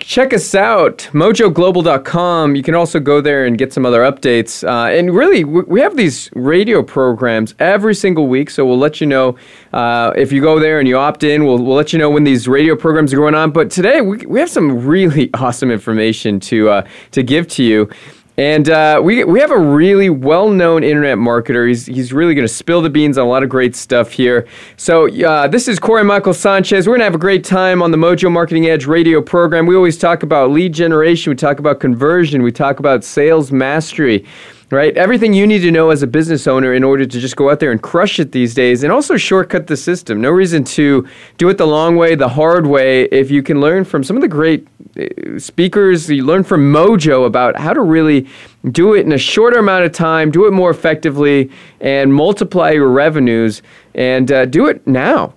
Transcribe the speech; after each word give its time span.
Check 0.00 0.34
us 0.34 0.54
out, 0.54 1.08
mojoglobal.com. 1.12 2.56
You 2.56 2.62
can 2.62 2.74
also 2.74 3.00
go 3.00 3.20
there 3.20 3.46
and 3.46 3.56
get 3.56 3.72
some 3.72 3.86
other 3.86 4.00
updates. 4.02 4.66
Uh, 4.66 4.90
and 4.90 5.14
really, 5.14 5.44
we 5.44 5.80
have 5.80 5.96
these 5.96 6.30
radio 6.34 6.82
programs 6.82 7.54
every 7.58 7.94
single 7.94 8.26
week, 8.26 8.50
so 8.50 8.66
we'll 8.66 8.78
let 8.78 9.00
you 9.00 9.06
know 9.06 9.36
uh, 9.72 10.12
if 10.16 10.30
you 10.30 10.40
go 10.40 10.58
there 10.58 10.78
and 10.78 10.86
you 10.86 10.98
opt 10.98 11.22
in. 11.22 11.46
We'll, 11.46 11.58
we'll 11.58 11.76
let 11.76 11.92
you 11.92 11.98
know 11.98 12.10
when 12.10 12.24
these 12.24 12.46
radio 12.46 12.76
programs 12.76 13.14
are 13.14 13.16
going 13.16 13.34
on. 13.34 13.50
But 13.50 13.70
today, 13.70 14.00
we, 14.00 14.18
we 14.26 14.40
have 14.40 14.50
some 14.50 14.84
really 14.84 15.30
awesome 15.34 15.70
information 15.70 16.38
to, 16.40 16.68
uh, 16.68 16.88
to 17.12 17.22
give 17.22 17.48
to 17.48 17.62
you. 17.62 17.88
And 18.36 18.68
uh, 18.68 19.00
we, 19.02 19.22
we 19.22 19.38
have 19.38 19.52
a 19.52 19.58
really 19.58 20.10
well 20.10 20.48
known 20.48 20.82
internet 20.82 21.18
marketer. 21.18 21.68
He's, 21.68 21.86
he's 21.86 22.12
really 22.12 22.34
going 22.34 22.46
to 22.46 22.52
spill 22.52 22.82
the 22.82 22.90
beans 22.90 23.16
on 23.16 23.26
a 23.26 23.30
lot 23.30 23.44
of 23.44 23.48
great 23.48 23.76
stuff 23.76 24.10
here. 24.10 24.48
So, 24.76 25.08
uh, 25.24 25.46
this 25.46 25.68
is 25.68 25.78
Corey 25.78 26.02
Michael 26.02 26.34
Sanchez. 26.34 26.88
We're 26.88 26.92
going 26.94 27.00
to 27.00 27.04
have 27.04 27.14
a 27.14 27.18
great 27.18 27.44
time 27.44 27.80
on 27.80 27.92
the 27.92 27.96
Mojo 27.96 28.32
Marketing 28.32 28.66
Edge 28.66 28.86
radio 28.86 29.22
program. 29.22 29.66
We 29.66 29.76
always 29.76 29.96
talk 29.96 30.24
about 30.24 30.50
lead 30.50 30.72
generation, 30.72 31.30
we 31.30 31.36
talk 31.36 31.60
about 31.60 31.78
conversion, 31.78 32.42
we 32.42 32.50
talk 32.50 32.80
about 32.80 33.04
sales 33.04 33.52
mastery 33.52 34.26
right? 34.74 34.96
Everything 34.96 35.32
you 35.32 35.46
need 35.46 35.60
to 35.60 35.70
know 35.70 35.90
as 35.90 36.02
a 36.02 36.06
business 36.06 36.46
owner 36.46 36.74
in 36.74 36.84
order 36.84 37.06
to 37.06 37.20
just 37.20 37.36
go 37.36 37.50
out 37.50 37.60
there 37.60 37.70
and 37.70 37.80
crush 37.80 38.18
it 38.18 38.32
these 38.32 38.54
days 38.54 38.82
and 38.82 38.92
also 38.92 39.16
shortcut 39.16 39.68
the 39.68 39.76
system. 39.76 40.20
No 40.20 40.30
reason 40.30 40.64
to 40.64 41.08
do 41.38 41.48
it 41.48 41.58
the 41.58 41.66
long 41.66 41.96
way, 41.96 42.14
the 42.14 42.28
hard 42.28 42.66
way, 42.66 43.04
if 43.04 43.30
you 43.30 43.42
can 43.42 43.60
learn 43.60 43.84
from 43.84 44.02
some 44.04 44.16
of 44.16 44.22
the 44.22 44.28
great 44.28 44.66
uh, 44.98 45.38
speakers, 45.38 46.10
you 46.10 46.24
learn 46.24 46.44
from 46.44 46.72
Mojo 46.72 47.26
about 47.26 47.56
how 47.56 47.72
to 47.72 47.80
really 47.80 48.28
do 48.72 48.94
it 48.94 49.06
in 49.06 49.12
a 49.12 49.18
shorter 49.18 49.58
amount 49.58 49.84
of 49.84 49.92
time, 49.92 50.30
do 50.30 50.46
it 50.46 50.50
more 50.50 50.70
effectively, 50.70 51.50
and 51.80 52.12
multiply 52.12 52.70
your 52.70 52.88
revenues, 52.88 53.62
and 53.94 54.32
uh, 54.32 54.44
do 54.44 54.66
it 54.66 54.86
now. 54.86 55.32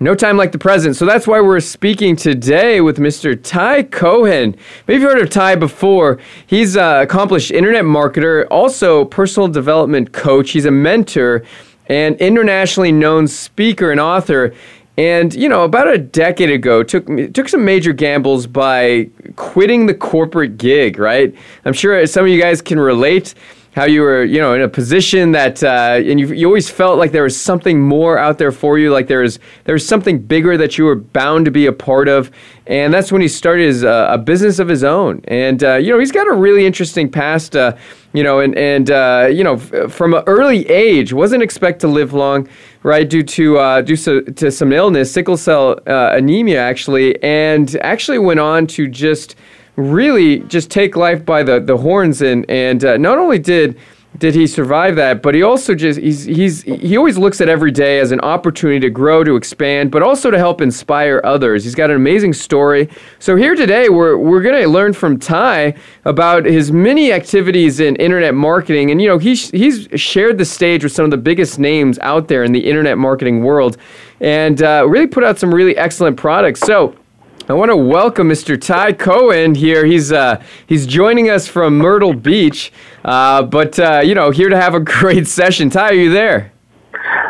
No 0.00 0.14
time 0.16 0.36
like 0.36 0.50
the 0.50 0.58
present. 0.58 0.96
So 0.96 1.06
that's 1.06 1.24
why 1.26 1.40
we're 1.40 1.60
speaking 1.60 2.16
today 2.16 2.80
with 2.80 2.98
Mr. 2.98 3.40
Ty 3.40 3.84
Cohen. 3.84 4.56
Maybe 4.88 5.00
you've 5.00 5.12
heard 5.12 5.22
of 5.22 5.30
Ty 5.30 5.54
before. 5.54 6.18
He's 6.48 6.76
an 6.76 7.02
accomplished 7.02 7.52
internet 7.52 7.84
marketer, 7.84 8.44
also 8.50 9.04
personal 9.04 9.48
development 9.48 10.10
coach. 10.12 10.50
He's 10.50 10.64
a 10.64 10.70
mentor 10.72 11.44
and 11.86 12.16
internationally 12.16 12.90
known 12.90 13.28
speaker 13.28 13.92
and 13.92 14.00
author. 14.00 14.52
And 14.98 15.32
you 15.32 15.48
know, 15.48 15.62
about 15.62 15.86
a 15.86 15.98
decade 15.98 16.50
ago, 16.50 16.82
took 16.82 17.06
took 17.32 17.48
some 17.48 17.64
major 17.64 17.92
gambles 17.92 18.48
by 18.48 19.10
quitting 19.36 19.86
the 19.86 19.94
corporate 19.94 20.58
gig. 20.58 20.98
Right? 20.98 21.32
I'm 21.64 21.72
sure 21.72 22.04
some 22.08 22.24
of 22.24 22.30
you 22.30 22.40
guys 22.40 22.60
can 22.60 22.80
relate 22.80 23.34
how 23.74 23.84
you 23.84 24.02
were, 24.02 24.22
you 24.22 24.38
know, 24.38 24.54
in 24.54 24.60
a 24.60 24.68
position 24.68 25.32
that, 25.32 25.60
uh, 25.64 26.00
and 26.00 26.20
you, 26.20 26.32
you 26.32 26.46
always 26.46 26.70
felt 26.70 26.96
like 26.96 27.10
there 27.10 27.24
was 27.24 27.38
something 27.38 27.80
more 27.80 28.16
out 28.16 28.38
there 28.38 28.52
for 28.52 28.78
you, 28.78 28.92
like 28.92 29.08
there 29.08 29.22
was 29.22 29.40
there 29.64 29.72
was 29.72 29.86
something 29.86 30.20
bigger 30.20 30.56
that 30.56 30.78
you 30.78 30.84
were 30.84 30.94
bound 30.94 31.44
to 31.46 31.50
be 31.50 31.66
a 31.66 31.72
part 31.72 32.06
of, 32.06 32.30
and 32.68 32.94
that's 32.94 33.10
when 33.10 33.20
he 33.20 33.26
started 33.26 33.66
his, 33.66 33.82
uh, 33.82 34.06
a 34.10 34.16
business 34.16 34.60
of 34.60 34.68
his 34.68 34.84
own. 34.84 35.22
And 35.24 35.64
uh, 35.64 35.74
you 35.74 35.92
know, 35.92 35.98
he's 35.98 36.12
got 36.12 36.28
a 36.28 36.32
really 36.32 36.64
interesting 36.64 37.10
past, 37.10 37.56
uh, 37.56 37.76
you 38.12 38.22
know, 38.22 38.38
and 38.38 38.56
and 38.56 38.92
uh, 38.92 39.28
you 39.32 39.42
know, 39.42 39.54
f- 39.54 39.90
from 39.92 40.14
an 40.14 40.22
early 40.28 40.68
age, 40.70 41.12
wasn't 41.12 41.42
expect 41.42 41.80
to 41.80 41.88
live 41.88 42.12
long, 42.12 42.48
right, 42.84 43.10
due 43.10 43.24
to 43.24 43.58
uh, 43.58 43.82
due 43.82 43.96
to, 43.96 44.22
to 44.22 44.52
some 44.52 44.72
illness, 44.72 45.12
sickle 45.12 45.36
cell 45.36 45.80
anemia, 45.86 46.60
actually, 46.60 47.20
and 47.24 47.74
actually 47.80 48.20
went 48.20 48.38
on 48.38 48.68
to 48.68 48.86
just 48.86 49.34
really 49.76 50.40
just 50.40 50.70
take 50.70 50.96
life 50.96 51.24
by 51.24 51.42
the, 51.42 51.60
the 51.60 51.76
horns. 51.76 52.22
And 52.22 52.48
and 52.50 52.84
uh, 52.84 52.96
not 52.96 53.18
only 53.18 53.38
did 53.38 53.78
did 54.18 54.32
he 54.32 54.46
survive 54.46 54.94
that 54.94 55.22
but 55.22 55.34
he 55.34 55.42
also 55.42 55.74
just 55.74 55.98
he's 55.98 56.22
he's 56.24 56.62
he 56.62 56.96
always 56.96 57.18
looks 57.18 57.40
at 57.40 57.48
every 57.48 57.72
day 57.72 57.98
as 57.98 58.12
an 58.12 58.20
opportunity 58.20 58.78
to 58.78 58.88
grow 58.88 59.24
to 59.24 59.34
expand 59.34 59.90
but 59.90 60.04
also 60.04 60.30
to 60.30 60.38
help 60.38 60.60
inspire 60.60 61.20
others. 61.24 61.64
He's 61.64 61.74
got 61.74 61.90
an 61.90 61.96
amazing 61.96 62.32
story. 62.32 62.88
So 63.18 63.34
here 63.34 63.56
today 63.56 63.88
we're 63.88 64.16
we're 64.16 64.42
going 64.42 64.62
to 64.62 64.68
learn 64.68 64.92
from 64.92 65.18
ty 65.18 65.74
about 66.04 66.44
his 66.44 66.70
many 66.70 67.12
activities 67.12 67.80
in 67.80 67.96
internet 67.96 68.34
marketing. 68.34 68.92
And 68.92 69.02
you 69.02 69.08
know 69.08 69.18
he's 69.18 69.50
he's 69.50 69.88
shared 70.00 70.38
the 70.38 70.44
stage 70.44 70.84
with 70.84 70.92
some 70.92 71.04
of 71.04 71.10
the 71.10 71.16
biggest 71.16 71.58
names 71.58 71.98
out 71.98 72.28
there 72.28 72.44
in 72.44 72.52
the 72.52 72.64
internet 72.64 72.98
marketing 72.98 73.42
world. 73.42 73.76
And 74.20 74.62
uh, 74.62 74.86
really 74.88 75.08
put 75.08 75.24
out 75.24 75.40
some 75.40 75.52
really 75.52 75.76
excellent 75.76 76.16
products. 76.16 76.60
So 76.60 76.94
I 77.46 77.52
want 77.52 77.70
to 77.70 77.76
welcome 77.76 78.30
Mr. 78.30 78.58
Ty 78.58 78.94
Cohen 78.94 79.54
here. 79.54 79.84
He's 79.84 80.10
uh, 80.10 80.42
he's 80.66 80.86
joining 80.86 81.28
us 81.28 81.46
from 81.46 81.76
Myrtle 81.76 82.14
Beach, 82.14 82.72
uh, 83.04 83.42
but 83.42 83.78
uh, 83.78 84.00
you 84.02 84.14
know, 84.14 84.30
here 84.30 84.48
to 84.48 84.56
have 84.56 84.72
a 84.72 84.80
great 84.80 85.26
session. 85.28 85.68
Ty, 85.68 85.90
are 85.90 85.92
you 85.92 86.10
there? 86.10 86.52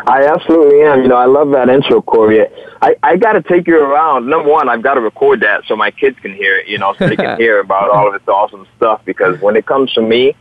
I 0.07 0.25
absolutely 0.25 0.83
am. 0.83 1.01
You 1.01 1.09
know, 1.09 1.17
I 1.17 1.25
love 1.25 1.51
that 1.51 1.67
intro, 1.67 2.01
Corey. 2.01 2.47
I, 2.81 2.95
I 3.03 3.17
got 3.17 3.33
to 3.33 3.41
take 3.41 3.67
you 3.67 3.77
around. 3.77 4.29
Number 4.29 4.49
one, 4.49 4.69
I've 4.69 4.81
got 4.81 4.93
to 4.93 5.01
record 5.01 5.41
that 5.41 5.65
so 5.67 5.75
my 5.75 5.91
kids 5.91 6.17
can 6.19 6.33
hear 6.33 6.55
it, 6.59 6.69
you 6.69 6.77
know, 6.77 6.93
so 6.97 7.09
they 7.09 7.17
can 7.17 7.37
hear 7.39 7.59
about 7.59 7.89
all 7.89 8.07
of 8.07 8.13
this 8.13 8.25
awesome 8.29 8.65
stuff. 8.77 9.01
Because 9.03 9.41
when 9.41 9.57
it 9.57 9.65
comes 9.65 9.91
to 9.93 10.01
me, 10.01 10.33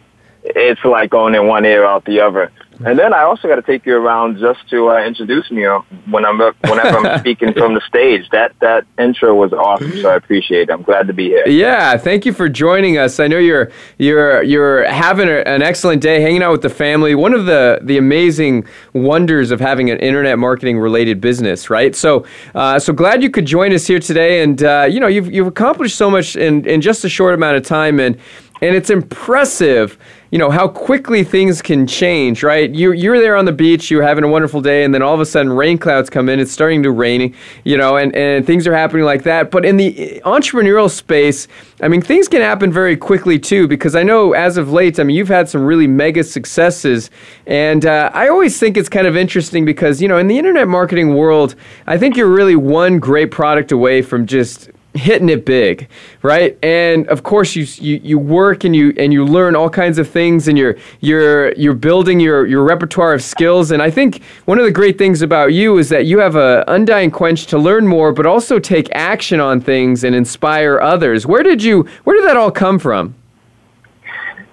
it's 0.45 0.85
like 0.85 1.11
going 1.11 1.35
in 1.35 1.49
one 1.49 1.65
ear 1.65 1.85
out 1.85 2.05
the 2.05 2.21
other. 2.21 2.53
And 2.85 2.99
then 2.99 3.15
I 3.15 3.23
also 3.23 3.49
got 3.49 3.57
to 3.57 3.63
take 3.63 3.87
you 3.87 3.97
around 3.97 4.39
just 4.39 4.69
to 4.71 4.91
uh, 4.91 5.05
introduce 5.05 5.51
me 5.51 5.65
uh, 5.65 5.81
when 6.11 6.25
I'm 6.25 6.39
whenever 6.39 6.99
I'm 6.99 7.19
speaking 7.21 7.53
from 7.53 7.75
the 7.75 7.81
stage. 7.83 8.29
That 8.31 8.53
that 8.61 8.87
intro 8.99 9.35
was 9.35 9.53
awesome, 9.53 9.93
so 10.01 10.11
I 10.11 10.17
appreciate 10.17 10.69
it. 10.69 10.73
I'm 10.73 10.83
glad 10.83 11.07
to 11.07 11.13
be 11.13 11.29
here. 11.29 11.47
Yeah, 11.47 11.97
thank 11.97 12.27
you 12.27 12.33
for 12.33 12.49
joining 12.49 12.99
us. 12.99 13.21
I 13.21 13.29
know 13.29 13.39
you're 13.39 13.71
you're 13.99 14.43
you're 14.43 14.85
having 14.85 15.29
a, 15.29 15.41
an 15.43 15.63
excellent 15.63 16.03
day, 16.03 16.21
hanging 16.21 16.43
out 16.43 16.53
with 16.53 16.63
the 16.63 16.71
family. 16.71 17.15
One 17.15 17.35
of 17.35 17.47
the 17.47 17.81
the 17.83 17.99
amazing 17.99 18.67
wonders 18.93 19.51
of 19.51 19.61
having 19.61 19.91
an 19.91 19.99
internet 19.99 20.39
marketing 20.39 20.79
related 20.79 21.21
business, 21.21 21.71
right? 21.71 21.95
So 21.95 22.25
uh, 22.55 22.79
so 22.79 22.93
glad 22.93 23.23
you 23.23 23.31
could 23.31 23.47
join 23.47 23.73
us 23.73 23.87
here 23.87 24.01
today. 24.01 24.43
And 24.43 24.63
uh, 24.63 24.89
you 24.91 25.01
know 25.01 25.07
you've 25.07 25.33
you've 25.33 25.47
accomplished 25.47 25.97
so 25.97 26.11
much 26.11 26.37
in 26.37 26.67
in 26.67 26.81
just 26.81 27.05
a 27.05 27.09
short 27.09 27.35
amount 27.35 27.57
of 27.57 27.63
time, 27.63 28.01
and 28.01 28.19
and 28.61 28.75
it's 28.75 28.91
impressive 28.91 29.99
you 30.35 30.39
know 30.39 30.51
how 30.51 30.67
quickly 30.67 31.23
things 31.23 31.63
can 31.63 31.87
change 31.87 32.43
right? 32.43 32.75
You, 32.75 32.91
you're 32.91 33.21
there 33.21 33.37
on 33.37 33.45
the 33.45 33.53
beach 33.53 33.89
you're 33.89 34.03
having 34.03 34.25
a 34.25 34.29
wonderful 34.29 34.61
day 34.61 34.83
and 34.83 34.93
then 34.93 35.01
all 35.01 35.15
of 35.15 35.21
a 35.21 35.27
sudden 35.27 35.53
rain 35.53 35.79
clouds 35.79 36.11
come 36.11 36.29
in 36.29 36.41
it's 36.41 36.51
starting 36.51 36.83
to 36.83 36.91
rain 36.91 37.37
you 37.63 37.77
know 37.77 37.99
and, 37.99 38.13
and 38.17 38.45
things 38.45 38.67
are 38.67 38.75
happening 38.75 39.05
like 39.05 39.23
that. 39.23 39.53
But 39.53 39.65
in 39.65 39.77
the 39.77 40.21
entrepreneurial 40.25 40.91
space 40.91 41.47
i 41.83 41.87
mean 41.87 42.03
things 42.03 42.27
can 42.27 42.41
happen 42.41 42.73
very 42.73 42.97
quickly 42.97 43.39
too 43.39 43.69
because 43.69 43.95
i 43.95 44.03
know 44.03 44.33
as 44.33 44.57
of 44.57 44.73
late 44.73 44.99
i 44.99 45.05
mean 45.05 45.15
you've 45.15 45.29
had 45.29 45.49
some 45.49 45.65
really 45.65 45.87
mega 45.87 46.25
successes. 46.25 47.11
And 47.47 47.87
uh, 47.87 48.11
i 48.13 48.27
always 48.27 48.59
think 48.59 48.77
it's 48.77 48.89
kind 48.89 49.07
of 49.07 49.17
interesting 49.17 49.65
because 49.65 50.03
you 50.03 50.09
know 50.09 50.19
in 50.19 50.27
the 50.27 50.37
internet 50.37 50.67
marketing 50.67 51.15
world 51.15 51.55
i 51.87 51.97
think 51.97 52.17
you're 52.17 52.27
really 52.27 52.57
one 52.57 52.99
great 52.99 53.31
product 53.31 53.71
away 53.71 54.03
from 54.03 54.27
just 54.27 54.69
hitting 54.95 55.29
it 55.29 55.45
big, 55.45 55.89
right? 56.23 56.57
And 56.63 57.07
of 57.09 57.23
course, 57.23 57.57
you, 57.57 57.67
you 57.79 58.01
you 58.03 58.19
work 58.19 58.65
and 58.65 58.75
you 58.75 58.95
and 58.97 59.13
you 59.13 59.25
learn 59.25 59.57
all 59.57 59.69
kinds 59.69 59.99
of 59.99 60.09
things, 60.09 60.49
and 60.49 60.57
you're 60.57 60.77
you're 61.01 61.53
you're 61.55 61.75
building 61.75 62.21
your 62.21 62.47
your 62.47 62.63
repertoire 62.63 63.15
of 63.15 63.23
skills. 63.23 63.71
And 63.71 63.83
I 63.83 63.91
think 63.91 64.23
one 64.45 64.59
of 64.59 64.65
the 64.65 64.73
great 64.73 64.97
things 64.97 65.23
about 65.23 65.53
you 65.53 65.79
is 65.79 65.89
that 65.89 66.07
you 66.07 66.19
have 66.19 66.37
a 66.37 66.65
undying 66.69 67.11
quench 67.11 67.47
to 67.47 67.59
learn 67.59 67.87
more, 67.87 68.13
but 68.13 68.27
also 68.27 68.59
take 68.59 68.89
action 68.93 69.41
on 69.41 69.61
things 69.61 70.05
and 70.05 70.15
inspire 70.15 70.81
others. 70.81 71.27
Where 71.27 71.43
did 71.43 71.63
you 71.63 71.87
where 72.05 72.17
did 72.17 72.29
that 72.29 72.37
all 72.37 72.51
come 72.51 72.79
from? 72.79 73.15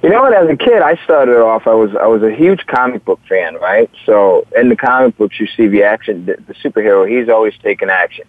You 0.01 0.09
know 0.09 0.21
what? 0.21 0.33
As 0.33 0.49
a 0.49 0.57
kid, 0.57 0.81
I 0.81 0.95
started 1.03 1.37
off. 1.37 1.67
I 1.67 1.75
was 1.75 1.95
I 1.95 2.07
was 2.07 2.23
a 2.23 2.31
huge 2.31 2.65
comic 2.65 3.05
book 3.05 3.19
fan, 3.29 3.55
right? 3.55 3.89
So 4.07 4.47
in 4.57 4.69
the 4.69 4.75
comic 4.75 5.15
books, 5.15 5.39
you 5.39 5.45
see 5.55 5.67
the 5.67 5.83
action. 5.83 6.25
The, 6.25 6.37
the 6.47 6.55
superhero, 6.55 7.07
he's 7.07 7.29
always 7.29 7.53
taking 7.61 7.91
action. 7.91 8.25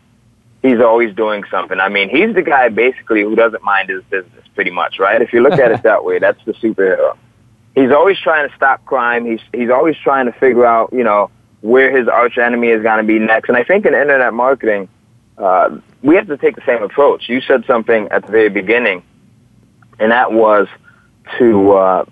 He's 0.63 0.81
always 0.81 1.15
doing 1.15 1.43
something. 1.51 1.81
I 1.81 1.89
mean, 1.89 2.09
he's 2.09 2.35
the 2.35 2.43
guy 2.43 2.69
basically 2.69 3.23
who 3.23 3.35
doesn't 3.35 3.63
mind 3.65 3.89
his 3.89 4.03
business, 4.05 4.45
pretty 4.55 4.71
much, 4.71 4.99
right? 5.01 5.21
If 5.21 5.33
you 5.33 5.43
look 5.43 5.59
at 5.59 5.73
it 5.73 5.83
that 5.85 6.05
way, 6.05 6.19
that's 6.21 6.43
the 6.45 6.53
superhero. 6.55 7.17
He's 7.75 7.91
always 7.91 8.19
trying 8.19 8.49
to 8.49 8.55
stop 8.55 8.85
crime. 8.85 9.25
He's 9.25 9.41
he's 9.53 9.71
always 9.71 9.97
trying 9.97 10.27
to 10.27 10.33
figure 10.33 10.67
out, 10.67 10.93
you 10.93 11.05
know, 11.05 11.31
where 11.63 11.97
his 11.97 12.07
arch 12.07 12.39
enemy 12.39 12.69
is 12.69 12.83
going 12.83 12.99
to 12.99 13.05
be 13.05 13.19
next. 13.19 13.49
And 13.49 13.57
I 13.57 13.65
think 13.65 13.87
in 13.87 13.95
internet 13.95 14.35
marketing, 14.35 14.89
uh, 15.39 15.79
we 16.03 16.17
have 16.17 16.27
to 16.27 16.37
take 16.37 16.57
the 16.57 16.63
same 16.67 16.83
approach. 16.83 17.29
You 17.29 17.41
said 17.41 17.65
something 17.67 18.09
at 18.11 18.27
the 18.27 18.33
very 18.33 18.51
beginning, 18.51 19.03
and 19.99 20.13
that 20.13 20.33
was 20.33 20.69
to 21.39 21.73
uh, 21.73 22.05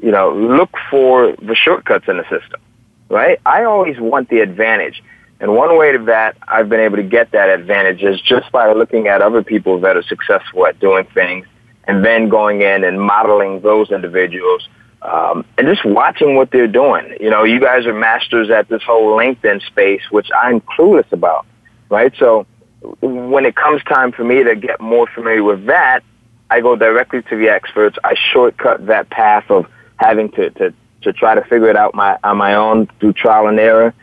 you 0.00 0.12
know 0.12 0.32
look 0.32 0.70
for 0.90 1.34
the 1.42 1.54
shortcuts 1.54 2.06
in 2.08 2.18
the 2.18 2.24
system, 2.24 2.60
right? 3.08 3.40
I 3.44 3.64
always 3.64 3.98
want 3.98 4.28
the 4.28 4.40
advantage, 4.40 5.02
and 5.40 5.54
one 5.54 5.76
way 5.78 5.92
to 5.92 5.98
that 6.04 6.36
I've 6.46 6.68
been 6.68 6.80
able 6.80 6.96
to 6.96 7.02
get 7.02 7.30
that 7.32 7.48
advantage 7.48 8.02
is 8.02 8.20
just 8.20 8.50
by 8.50 8.72
looking 8.72 9.06
at 9.06 9.22
other 9.22 9.42
people 9.42 9.80
that 9.80 9.96
are 9.96 10.02
successful 10.02 10.66
at 10.66 10.80
doing 10.80 11.06
things, 11.14 11.46
and 11.84 12.04
then 12.04 12.28
going 12.28 12.60
in 12.62 12.84
and 12.84 13.00
modeling 13.00 13.60
those 13.60 13.90
individuals. 13.90 14.68
Um, 15.00 15.44
and 15.56 15.68
just 15.68 15.84
watching 15.84 16.34
what 16.34 16.50
they're 16.50 16.66
doing. 16.66 17.16
You 17.20 17.30
know, 17.30 17.44
you 17.44 17.60
guys 17.60 17.86
are 17.86 17.94
masters 17.94 18.50
at 18.50 18.68
this 18.68 18.82
whole 18.82 19.16
LinkedIn 19.16 19.64
space, 19.66 20.02
which 20.10 20.28
I'm 20.36 20.60
clueless 20.60 21.10
about, 21.12 21.46
right? 21.88 22.12
So 22.18 22.46
when 23.00 23.46
it 23.46 23.54
comes 23.54 23.82
time 23.84 24.10
for 24.10 24.24
me 24.24 24.42
to 24.42 24.56
get 24.56 24.80
more 24.80 25.06
familiar 25.14 25.44
with 25.44 25.66
that, 25.66 26.02
I 26.50 26.60
go 26.60 26.74
directly 26.74 27.22
to 27.22 27.36
the 27.36 27.48
experts. 27.48 27.96
I 28.02 28.16
shortcut 28.32 28.86
that 28.86 29.08
path 29.10 29.50
of 29.50 29.66
having 29.96 30.30
to, 30.32 30.50
to, 30.50 30.74
to 31.02 31.12
try 31.12 31.34
to 31.34 31.42
figure 31.42 31.68
it 31.68 31.76
out 31.76 31.94
my, 31.94 32.18
on 32.24 32.36
my 32.36 32.54
own 32.54 32.88
through 32.98 33.12
trial 33.12 33.46
and 33.46 33.58
error. 33.58 33.94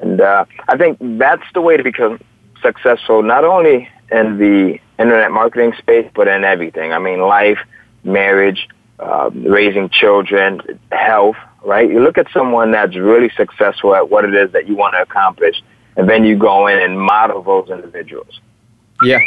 And 0.00 0.20
uh, 0.20 0.44
I 0.68 0.76
think 0.76 0.98
that's 1.00 1.42
the 1.54 1.60
way 1.60 1.76
to 1.76 1.82
become 1.82 2.20
successful, 2.62 3.22
not 3.22 3.44
only 3.44 3.88
in 4.10 4.38
the 4.38 4.78
internet 4.98 5.30
marketing 5.30 5.72
space, 5.78 6.08
but 6.14 6.28
in 6.28 6.44
everything. 6.44 6.92
I 6.92 6.98
mean, 6.98 7.20
life, 7.20 7.58
marriage, 8.04 8.68
uh, 8.98 9.30
raising 9.32 9.88
children, 9.88 10.60
health, 10.92 11.36
right? 11.64 11.88
You 11.88 12.00
look 12.00 12.18
at 12.18 12.26
someone 12.32 12.70
that's 12.70 12.96
really 12.96 13.30
successful 13.36 13.94
at 13.94 14.10
what 14.10 14.24
it 14.24 14.34
is 14.34 14.52
that 14.52 14.68
you 14.68 14.76
want 14.76 14.94
to 14.94 15.02
accomplish, 15.02 15.62
and 15.96 16.08
then 16.08 16.24
you 16.24 16.36
go 16.36 16.66
in 16.66 16.78
and 16.78 17.00
model 17.00 17.42
those 17.42 17.70
individuals. 17.70 18.40
Yeah. 19.02 19.18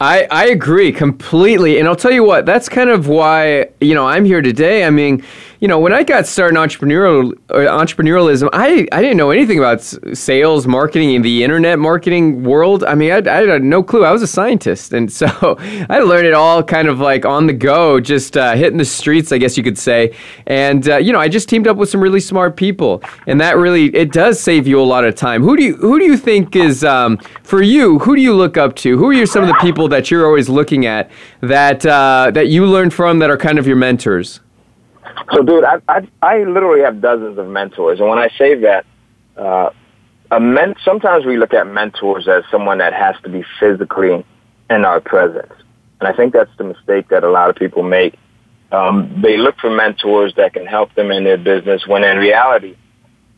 I, 0.00 0.26
I 0.32 0.46
agree 0.46 0.90
completely. 0.90 1.78
And 1.78 1.86
I'll 1.86 1.94
tell 1.94 2.10
you 2.10 2.24
what, 2.24 2.44
that's 2.44 2.68
kind 2.68 2.90
of 2.90 3.06
why, 3.06 3.68
you 3.80 3.94
know, 3.94 4.08
I'm 4.08 4.24
here 4.24 4.42
today. 4.42 4.84
I 4.84 4.90
mean, 4.90 5.22
you 5.62 5.68
know, 5.68 5.78
when 5.78 5.92
I 5.92 6.02
got 6.02 6.26
started 6.26 6.58
in 6.58 6.68
entrepreneurial 6.68 7.34
uh, 7.50 7.54
entrepreneurialism, 7.54 8.48
I, 8.52 8.88
I 8.90 9.00
didn't 9.00 9.16
know 9.16 9.30
anything 9.30 9.58
about 9.58 9.80
sales, 9.80 10.66
marketing, 10.66 11.14
and 11.14 11.24
the 11.24 11.44
internet 11.44 11.78
marketing 11.78 12.42
world. 12.42 12.82
I 12.82 12.96
mean, 12.96 13.12
I, 13.12 13.18
I 13.18 13.46
had 13.46 13.62
no 13.62 13.80
clue. 13.80 14.04
I 14.04 14.10
was 14.10 14.22
a 14.22 14.26
scientist, 14.26 14.92
and 14.92 15.10
so 15.10 15.28
I 15.88 16.00
learned 16.00 16.26
it 16.26 16.34
all 16.34 16.64
kind 16.64 16.88
of 16.88 16.98
like 16.98 17.24
on 17.24 17.46
the 17.46 17.52
go, 17.52 18.00
just 18.00 18.36
uh, 18.36 18.56
hitting 18.56 18.76
the 18.76 18.84
streets, 18.84 19.30
I 19.30 19.38
guess 19.38 19.56
you 19.56 19.62
could 19.62 19.78
say. 19.78 20.16
And 20.48 20.88
uh, 20.88 20.96
you 20.96 21.12
know, 21.12 21.20
I 21.20 21.28
just 21.28 21.48
teamed 21.48 21.68
up 21.68 21.76
with 21.76 21.88
some 21.88 22.00
really 22.00 22.18
smart 22.18 22.56
people, 22.56 23.00
and 23.28 23.40
that 23.40 23.56
really 23.56 23.84
it 23.94 24.10
does 24.10 24.40
save 24.40 24.66
you 24.66 24.80
a 24.80 24.82
lot 24.82 25.04
of 25.04 25.14
time. 25.14 25.44
Who 25.44 25.56
do 25.56 25.62
you 25.62 25.76
who 25.76 26.00
do 26.00 26.04
you 26.04 26.16
think 26.16 26.56
is 26.56 26.82
um, 26.82 27.18
for 27.44 27.62
you? 27.62 28.00
Who 28.00 28.16
do 28.16 28.20
you 28.20 28.34
look 28.34 28.56
up 28.56 28.74
to? 28.78 28.98
Who 28.98 29.12
are 29.12 29.26
some 29.26 29.44
of 29.44 29.48
the 29.48 29.58
people 29.60 29.86
that 29.90 30.10
you're 30.10 30.26
always 30.26 30.48
looking 30.48 30.86
at 30.86 31.08
that 31.40 31.86
uh, 31.86 32.32
that 32.34 32.48
you 32.48 32.66
learn 32.66 32.90
from 32.90 33.20
that 33.20 33.30
are 33.30 33.38
kind 33.38 33.60
of 33.60 33.66
your 33.68 33.76
mentors? 33.76 34.40
So, 35.32 35.42
dude, 35.42 35.64
I, 35.64 35.80
I 35.88 36.08
I 36.22 36.44
literally 36.44 36.82
have 36.82 37.00
dozens 37.00 37.38
of 37.38 37.48
mentors, 37.48 38.00
and 38.00 38.08
when 38.08 38.18
I 38.18 38.28
say 38.38 38.54
that, 38.56 38.84
uh, 39.36 39.70
a 40.30 40.40
men- 40.40 40.74
sometimes 40.84 41.24
we 41.24 41.36
look 41.36 41.54
at 41.54 41.66
mentors 41.66 42.28
as 42.28 42.44
someone 42.50 42.78
that 42.78 42.92
has 42.92 43.14
to 43.22 43.28
be 43.28 43.44
physically 43.58 44.24
in 44.70 44.84
our 44.84 45.00
presence, 45.00 45.52
and 46.00 46.08
I 46.08 46.12
think 46.12 46.32
that's 46.32 46.50
the 46.58 46.64
mistake 46.64 47.08
that 47.08 47.24
a 47.24 47.30
lot 47.30 47.50
of 47.50 47.56
people 47.56 47.82
make. 47.82 48.18
Um, 48.70 49.20
they 49.22 49.36
look 49.36 49.58
for 49.58 49.70
mentors 49.70 50.34
that 50.36 50.54
can 50.54 50.66
help 50.66 50.94
them 50.94 51.10
in 51.10 51.24
their 51.24 51.36
business, 51.36 51.86
when 51.86 52.04
in 52.04 52.18
reality, 52.18 52.76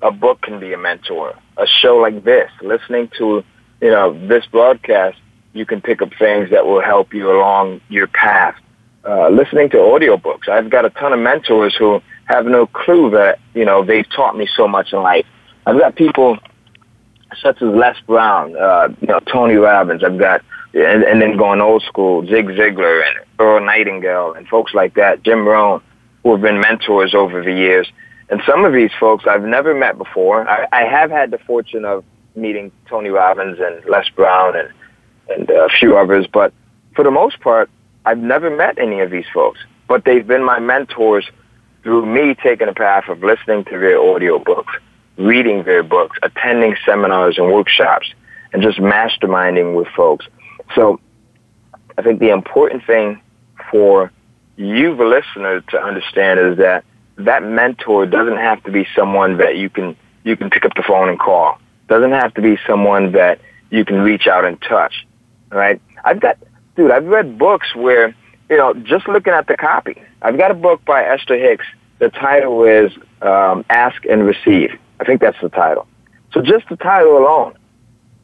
a 0.03 0.11
book 0.11 0.43
can 0.43 0.61
be 0.61 0.73
a 0.73 0.79
mentor. 0.79 1.35
A 1.57 1.67
show 1.67 1.97
like 1.97 2.25
this, 2.25 2.51
listening 2.63 3.11
to 3.19 3.45
you 3.81 3.91
know 3.91 4.27
this 4.29 4.45
broadcast, 4.47 5.19
you 5.53 5.67
can 5.67 5.81
pick 5.81 6.03
up 6.03 6.11
things 6.19 6.51
that 6.51 6.67
will 6.67 6.83
help 6.83 7.15
you 7.15 7.31
along 7.31 7.81
your 7.89 8.07
path 8.07 8.57
uh, 9.07 9.29
listening 9.29 9.71
to 9.71 9.77
audiobooks. 9.77 10.49
I've 10.49 10.71
got 10.71 10.85
a 10.85 10.91
ton 10.91 11.13
of 11.13 11.19
mentors 11.19 11.77
who 11.77 12.03
have 12.25 12.47
no 12.47 12.67
clue 12.67 13.11
that, 13.11 13.39
you 13.55 13.65
know, 13.65 13.85
they've 13.85 14.09
taught 14.09 14.37
me 14.37 14.49
so 14.57 14.67
much 14.67 14.93
in 14.93 15.03
life. 15.03 15.27
I've 15.67 15.79
got 15.79 15.95
people 15.95 16.39
such 17.43 17.61
as 17.61 17.69
Les 17.69 17.99
Brown, 18.07 18.57
uh, 18.57 18.89
you 19.01 19.09
know, 19.09 19.21
Tony 19.21 19.57
Robbins. 19.57 20.03
I've 20.05 20.19
got, 20.19 20.43
and, 20.73 21.03
and 21.03 21.21
then 21.21 21.37
going 21.37 21.61
old 21.61 21.83
school, 21.83 22.27
Zig 22.27 22.47
Ziglar 22.47 23.07
and 23.07 23.27
Earl 23.39 23.65
Nightingale 23.65 24.35
and 24.35 24.49
folks 24.49 24.73
like 24.75 24.95
that, 24.95 25.23
Jim 25.23 25.47
Rohn, 25.47 25.83
who 26.23 26.33
have 26.33 26.41
been 26.41 26.61
mentors 26.61 27.15
over 27.15 27.43
the 27.43 27.53
years. 27.53 27.91
And 28.31 28.41
some 28.47 28.65
of 28.65 28.73
these 28.73 28.91
folks 28.99 29.25
I've 29.29 29.45
never 29.45 29.75
met 29.75 29.99
before. 29.99 30.49
I, 30.49 30.67
I 30.73 30.85
have 30.85 31.11
had 31.11 31.31
the 31.31 31.39
fortune 31.39 31.85
of 31.85 32.05
meeting 32.35 32.73
Tony 32.89 33.11
Robbins 33.11 33.59
and 33.61 33.85
Les 33.85 34.09
Brown 34.11 34.57
and, 34.57 34.69
and 35.29 35.51
a 35.51 35.69
few 35.69 35.97
others, 35.97 36.27
but 36.33 36.53
for 36.95 37.05
the 37.05 37.11
most 37.11 37.41
part, 37.41 37.69
I've 38.05 38.19
never 38.19 38.55
met 38.55 38.79
any 38.79 39.01
of 39.01 39.11
these 39.11 39.27
folks, 39.33 39.61
but 39.89 40.05
they've 40.05 40.27
been 40.27 40.45
my 40.45 40.59
mentors 40.59 41.29
through 41.83 42.07
me 42.07 42.35
taking 42.35 42.69
a 42.69 42.75
path 42.75 43.09
of 43.09 43.23
listening 43.23 43.65
to 43.67 43.79
their 43.79 44.01
audio 44.01 44.39
books, 44.39 44.73
reading 45.17 45.65
their 45.65 45.83
books, 45.83 46.19
attending 46.23 46.77
seminars 46.85 47.39
and 47.39 47.53
workshops, 47.53 48.13
and 48.53 48.63
just 48.63 48.79
masterminding 48.79 49.75
with 49.75 49.89
folks. 49.89 50.27
So 50.75 51.01
I 51.97 52.03
think 52.03 52.21
the 52.21 52.31
important 52.31 52.85
thing 52.87 53.21
for 53.71 54.11
you, 54.57 54.97
the 54.97 55.05
listener, 55.05 55.61
to 55.61 55.79
understand 55.79 56.41
is 56.41 56.59
that 56.59 56.85
that 57.17 57.43
mentor 57.43 58.07
doesn't 58.07 58.37
have 58.37 58.63
to 58.65 58.73
be 58.73 58.87
someone 58.97 59.39
that 59.39 59.57
you 59.57 59.71
can 59.71 59.97
you 60.25 60.37
can 60.37 60.51
pick 60.51 60.65
up 60.65 60.75
the 60.75 60.83
phone 60.83 61.09
and 61.09 61.19
call. 61.19 61.59
Doesn't 61.87 62.13
have 62.13 62.33
to 62.35 62.41
be 62.41 62.59
someone 62.67 63.13
that 63.13 63.41
you 63.71 63.85
can 63.85 64.01
reach 64.01 64.27
out 64.27 64.45
and 64.45 64.61
touch. 64.63 65.07
Right? 65.51 65.81
I've 66.03 66.21
got 66.21 66.39
dude, 66.77 66.91
I've 66.91 67.07
read 67.07 67.39
books 67.39 67.75
where, 67.75 68.15
you 68.51 68.57
know, 68.57 68.75
just 68.75 69.09
looking 69.09 69.33
at 69.33 69.47
the 69.47 69.57
copy. 69.57 70.01
I've 70.23 70.39
got 70.39 70.51
a 70.51 70.55
book 70.55 70.85
by 70.85 71.05
Esther 71.05 71.37
Hicks. 71.37 71.67
The 71.99 72.09
title 72.11 72.65
is 72.65 72.93
um, 73.23 73.65
Ask 73.71 74.05
and 74.07 74.25
Receive. 74.25 74.79
I 75.01 75.05
think 75.05 75.21
that's 75.21 75.41
the 75.41 75.49
title. 75.49 75.87
So 76.33 76.43
just 76.43 76.69
the 76.69 76.77
title 76.77 77.19
alone, 77.19 77.55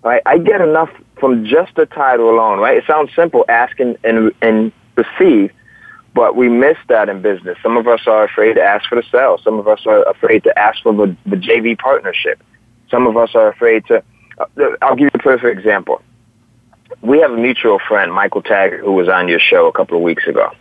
right? 0.02 0.22
I 0.26 0.38
get 0.38 0.60
enough 0.60 0.90
from 1.18 1.44
just 1.44 1.74
the 1.76 1.86
title 1.86 2.30
alone, 2.30 2.58
right? 2.58 2.76
It 2.76 2.84
sounds 2.86 3.10
simple, 3.14 3.44
ask 3.48 3.78
and, 3.78 3.96
and, 4.02 4.32
and 4.42 4.72
receive, 4.96 5.52
but 6.14 6.34
we 6.34 6.48
miss 6.48 6.76
that 6.88 7.08
in 7.08 7.22
business. 7.22 7.56
Some 7.62 7.76
of 7.76 7.86
us 7.86 8.00
are 8.06 8.24
afraid 8.24 8.54
to 8.54 8.62
ask 8.62 8.88
for 8.88 8.96
the 8.96 9.06
sale. 9.12 9.38
Some 9.44 9.58
of 9.58 9.68
us 9.68 9.80
are 9.86 10.02
afraid 10.08 10.42
to 10.44 10.58
ask 10.58 10.82
for 10.82 10.92
the, 10.92 11.16
the 11.26 11.36
JV 11.36 11.78
partnership. 11.78 12.42
Some 12.90 13.06
of 13.06 13.16
us 13.16 13.30
are 13.34 13.48
afraid 13.48 13.86
to. 13.86 14.02
Uh, 14.38 14.46
I'll 14.82 14.96
give 14.96 15.04
you 15.04 15.10
a 15.14 15.18
perfect 15.18 15.56
example 15.56 16.02
we 17.02 17.20
have 17.20 17.32
a 17.32 17.36
mutual 17.36 17.78
friend, 17.78 18.12
Michael 18.12 18.42
Taggart, 18.42 18.80
who 18.80 18.92
was 18.92 19.08
on 19.08 19.28
your 19.28 19.40
show 19.40 19.66
a 19.66 19.72
couple 19.72 19.96
of 19.96 20.02
weeks 20.02 20.26
ago. 20.26 20.52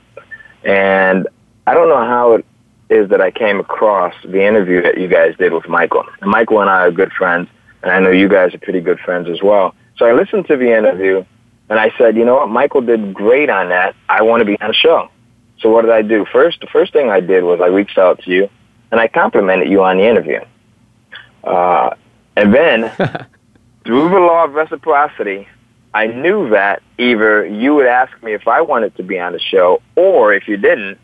And 0.64 1.28
I 1.68 1.74
don't 1.74 1.90
know 1.90 2.06
how 2.06 2.34
it 2.34 2.46
is 2.90 3.10
that 3.10 3.22
I 3.22 3.32
came 3.32 3.60
across 3.60 4.14
the 4.24 4.46
interview 4.46 4.82
that 4.82 4.98
you 4.98 5.08
guys 5.08 5.36
did 5.38 5.54
with 5.54 5.68
Michael. 5.68 6.04
And 6.22 6.32
Michael 6.32 6.62
and 6.62 6.70
I 6.70 6.82
are 6.82 6.92
good 6.92 7.12
friends, 7.14 7.48
and 7.84 7.92
I 7.92 8.00
know 8.00 8.12
you 8.12 8.28
guys 8.28 8.54
are 8.54 8.60
pretty 8.60 8.82
good 8.82 9.00
friends 9.00 9.30
as 9.30 9.42
well. 9.44 9.76
So 9.98 10.06
I 10.06 10.14
listened 10.14 10.48
to 10.48 10.58
the 10.58 10.76
interview, 10.76 11.24
and 11.70 11.80
I 11.80 11.92
said, 11.98 12.16
you 12.16 12.26
know 12.26 12.36
what, 12.36 12.50
Michael 12.50 12.82
did 12.82 13.14
great 13.14 13.50
on 13.50 13.70
that. 13.70 13.96
I 14.08 14.24
want 14.24 14.42
to 14.42 14.46
be 14.46 14.60
on 14.60 14.72
a 14.72 14.74
show. 14.74 15.10
So 15.60 15.70
what 15.70 15.84
did 15.84 15.92
I 15.92 16.02
do? 16.02 16.26
First, 16.32 16.62
the 16.62 16.68
first 16.68 16.94
thing 16.94 17.10
I 17.10 17.20
did 17.20 17.44
was 17.44 17.60
I 17.62 17.68
reached 17.68 17.98
out 17.98 18.24
to 18.24 18.32
you, 18.32 18.50
and 18.92 19.00
I 19.00 19.08
complimented 19.08 19.70
you 19.70 19.84
on 19.84 19.98
the 19.98 20.08
interview. 20.08 20.40
Uh, 21.44 21.92
and 22.36 22.54
then, 22.54 22.90
through 23.86 24.10
the 24.10 24.20
law 24.20 24.46
of 24.46 24.54
reciprocity, 24.54 25.48
I 25.94 26.08
knew 26.08 26.50
that 26.50 26.82
either 26.98 27.46
you 27.46 27.76
would 27.76 27.88
ask 27.88 28.12
me 28.22 28.34
if 28.34 28.48
I 28.48 28.62
wanted 28.62 28.96
to 28.98 29.04
be 29.04 29.20
on 29.20 29.34
the 29.34 29.40
show, 29.40 29.82
or 29.96 30.34
if 30.34 30.48
you 30.48 30.58
didn't, 30.58 31.00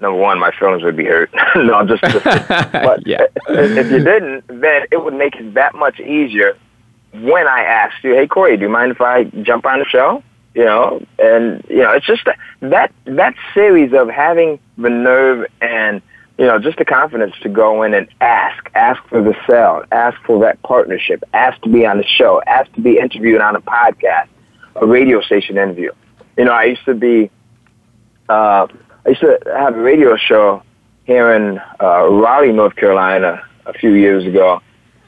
number 0.00 0.18
one, 0.18 0.38
my 0.38 0.50
feelings 0.58 0.82
would 0.82 0.96
be 0.96 1.04
hurt. 1.04 1.30
no, 1.56 1.74
I'm 1.74 1.88
just, 1.88 2.02
but 2.02 3.06
yeah. 3.06 3.26
if 3.48 3.90
you 3.90 4.02
didn't, 4.02 4.46
then 4.48 4.82
it 4.90 5.04
would 5.04 5.14
make 5.14 5.36
it 5.36 5.54
that 5.54 5.74
much 5.74 6.00
easier 6.00 6.56
when 7.12 7.46
I 7.46 7.60
asked 7.62 8.02
you, 8.02 8.14
"Hey, 8.14 8.26
Corey, 8.26 8.56
do 8.56 8.64
you 8.64 8.68
mind 8.68 8.92
if 8.92 9.00
I 9.00 9.24
jump 9.24 9.66
on 9.66 9.78
the 9.78 9.84
show?" 9.84 10.22
You 10.54 10.64
know, 10.64 11.06
and 11.18 11.64
you 11.68 11.78
know, 11.78 11.92
it's 11.92 12.06
just 12.06 12.24
that 12.24 12.38
that, 12.60 12.92
that 13.04 13.34
series 13.54 13.92
of 13.92 14.08
having 14.08 14.58
the 14.76 14.90
nerve 14.90 15.46
and 15.60 16.02
you 16.38 16.46
know, 16.46 16.58
just 16.58 16.78
the 16.78 16.84
confidence 16.84 17.34
to 17.42 17.48
go 17.48 17.82
in 17.82 17.94
and 17.94 18.08
ask, 18.20 18.70
ask 18.74 19.02
for 19.08 19.22
the 19.22 19.34
sale, 19.48 19.84
ask 19.92 20.18
for 20.24 20.40
that 20.40 20.62
partnership, 20.62 21.22
ask 21.34 21.60
to 21.62 21.68
be 21.68 21.86
on 21.86 21.98
the 21.98 22.06
show, 22.06 22.42
ask 22.46 22.72
to 22.72 22.80
be 22.80 22.98
interviewed 22.98 23.40
on 23.40 23.54
a 23.54 23.60
podcast, 23.60 24.28
a 24.76 24.86
radio 24.86 25.20
station 25.20 25.58
interview. 25.58 25.92
You 26.36 26.46
know, 26.46 26.52
I 26.52 26.64
used 26.64 26.84
to 26.86 26.94
be 26.94 27.30
uh, 28.28 28.66
I 29.04 29.08
used 29.08 29.20
to 29.20 29.38
have 29.46 29.76
a 29.76 29.80
radio 29.80 30.16
show 30.16 30.62
here 31.04 31.32
in 31.32 31.58
uh, 31.80 32.08
Raleigh, 32.08 32.52
North 32.52 32.76
Carolina, 32.76 33.44
a 33.66 33.72
few 33.74 33.92
years 33.92 34.24
ago, 34.24 34.62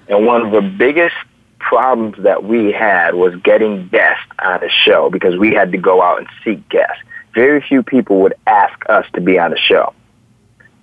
and 0.09 0.27
one 0.27 0.45
of 0.45 0.53
the 0.53 0.61
biggest 0.61 1.15
problems 1.59 2.17
that 2.23 2.45
we 2.45 2.73
had 2.73 3.15
was 3.15 3.35
getting 3.37 3.89
guests 3.89 4.27
on 4.39 4.61
the 4.61 4.69
show 4.69 5.09
because 5.11 5.37
we 5.39 5.55
had 5.55 5.73
to 5.73 5.79
go 5.79 6.03
out 6.03 6.19
and 6.19 6.29
seek 6.45 6.69
guests. 6.69 7.03
Very 7.35 7.63
few 7.63 7.83
people 7.83 8.21
would 8.21 8.35
ask 8.47 8.79
us 8.89 9.07
to 9.15 9.21
be 9.21 9.39
on 9.39 9.51
the 9.51 9.59
show, 9.59 9.95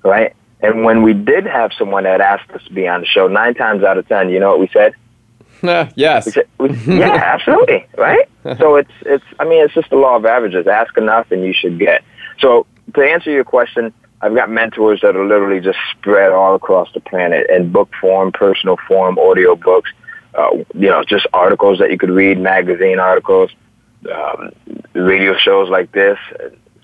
right? 0.03 0.35
And 0.61 0.83
when 0.83 1.01
we 1.01 1.13
did 1.13 1.45
have 1.45 1.71
someone 1.77 2.03
that 2.03 2.21
asked 2.21 2.51
us 2.51 2.63
to 2.65 2.73
be 2.73 2.87
on 2.87 3.01
the 3.01 3.07
show, 3.07 3.27
nine 3.27 3.55
times 3.55 3.83
out 3.83 3.97
of 3.97 4.07
ten, 4.07 4.29
you 4.29 4.39
know 4.39 4.49
what 4.49 4.59
we 4.59 4.69
said? 4.71 4.93
Uh, 5.63 5.89
yes. 5.95 6.25
We 6.25 6.31
said, 6.31 6.47
we, 6.59 6.69
yeah, 6.99 7.13
absolutely, 7.13 7.85
right? 7.97 8.29
so 8.57 8.75
it's 8.75 8.91
it's. 9.01 9.25
I 9.39 9.45
mean, 9.45 9.63
it's 9.63 9.73
just 9.73 9.89
the 9.89 9.95
law 9.95 10.15
of 10.15 10.25
averages. 10.25 10.67
Ask 10.67 10.97
enough, 10.97 11.31
and 11.31 11.43
you 11.43 11.53
should 11.53 11.79
get. 11.79 12.03
So 12.39 12.65
to 12.93 13.01
answer 13.01 13.31
your 13.31 13.43
question, 13.43 13.93
I've 14.21 14.35
got 14.35 14.49
mentors 14.49 15.01
that 15.01 15.15
are 15.15 15.25
literally 15.25 15.61
just 15.61 15.79
spread 15.91 16.31
all 16.31 16.55
across 16.55 16.91
the 16.93 16.99
planet 16.99 17.49
in 17.49 17.71
book 17.71 17.89
form, 17.99 18.31
personal 18.31 18.77
form, 18.87 19.17
audio 19.17 19.55
books, 19.55 19.91
uh, 20.35 20.49
you 20.75 20.89
know, 20.89 21.03
just 21.03 21.25
articles 21.33 21.79
that 21.79 21.89
you 21.91 21.97
could 21.97 22.11
read, 22.11 22.39
magazine 22.39 22.99
articles, 22.99 23.49
um, 24.13 24.51
radio 24.93 25.35
shows 25.37 25.69
like 25.69 25.91
this. 25.91 26.19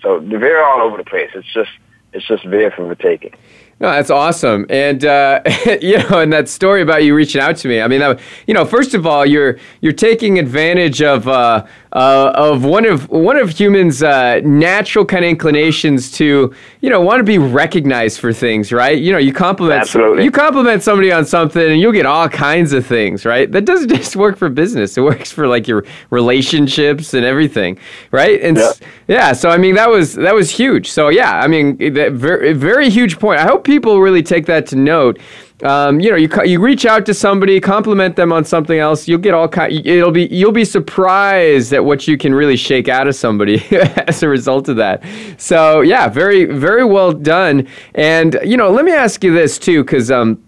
So 0.02 0.20
they're 0.20 0.64
all 0.64 0.82
over 0.82 0.96
the 0.96 1.04
place. 1.04 1.30
It's 1.34 1.52
just 1.52 1.70
it's 2.12 2.26
just 2.26 2.48
there 2.48 2.70
for 2.70 2.88
the 2.88 2.96
taking. 2.96 3.34
No, 3.80 3.92
that's 3.92 4.10
awesome, 4.10 4.66
and 4.68 5.04
uh, 5.04 5.40
you 5.80 5.98
know, 5.98 6.18
and 6.18 6.32
that 6.32 6.48
story 6.48 6.82
about 6.82 7.04
you 7.04 7.14
reaching 7.14 7.40
out 7.40 7.56
to 7.58 7.68
me. 7.68 7.80
I 7.80 7.86
mean, 7.86 8.00
that, 8.00 8.18
you 8.48 8.54
know, 8.54 8.64
first 8.64 8.92
of 8.94 9.06
all, 9.06 9.24
you're 9.24 9.58
you're 9.80 9.92
taking 9.92 10.40
advantage 10.40 11.00
of 11.00 11.28
uh, 11.28 11.64
uh, 11.92 12.32
of 12.34 12.64
one 12.64 12.84
of 12.84 13.08
one 13.08 13.36
of 13.36 13.50
humans' 13.50 14.02
uh, 14.02 14.40
natural 14.44 15.04
kind 15.04 15.24
of 15.24 15.30
inclinations 15.30 16.10
to 16.12 16.52
you 16.80 16.90
know 16.90 17.00
want 17.00 17.20
to 17.20 17.24
be 17.24 17.38
recognized 17.38 18.18
for 18.18 18.32
things, 18.32 18.72
right? 18.72 18.98
You 18.98 19.12
know, 19.12 19.18
you 19.18 19.32
compliment 19.32 19.80
Absolutely. 19.82 20.24
you 20.24 20.32
compliment 20.32 20.82
somebody 20.82 21.12
on 21.12 21.24
something, 21.24 21.62
and 21.62 21.80
you'll 21.80 21.92
get 21.92 22.04
all 22.04 22.28
kinds 22.28 22.72
of 22.72 22.84
things, 22.84 23.24
right? 23.24 23.50
That 23.50 23.64
doesn't 23.64 23.88
just 23.94 24.16
work 24.16 24.36
for 24.36 24.48
business; 24.48 24.98
it 24.98 25.02
works 25.02 25.30
for 25.30 25.46
like 25.46 25.68
your 25.68 25.84
relationships 26.10 27.14
and 27.14 27.24
everything, 27.24 27.78
right? 28.10 28.40
And 28.42 28.56
yeah, 28.56 28.72
yeah 29.06 29.32
so 29.32 29.50
I 29.50 29.56
mean, 29.56 29.76
that 29.76 29.88
was 29.88 30.14
that 30.14 30.34
was 30.34 30.50
huge. 30.50 30.90
So 30.90 31.10
yeah, 31.10 31.38
I 31.38 31.46
mean, 31.46 31.76
that 31.94 32.12
very 32.12 32.54
very 32.54 32.90
huge 32.90 33.20
point. 33.20 33.38
I 33.38 33.44
hope 33.44 33.67
people 33.68 34.00
really 34.00 34.22
take 34.22 34.46
that 34.46 34.66
to 34.66 34.76
note 34.76 35.20
um, 35.62 35.98
you 35.98 36.08
know, 36.10 36.16
you 36.16 36.28
you 36.44 36.60
reach 36.60 36.86
out 36.86 37.04
to 37.06 37.14
somebody, 37.14 37.60
compliment 37.60 38.14
them 38.14 38.32
on 38.32 38.44
something 38.44 38.78
else. 38.78 39.08
You'll 39.08 39.18
get 39.18 39.34
all 39.34 39.48
kind. 39.48 39.72
It'll 39.84 40.12
be 40.12 40.26
you'll 40.26 40.52
be 40.52 40.64
surprised 40.64 41.72
at 41.72 41.84
what 41.84 42.06
you 42.06 42.16
can 42.16 42.32
really 42.32 42.56
shake 42.56 42.88
out 42.88 43.08
of 43.08 43.16
somebody 43.16 43.64
as 44.06 44.22
a 44.22 44.28
result 44.28 44.68
of 44.68 44.76
that. 44.76 45.02
So 45.36 45.80
yeah, 45.80 46.08
very 46.08 46.44
very 46.44 46.84
well 46.84 47.10
done. 47.12 47.66
And 47.96 48.38
you 48.44 48.56
know, 48.56 48.70
let 48.70 48.84
me 48.84 48.92
ask 48.92 49.24
you 49.24 49.32
this 49.34 49.58
too, 49.58 49.82
because 49.82 50.12
um, 50.12 50.40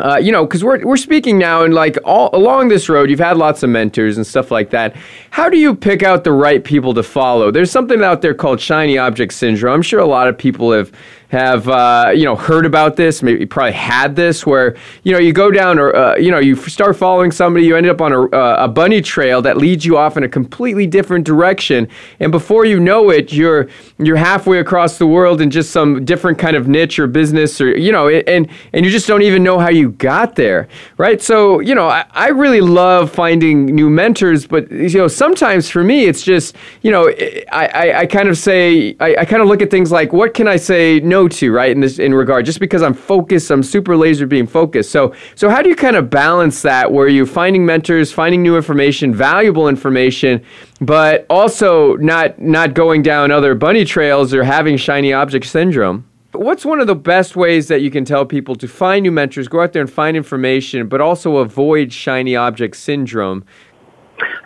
uh, 0.00 0.16
you 0.16 0.32
know, 0.32 0.44
because 0.44 0.64
we're, 0.64 0.84
we're 0.84 0.96
speaking 0.96 1.38
now, 1.38 1.62
and 1.62 1.74
like 1.74 1.96
all 2.04 2.30
along 2.32 2.68
this 2.68 2.88
road, 2.88 3.10
you've 3.10 3.20
had 3.20 3.36
lots 3.36 3.62
of 3.62 3.70
mentors 3.70 4.16
and 4.16 4.26
stuff 4.26 4.50
like 4.50 4.70
that. 4.70 4.96
How 5.30 5.48
do 5.48 5.58
you 5.58 5.74
pick 5.74 6.02
out 6.02 6.24
the 6.24 6.32
right 6.32 6.64
people 6.64 6.94
to 6.94 7.02
follow? 7.02 7.50
There's 7.50 7.70
something 7.70 8.02
out 8.02 8.22
there 8.22 8.34
called 8.34 8.60
shiny 8.60 8.98
object 8.98 9.32
syndrome. 9.32 9.74
I'm 9.74 9.82
sure 9.82 10.00
a 10.00 10.06
lot 10.06 10.26
of 10.26 10.36
people 10.36 10.72
have 10.72 10.90
have 11.30 11.68
uh, 11.68 12.10
you 12.12 12.24
know 12.24 12.34
heard 12.34 12.66
about 12.66 12.96
this, 12.96 13.22
maybe 13.22 13.46
probably 13.46 13.72
had 13.72 14.16
this, 14.16 14.44
where 14.44 14.76
you 15.04 15.12
know 15.12 15.18
you 15.18 15.32
go 15.32 15.50
down 15.50 15.78
or 15.78 15.94
uh, 15.94 16.16
you 16.16 16.30
know 16.30 16.40
you 16.40 16.56
start 16.56 16.96
following 16.96 17.30
somebody, 17.30 17.64
you 17.64 17.76
end 17.76 17.86
up 17.86 18.00
on 18.00 18.12
a, 18.12 18.22
uh, 18.30 18.56
a 18.64 18.68
bunny 18.68 19.00
trail 19.00 19.40
that 19.40 19.56
leads 19.56 19.84
you 19.84 19.96
off 19.96 20.16
in 20.16 20.24
a 20.24 20.28
completely 20.28 20.88
different 20.88 21.24
direction, 21.24 21.88
and 22.18 22.32
before 22.32 22.64
you 22.64 22.80
know 22.80 23.10
it, 23.10 23.32
you're 23.32 23.68
you're 23.98 24.16
halfway 24.16 24.58
across 24.58 24.98
the 24.98 25.06
world 25.06 25.40
in 25.40 25.50
just 25.50 25.70
some 25.70 26.04
different 26.04 26.36
kind 26.36 26.56
of 26.56 26.66
niche 26.66 26.98
or 26.98 27.06
business, 27.06 27.60
or 27.60 27.76
you 27.76 27.92
know, 27.92 28.08
and 28.08 28.48
and 28.72 28.84
you 28.84 28.90
just 28.90 29.06
don't 29.06 29.22
even 29.22 29.44
know 29.44 29.58
how 29.60 29.70
you 29.70 29.90
got 29.90 30.34
there, 30.34 30.68
right? 30.98 31.22
So 31.22 31.60
you 31.60 31.76
know, 31.76 31.88
I, 31.88 32.04
I 32.10 32.28
really 32.30 32.60
love 32.60 33.08
finding 33.08 33.66
new 33.66 33.88
mentors, 33.88 34.48
but 34.48 34.68
you 34.72 34.98
know, 34.98 35.06
sometimes 35.06 35.70
for 35.70 35.84
me, 35.84 36.06
it's 36.06 36.22
just 36.22 36.56
you 36.82 36.90
know, 36.90 37.08
I 37.52 37.70
I, 37.72 37.98
I 38.00 38.06
kind 38.06 38.28
of 38.28 38.36
say 38.36 38.96
I, 38.98 39.14
I 39.20 39.24
kind 39.24 39.42
of 39.42 39.46
look 39.46 39.62
at 39.62 39.70
things 39.70 39.92
like 39.92 40.12
what 40.12 40.34
can 40.34 40.48
I 40.48 40.56
say 40.56 40.98
no 40.98 41.19
to, 41.28 41.52
right? 41.52 41.70
In 41.70 41.80
this 41.80 41.98
in 41.98 42.14
regard, 42.14 42.46
just 42.46 42.60
because 42.60 42.82
I'm 42.82 42.94
focused, 42.94 43.50
I'm 43.50 43.62
super 43.62 43.96
laser 43.96 44.26
beam 44.26 44.46
focused. 44.46 44.90
So 44.90 45.14
so 45.34 45.48
how 45.48 45.62
do 45.62 45.68
you 45.68 45.76
kind 45.76 45.96
of 45.96 46.10
balance 46.10 46.62
that 46.62 46.90
where 46.92 47.08
you're 47.08 47.26
finding 47.26 47.64
mentors, 47.64 48.12
finding 48.12 48.42
new 48.42 48.56
information, 48.56 49.14
valuable 49.14 49.68
information, 49.68 50.44
but 50.80 51.26
also 51.30 51.96
not 51.96 52.38
not 52.38 52.74
going 52.74 53.02
down 53.02 53.30
other 53.30 53.54
bunny 53.54 53.84
trails 53.84 54.32
or 54.34 54.44
having 54.44 54.76
shiny 54.76 55.12
object 55.12 55.46
syndrome? 55.46 56.06
What's 56.32 56.64
one 56.64 56.78
of 56.78 56.86
the 56.86 56.94
best 56.94 57.34
ways 57.34 57.66
that 57.68 57.80
you 57.80 57.90
can 57.90 58.04
tell 58.04 58.24
people 58.24 58.54
to 58.56 58.68
find 58.68 59.02
new 59.02 59.10
mentors, 59.10 59.48
go 59.48 59.62
out 59.62 59.72
there 59.72 59.82
and 59.82 59.90
find 59.90 60.16
information, 60.16 60.86
but 60.86 61.00
also 61.00 61.38
avoid 61.38 61.92
shiny 61.92 62.36
object 62.36 62.76
syndrome? 62.76 63.44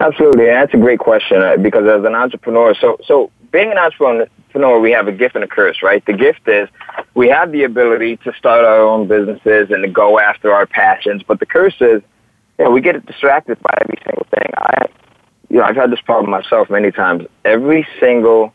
Absolutely, 0.01 0.47
that's 0.47 0.73
a 0.73 0.79
great 0.79 0.99
question 0.99 1.43
uh, 1.43 1.57
because 1.57 1.87
as 1.87 2.05
an 2.05 2.15
entrepreneur, 2.15 2.75
so 2.81 2.97
so 3.07 3.31
being 3.55 3.71
an 3.71 3.79
entrepreneur 3.79 4.81
we 4.81 4.91
have 4.91 5.07
a 5.07 5.13
gift 5.13 5.37
and 5.37 5.45
a 5.45 5.47
curse, 5.47 5.81
right? 5.81 6.05
The 6.05 6.13
gift 6.13 6.49
is 6.49 6.69
we 7.15 7.29
have 7.29 7.53
the 7.53 7.63
ability 7.63 8.17
to 8.19 8.33
start 8.37 8.65
our 8.65 8.81
own 8.81 9.07
businesses 9.07 9.71
and 9.71 9.85
to 9.85 9.89
go 9.89 10.19
after 10.19 10.53
our 10.53 10.67
passions, 10.67 11.23
but 11.23 11.39
the 11.39 11.47
curse 11.47 11.77
is, 11.81 12.03
you 12.59 12.65
know, 12.65 12.73
we 12.73 12.81
get 12.81 13.07
distracted 13.07 13.61
by 13.63 13.79
every 13.81 13.97
single 14.05 14.27
thing. 14.35 14.51
I, 14.57 14.87
you 15.49 15.59
know, 15.59 15.63
I've 15.63 15.77
had 15.77 15.93
this 15.93 16.01
problem 16.01 16.33
myself 16.33 16.69
many 16.69 16.91
times. 16.91 17.27
Every 17.45 17.87
single 18.01 18.53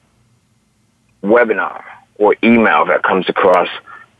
webinar 1.24 1.82
or 2.15 2.36
email 2.44 2.86
that 2.88 3.01
comes 3.03 3.29
across, 3.29 3.70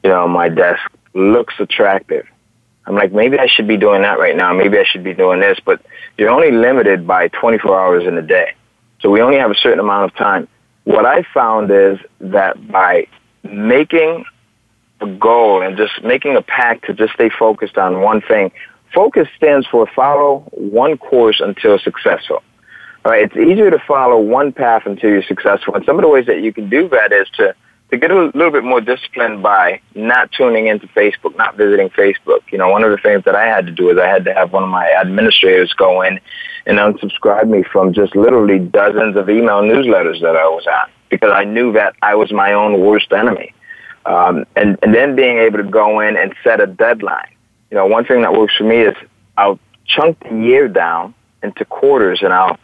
you 0.02 0.12
know, 0.12 0.30
my 0.30 0.48
desk 0.48 0.80
looks 1.14 1.56
attractive. 1.60 2.26
I'm 2.86 2.96
like, 2.96 3.12
maybe 3.12 3.38
I 3.38 3.48
should 3.48 3.68
be 3.68 3.76
doing 3.76 4.04
that 4.04 4.18
right 4.18 4.36
now. 4.36 4.54
Maybe 4.54 4.78
I 4.78 4.86
should 4.86 5.04
be 5.04 5.14
doing 5.14 5.42
this, 5.42 5.60
but 5.66 5.82
you're 6.18 6.30
only 6.30 6.52
limited 6.52 7.06
by 7.06 7.28
24 7.28 7.78
hours 7.78 8.08
in 8.08 8.18
a 8.18 8.22
day. 8.22 8.54
So 9.02 9.10
we 9.10 9.22
only 9.22 9.40
have 9.40 9.52
a 9.52 9.56
certain 9.56 9.80
amount 9.80 10.12
of 10.12 10.18
time 10.18 10.48
what 10.90 11.06
I 11.06 11.22
found 11.36 11.70
is 11.70 12.00
that 12.20 12.68
by 12.68 13.06
making 13.44 14.26
a 15.02 15.06
goal 15.06 15.62
and 15.62 15.78
just 15.78 16.04
making 16.04 16.36
a 16.36 16.42
pact 16.42 16.86
to 16.88 16.96
just 16.96 17.14
stay 17.14 17.30
focused 17.30 17.78
on 17.78 18.02
one 18.02 18.22
thing, 18.22 18.52
focus 18.92 19.28
stands 19.38 19.68
for 19.68 19.86
follow 19.96 20.40
one 20.52 20.98
course 20.98 21.42
until 21.42 21.78
successful. 21.78 22.42
All 23.06 23.12
right, 23.12 23.24
it's 23.24 23.38
easier 23.38 23.70
to 23.70 23.78
follow 23.88 24.20
one 24.20 24.52
path 24.52 24.82
until 24.88 25.12
you're 25.12 25.22
successful. 25.22 25.76
And 25.76 25.86
some 25.86 26.00
of 26.00 26.02
the 26.02 26.10
ways 26.10 26.26
that 26.26 26.42
you 26.42 26.52
can 26.52 26.70
do 26.70 26.90
that 26.90 27.14
is 27.14 27.30
to, 27.36 27.54
to 27.92 27.98
get 27.98 28.10
a 28.10 28.32
little 28.34 28.52
bit 28.52 28.64
more 28.64 28.82
disciplined 28.82 29.44
by 29.44 29.82
not 29.94 30.32
tuning 30.32 30.66
into 30.66 30.88
Facebook, 30.88 31.38
not 31.38 31.56
visiting 31.56 31.90
Facebook. 31.90 32.42
You 32.52 32.58
know, 32.58 32.68
one 32.68 32.84
of 32.84 32.90
the 32.90 32.98
things 32.98 33.24
that 33.26 33.36
I 33.36 33.46
had 33.46 33.68
to 33.68 33.72
do 33.72 33.92
is 33.92 34.00
I 34.00 34.08
had 34.08 34.26
to 34.26 34.34
have 34.34 34.52
one 34.52 34.64
of 34.64 34.70
my 34.70 34.92
administrators 35.00 35.72
go 35.74 36.02
in 36.02 36.20
and 36.66 36.78
unsubscribed 36.78 37.50
me 37.50 37.64
from 37.64 37.94
just 37.94 38.16
literally 38.16 38.60
dozens 38.60 39.16
of 39.16 39.30
email 39.30 39.62
newsletters 39.62 40.22
that 40.22 40.36
I 40.36 40.48
was 40.48 40.66
on 40.68 40.90
because 41.10 41.32
I 41.34 41.44
knew 41.44 41.74
that 41.74 41.96
I 42.02 42.16
was 42.16 42.32
my 42.32 42.54
own 42.54 42.82
worst 42.82 43.12
enemy. 43.12 43.54
Um, 44.06 44.46
and, 44.56 44.78
and 44.82 44.94
then 44.94 45.16
being 45.16 45.38
able 45.40 45.58
to 45.58 45.64
go 45.64 46.00
in 46.00 46.18
and 46.18 46.34
set 46.44 46.62
a 46.62 46.68
deadline. 46.68 47.32
You 47.70 47.76
know, 47.76 47.86
one 47.86 48.06
thing 48.06 48.22
that 48.22 48.34
works 48.34 48.56
for 48.56 48.64
me 48.64 48.78
is 48.78 48.96
I'll 49.38 49.60
chunk 49.86 50.20
the 50.20 50.36
year 50.36 50.68
down 50.68 51.14
into 51.44 51.66
quarters 51.66 52.22
and 52.22 52.34
I'll 52.34 52.58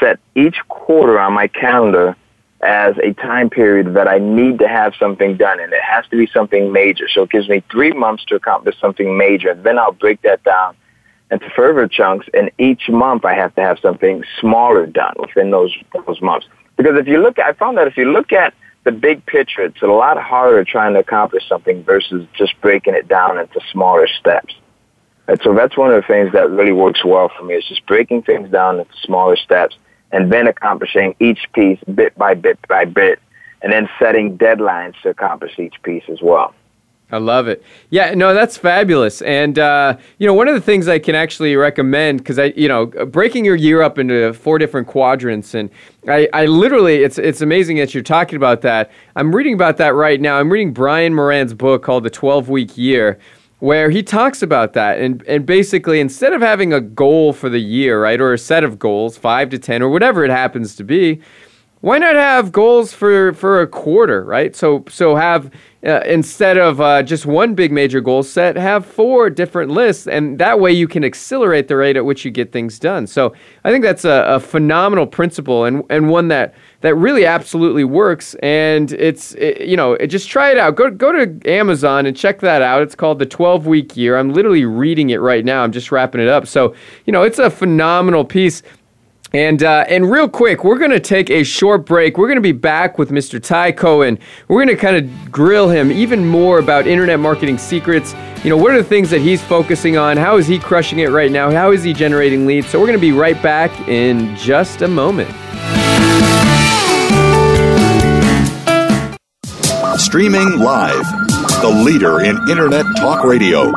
set 0.00 0.18
each 0.34 0.56
quarter 0.68 1.18
on 1.18 1.32
my 1.32 1.48
calendar 1.48 2.16
as 2.62 2.96
a 3.02 3.12
time 3.14 3.50
period 3.50 3.94
that 3.94 4.08
I 4.08 4.18
need 4.18 4.58
to 4.60 4.68
have 4.68 4.94
something 4.98 5.36
done 5.36 5.60
and 5.60 5.72
it 5.72 5.82
has 5.82 6.06
to 6.08 6.16
be 6.16 6.26
something 6.32 6.72
major. 6.72 7.08
So 7.08 7.22
it 7.22 7.30
gives 7.30 7.48
me 7.48 7.62
three 7.70 7.92
months 7.92 8.24
to 8.26 8.36
accomplish 8.36 8.78
something 8.80 9.16
major 9.16 9.50
and 9.50 9.62
then 9.64 9.78
I'll 9.78 9.92
break 9.92 10.22
that 10.22 10.42
down 10.44 10.76
into 11.34 11.50
further 11.50 11.86
chunks. 11.86 12.26
And 12.32 12.50
each 12.58 12.88
month 12.88 13.24
I 13.24 13.34
have 13.34 13.54
to 13.56 13.60
have 13.60 13.78
something 13.80 14.24
smaller 14.40 14.86
done 14.86 15.14
within 15.18 15.50
those 15.50 15.74
those 16.06 16.20
months. 16.22 16.46
Because 16.76 16.98
if 16.98 17.06
you 17.06 17.20
look, 17.20 17.38
I 17.38 17.52
found 17.52 17.76
that 17.78 17.86
if 17.86 17.96
you 17.96 18.10
look 18.10 18.32
at 18.32 18.54
the 18.84 18.92
big 18.92 19.24
picture, 19.26 19.62
it's 19.62 19.82
a 19.82 19.86
lot 19.86 20.20
harder 20.20 20.64
trying 20.64 20.94
to 20.94 21.00
accomplish 21.00 21.46
something 21.48 21.84
versus 21.84 22.26
just 22.36 22.58
breaking 22.60 22.94
it 22.94 23.08
down 23.08 23.38
into 23.38 23.60
smaller 23.72 24.06
steps. 24.06 24.54
And 25.26 25.40
so 25.42 25.54
that's 25.54 25.76
one 25.76 25.90
of 25.90 25.96
the 25.96 26.06
things 26.06 26.32
that 26.32 26.50
really 26.50 26.72
works 26.72 27.04
well 27.04 27.30
for 27.36 27.44
me 27.44 27.54
is 27.54 27.64
just 27.64 27.86
breaking 27.86 28.22
things 28.22 28.50
down 28.50 28.78
into 28.78 28.92
smaller 29.02 29.36
steps 29.36 29.76
and 30.12 30.30
then 30.32 30.46
accomplishing 30.46 31.14
each 31.18 31.40
piece 31.54 31.78
bit 31.94 32.16
by 32.16 32.34
bit 32.34 32.58
by 32.68 32.84
bit 32.84 33.18
and 33.62 33.72
then 33.72 33.88
setting 33.98 34.36
deadlines 34.36 34.94
to 35.02 35.08
accomplish 35.08 35.58
each 35.58 35.82
piece 35.82 36.04
as 36.08 36.20
well. 36.20 36.54
I 37.12 37.18
love 37.18 37.48
it. 37.48 37.62
Yeah, 37.90 38.14
no, 38.14 38.32
that's 38.32 38.56
fabulous. 38.56 39.20
And 39.22 39.58
uh, 39.58 39.96
you 40.18 40.26
know, 40.26 40.32
one 40.32 40.48
of 40.48 40.54
the 40.54 40.60
things 40.60 40.88
I 40.88 40.98
can 40.98 41.14
actually 41.14 41.54
recommend 41.54 42.18
because 42.18 42.38
I, 42.38 42.46
you 42.56 42.66
know, 42.66 42.86
breaking 42.86 43.44
your 43.44 43.56
year 43.56 43.82
up 43.82 43.98
into 43.98 44.32
four 44.32 44.58
different 44.58 44.88
quadrants, 44.88 45.54
and 45.54 45.68
I, 46.08 46.28
I 46.32 46.46
literally, 46.46 47.02
it's 47.04 47.18
it's 47.18 47.42
amazing 47.42 47.76
that 47.76 47.92
you're 47.92 48.02
talking 48.02 48.36
about 48.36 48.62
that. 48.62 48.90
I'm 49.16 49.34
reading 49.34 49.54
about 49.54 49.76
that 49.76 49.94
right 49.94 50.20
now. 50.20 50.38
I'm 50.38 50.50
reading 50.50 50.72
Brian 50.72 51.14
Moran's 51.14 51.52
book 51.52 51.82
called 51.82 52.04
The 52.04 52.10
12 52.10 52.48
Week 52.48 52.76
Year, 52.76 53.18
where 53.60 53.90
he 53.90 54.02
talks 54.02 54.42
about 54.42 54.72
that, 54.72 54.98
and 54.98 55.22
and 55.28 55.44
basically 55.44 56.00
instead 56.00 56.32
of 56.32 56.40
having 56.40 56.72
a 56.72 56.80
goal 56.80 57.34
for 57.34 57.50
the 57.50 57.60
year, 57.60 58.02
right, 58.02 58.20
or 58.20 58.32
a 58.32 58.38
set 58.38 58.64
of 58.64 58.78
goals, 58.78 59.18
five 59.18 59.50
to 59.50 59.58
ten, 59.58 59.82
or 59.82 59.90
whatever 59.90 60.24
it 60.24 60.30
happens 60.30 60.74
to 60.76 60.84
be 60.84 61.20
why 61.84 61.98
not 61.98 62.14
have 62.14 62.50
goals 62.50 62.94
for 62.94 63.34
for 63.34 63.60
a 63.60 63.66
quarter, 63.66 64.24
right? 64.24 64.56
So 64.56 64.86
so 64.88 65.16
have 65.16 65.50
uh, 65.84 66.00
instead 66.06 66.56
of 66.56 66.80
uh, 66.80 67.02
just 67.02 67.26
one 67.26 67.54
big 67.54 67.70
major 67.70 68.00
goal 68.00 68.22
set, 68.22 68.56
have 68.56 68.86
four 68.86 69.28
different 69.28 69.70
lists, 69.70 70.06
and 70.06 70.38
that 70.38 70.58
way 70.58 70.72
you 70.72 70.88
can 70.88 71.04
accelerate 71.04 71.68
the 71.68 71.76
rate 71.76 71.96
at 71.96 72.04
which 72.04 72.24
you 72.24 72.30
get 72.30 72.52
things 72.52 72.78
done. 72.78 73.06
So 73.06 73.34
I 73.64 73.70
think 73.70 73.84
that's 73.84 74.04
a, 74.04 74.24
a 74.26 74.40
phenomenal 74.40 75.06
principle 75.06 75.64
and 75.64 75.82
and 75.90 76.08
one 76.08 76.28
that 76.28 76.54
that 76.80 76.94
really 76.94 77.26
absolutely 77.26 77.84
works. 77.84 78.34
And 78.42 78.92
it's 78.92 79.34
it, 79.34 79.62
you 79.62 79.76
know 79.76 79.94
it, 79.94 80.06
just 80.06 80.28
try 80.28 80.50
it 80.50 80.58
out. 80.58 80.76
Go 80.76 80.90
go 80.90 81.12
to 81.12 81.50
Amazon 81.50 82.06
and 82.06 82.16
check 82.16 82.40
that 82.40 82.62
out. 82.62 82.82
It's 82.82 82.94
called 82.94 83.18
the 83.18 83.26
12 83.26 83.66
week 83.66 83.96
year. 83.96 84.16
I'm 84.16 84.32
literally 84.32 84.64
reading 84.64 85.10
it 85.10 85.20
right 85.20 85.44
now. 85.44 85.62
I'm 85.62 85.72
just 85.72 85.92
wrapping 85.92 86.20
it 86.20 86.28
up. 86.28 86.46
So 86.46 86.74
you 87.04 87.12
know 87.12 87.22
it's 87.22 87.38
a 87.38 87.50
phenomenal 87.50 88.24
piece. 88.24 88.62
And 89.34 89.62
uh, 89.64 89.84
and 89.88 90.08
real 90.08 90.28
quick, 90.28 90.62
we're 90.62 90.78
to 90.92 91.00
take 91.00 91.28
a 91.28 91.42
short 91.42 91.84
break. 91.84 92.16
We're 92.16 92.28
to 92.36 92.40
be 92.40 92.52
back 92.52 92.98
with 92.98 93.10
Mr. 93.10 93.42
Ty 93.42 93.72
Cohen. 93.72 94.20
We're 94.46 94.64
to 94.76 94.76
kind 94.76 94.96
of 94.96 95.32
grill 95.32 95.68
him 95.68 95.90
even 95.90 96.24
more 96.24 96.60
about 96.60 96.86
internet 96.86 97.18
marketing 97.18 97.58
secrets. 97.58 98.14
You 98.44 98.50
know, 98.50 98.56
what 98.56 98.72
are 98.72 98.78
the 98.78 98.84
things 98.84 99.10
that 99.10 99.20
he's 99.20 99.42
focusing 99.42 99.96
on? 99.96 100.16
How 100.16 100.36
is 100.36 100.46
he 100.46 100.60
crushing 100.60 101.00
it 101.00 101.08
right 101.08 101.32
now? 101.32 101.50
How 101.50 101.72
is 101.72 101.82
he 101.82 101.92
generating 101.92 102.46
leads? 102.46 102.68
So 102.68 102.78
we're 102.78 102.86
to 102.96 103.00
be 103.00 103.10
right 103.10 103.42
back 103.42 103.72
in 103.88 104.36
just 104.36 104.82
a 104.82 104.88
moment. 104.88 105.30
Streaming 109.98 110.60
live, 110.60 111.04
the 111.60 111.82
leader 111.84 112.20
in 112.20 112.36
internet 112.48 112.86
talk 112.98 113.24
radio. 113.24 113.72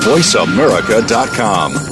VoiceAmerica.com. 0.00 1.91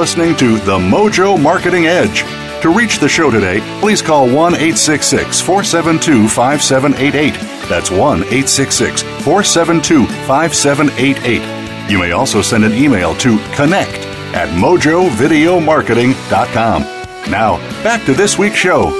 listening 0.00 0.34
to 0.34 0.56
The 0.60 0.78
Mojo 0.78 1.38
Marketing 1.38 1.86
Edge. 1.86 2.22
To 2.62 2.74
reach 2.74 3.00
the 3.00 3.08
show 3.08 3.30
today, 3.30 3.60
please 3.80 4.00
call 4.00 4.24
1 4.24 4.54
866 4.54 5.42
472 5.42 6.26
5788. 6.26 7.34
That's 7.68 7.90
1 7.90 8.00
866 8.00 9.02
472 9.02 10.06
5788. 10.26 11.90
You 11.90 11.98
may 11.98 12.12
also 12.12 12.40
send 12.40 12.64
an 12.64 12.72
email 12.72 13.14
to 13.16 13.36
connect 13.52 13.98
at 14.34 14.48
mojovideomarketing.com. 14.58 16.82
Now, 17.30 17.58
back 17.84 18.06
to 18.06 18.14
this 18.14 18.38
week's 18.38 18.56
show. 18.56 18.98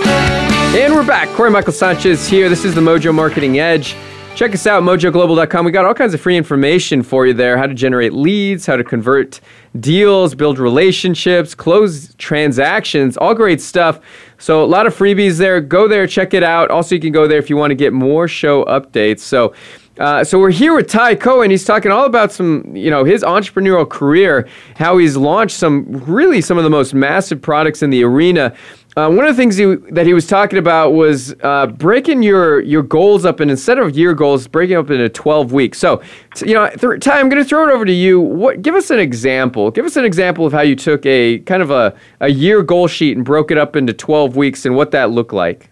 And 0.76 0.92
we're 0.92 1.06
back. 1.06 1.30
Corey 1.30 1.50
Michael 1.50 1.72
Sanchez 1.72 2.28
here. 2.28 2.50
This 2.50 2.66
is 2.66 2.74
the 2.74 2.82
Mojo 2.82 3.14
Marketing 3.14 3.58
Edge. 3.58 3.96
Check 4.34 4.54
us 4.54 4.66
out, 4.66 4.82
mojoglobal.com. 4.82 5.64
We 5.64 5.72
got 5.72 5.84
all 5.84 5.94
kinds 5.94 6.14
of 6.14 6.20
free 6.20 6.36
information 6.36 7.02
for 7.02 7.26
you 7.26 7.34
there 7.34 7.58
how 7.58 7.66
to 7.66 7.74
generate 7.74 8.12
leads, 8.12 8.64
how 8.64 8.76
to 8.76 8.84
convert 8.84 9.40
deals, 9.78 10.34
build 10.34 10.58
relationships, 10.58 11.54
close 11.54 12.14
transactions, 12.14 13.16
all 13.16 13.34
great 13.34 13.60
stuff. 13.60 14.00
So, 14.38 14.64
a 14.64 14.66
lot 14.66 14.86
of 14.86 14.96
freebies 14.96 15.38
there. 15.38 15.60
Go 15.60 15.86
there, 15.86 16.06
check 16.06 16.34
it 16.34 16.42
out. 16.42 16.70
Also, 16.70 16.94
you 16.94 17.00
can 17.00 17.12
go 17.12 17.28
there 17.28 17.38
if 17.38 17.50
you 17.50 17.56
want 17.56 17.70
to 17.70 17.74
get 17.76 17.92
more 17.92 18.26
show 18.26 18.64
updates. 18.64 19.20
So, 19.20 19.54
uh, 20.00 20.24
so 20.24 20.38
we're 20.38 20.50
here 20.50 20.74
with 20.74 20.88
Ty 20.88 21.16
Cohen. 21.16 21.50
He's 21.50 21.64
talking 21.64 21.92
all 21.92 22.06
about 22.06 22.32
some, 22.32 22.74
you 22.74 22.90
know, 22.90 23.04
his 23.04 23.22
entrepreneurial 23.22 23.88
career, 23.88 24.48
how 24.76 24.96
he's 24.96 25.14
launched 25.14 25.56
some 25.56 25.84
really 26.06 26.40
some 26.40 26.56
of 26.56 26.64
the 26.64 26.70
most 26.70 26.94
massive 26.94 27.42
products 27.42 27.82
in 27.82 27.90
the 27.90 28.02
arena. 28.02 28.54
Uh, 28.96 29.08
one 29.08 29.24
of 29.24 29.36
the 29.36 29.40
things 29.40 29.56
he, 29.56 29.76
that 29.92 30.04
he 30.04 30.12
was 30.12 30.26
talking 30.26 30.58
about 30.58 30.92
was 30.94 31.32
uh, 31.44 31.68
breaking 31.68 32.24
your 32.24 32.60
your 32.60 32.82
goals 32.82 33.24
up, 33.24 33.38
and 33.38 33.48
instead 33.48 33.78
of 33.78 33.96
year 33.96 34.14
goals, 34.14 34.48
breaking 34.48 34.76
up 34.76 34.90
into 34.90 35.08
twelve 35.08 35.52
weeks. 35.52 35.78
So, 35.78 36.02
you 36.44 36.54
know, 36.54 36.68
th- 36.68 37.00
Ty, 37.00 37.20
I'm 37.20 37.28
going 37.28 37.40
to 37.40 37.48
throw 37.48 37.68
it 37.68 37.72
over 37.72 37.84
to 37.84 37.92
you. 37.92 38.20
What? 38.20 38.62
Give 38.62 38.74
us 38.74 38.90
an 38.90 38.98
example. 38.98 39.70
Give 39.70 39.86
us 39.86 39.96
an 39.96 40.04
example 40.04 40.44
of 40.44 40.52
how 40.52 40.62
you 40.62 40.74
took 40.74 41.06
a 41.06 41.38
kind 41.40 41.62
of 41.62 41.70
a, 41.70 41.96
a 42.18 42.30
year 42.30 42.62
goal 42.62 42.88
sheet 42.88 43.16
and 43.16 43.24
broke 43.24 43.52
it 43.52 43.58
up 43.58 43.76
into 43.76 43.92
twelve 43.92 44.34
weeks, 44.34 44.66
and 44.66 44.74
what 44.74 44.90
that 44.90 45.10
looked 45.10 45.32
like. 45.32 45.70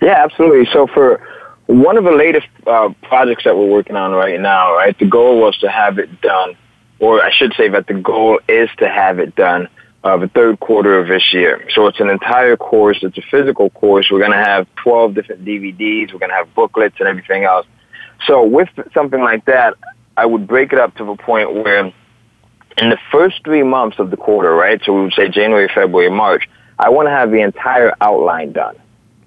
Yeah, 0.00 0.24
absolutely. 0.24 0.66
So 0.72 0.86
for 0.86 1.20
one 1.66 1.98
of 1.98 2.04
the 2.04 2.12
latest 2.12 2.48
uh, 2.66 2.88
projects 3.02 3.44
that 3.44 3.54
we're 3.54 3.68
working 3.68 3.94
on 3.94 4.10
right 4.12 4.40
now, 4.40 4.74
right, 4.74 4.98
the 4.98 5.04
goal 5.06 5.38
was 5.38 5.56
to 5.58 5.70
have 5.70 5.98
it 5.98 6.22
done, 6.22 6.56
or 6.98 7.22
I 7.22 7.30
should 7.30 7.52
say 7.58 7.68
that 7.68 7.86
the 7.86 7.94
goal 7.94 8.40
is 8.48 8.70
to 8.78 8.88
have 8.88 9.18
it 9.18 9.36
done 9.36 9.68
uh, 10.04 10.16
the 10.16 10.28
third 10.28 10.58
quarter 10.60 10.98
of 10.98 11.08
this 11.08 11.32
year. 11.32 11.68
So 11.74 11.86
it's 11.86 12.00
an 12.00 12.08
entire 12.08 12.56
course. 12.56 12.98
It's 13.02 13.18
a 13.18 13.22
physical 13.30 13.70
course. 13.70 14.08
We're 14.10 14.18
going 14.18 14.32
to 14.32 14.44
have 14.44 14.66
12 14.76 15.14
different 15.14 15.44
DVDs. 15.44 16.12
We're 16.12 16.18
going 16.18 16.30
to 16.30 16.36
have 16.36 16.54
booklets 16.54 16.96
and 16.98 17.08
everything 17.08 17.44
else. 17.44 17.66
So 18.26 18.44
with 18.44 18.68
something 18.94 19.20
like 19.20 19.44
that, 19.46 19.74
I 20.16 20.26
would 20.26 20.46
break 20.46 20.72
it 20.72 20.78
up 20.78 20.96
to 20.96 21.04
the 21.04 21.16
point 21.16 21.52
where 21.52 21.92
in 22.78 22.90
the 22.90 22.98
first 23.10 23.42
three 23.44 23.62
months 23.62 23.98
of 23.98 24.10
the 24.10 24.16
quarter, 24.16 24.52
right? 24.54 24.80
So 24.84 24.92
we 24.92 25.02
would 25.02 25.14
say 25.14 25.28
January, 25.28 25.68
February, 25.72 26.10
March, 26.10 26.48
I 26.78 26.90
want 26.90 27.06
to 27.06 27.10
have 27.10 27.30
the 27.30 27.40
entire 27.40 27.94
outline 28.00 28.52
done. 28.52 28.76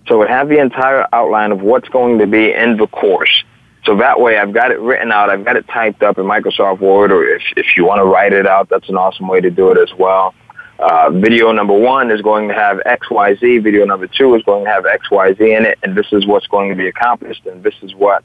So 0.08 0.16
I 0.16 0.18
would 0.20 0.30
have 0.30 0.50
the 0.50 0.60
entire 0.60 1.08
outline 1.14 1.52
of 1.52 1.62
what's 1.62 1.90
going 1.90 2.20
to 2.20 2.28
be 2.28 2.52
in 2.52 2.78
the 2.78 2.88
course. 2.88 3.44
So 3.86 3.98
that 3.98 4.20
way 4.20 4.38
I've 4.38 4.54
got 4.54 4.72
it 4.72 4.80
written 4.80 5.12
out. 5.12 5.30
I've 5.30 5.46
got 5.46 5.56
it 5.56 5.68
typed 5.68 6.04
up 6.04 6.18
in 6.18 6.26
Microsoft 6.26 6.80
Word, 6.80 7.12
or 7.12 7.24
if, 7.24 7.44
if 7.56 7.78
you 7.78 7.86
want 7.86 8.00
to 8.00 8.06
write 8.06 8.34
it 8.34 8.48
out, 8.48 8.68
that's 8.70 8.90
an 8.90 8.98
awesome 8.98 9.28
way 9.28 9.42
to 9.42 9.52
do 9.52 9.72
it 9.72 9.78
as 9.78 9.96
well. 9.98 10.34
Uh, 10.78 11.10
video 11.10 11.52
number 11.52 11.74
one 11.74 12.12
is 12.12 12.22
going 12.22 12.48
to 12.50 12.54
have 12.54 12.78
XYZ. 12.86 13.64
Video 13.64 13.86
number 13.86 14.08
two 14.08 14.36
is 14.36 14.44
going 14.44 14.66
to 14.66 14.70
have 14.70 14.84
XYZ 14.84 15.40
in 15.40 15.66
it, 15.66 15.80
and 15.84 15.96
this 15.96 16.08
is 16.12 16.26
what's 16.26 16.48
going 16.48 16.70
to 16.70 16.76
be 16.76 16.88
accomplished, 16.88 17.46
and 17.46 17.64
this 17.64 17.76
is 17.82 17.96
what 17.96 18.24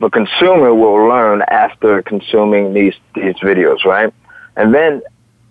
the 0.00 0.10
consumer 0.10 0.74
will 0.74 1.08
learn 1.08 1.42
after 1.48 2.02
consuming 2.02 2.74
these 2.74 2.94
these 3.14 3.36
videos, 3.36 3.84
right? 3.84 4.12
And 4.56 4.74
then 4.74 5.02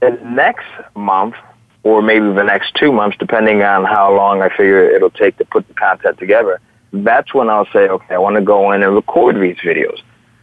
the 0.02 0.12
next 0.24 0.68
month, 0.96 1.36
or 1.84 2.02
maybe 2.02 2.26
the 2.28 2.44
next 2.44 2.76
two 2.76 2.92
months, 2.92 3.18
depending 3.18 3.64
on 3.64 3.86
how 3.86 4.16
long 4.16 4.42
I 4.42 4.50
figure 4.50 4.90
it'll 4.90 5.10
take 5.10 5.38
to 5.38 5.46
put 5.46 5.68
the 5.68 5.74
content 5.74 6.20
together, 6.20 6.60
that's 6.92 7.34
when 7.34 7.50
I'll 7.50 7.68
say, 7.74 7.88
okay, 7.90 8.16
I 8.16 8.18
want 8.20 8.36
to 8.36 8.42
go 8.42 8.72
in 8.72 8.84
and 8.84 8.94
record 8.94 9.36
these 9.36 9.58
videos. 9.58 10.00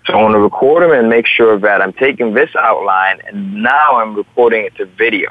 So 0.06 0.14
I 0.14 0.22
want 0.22 0.34
to 0.34 0.40
record 0.40 0.82
them 0.82 0.90
and 0.90 1.08
make 1.08 1.26
sure 1.26 1.58
that 1.60 1.80
I'm 1.80 1.92
taking 1.92 2.34
this 2.34 2.50
outline 2.58 3.20
and 3.24 3.62
now 3.62 4.00
I'm 4.00 4.16
recording 4.16 4.64
it 4.64 4.74
to 4.76 4.86
video. 4.86 5.30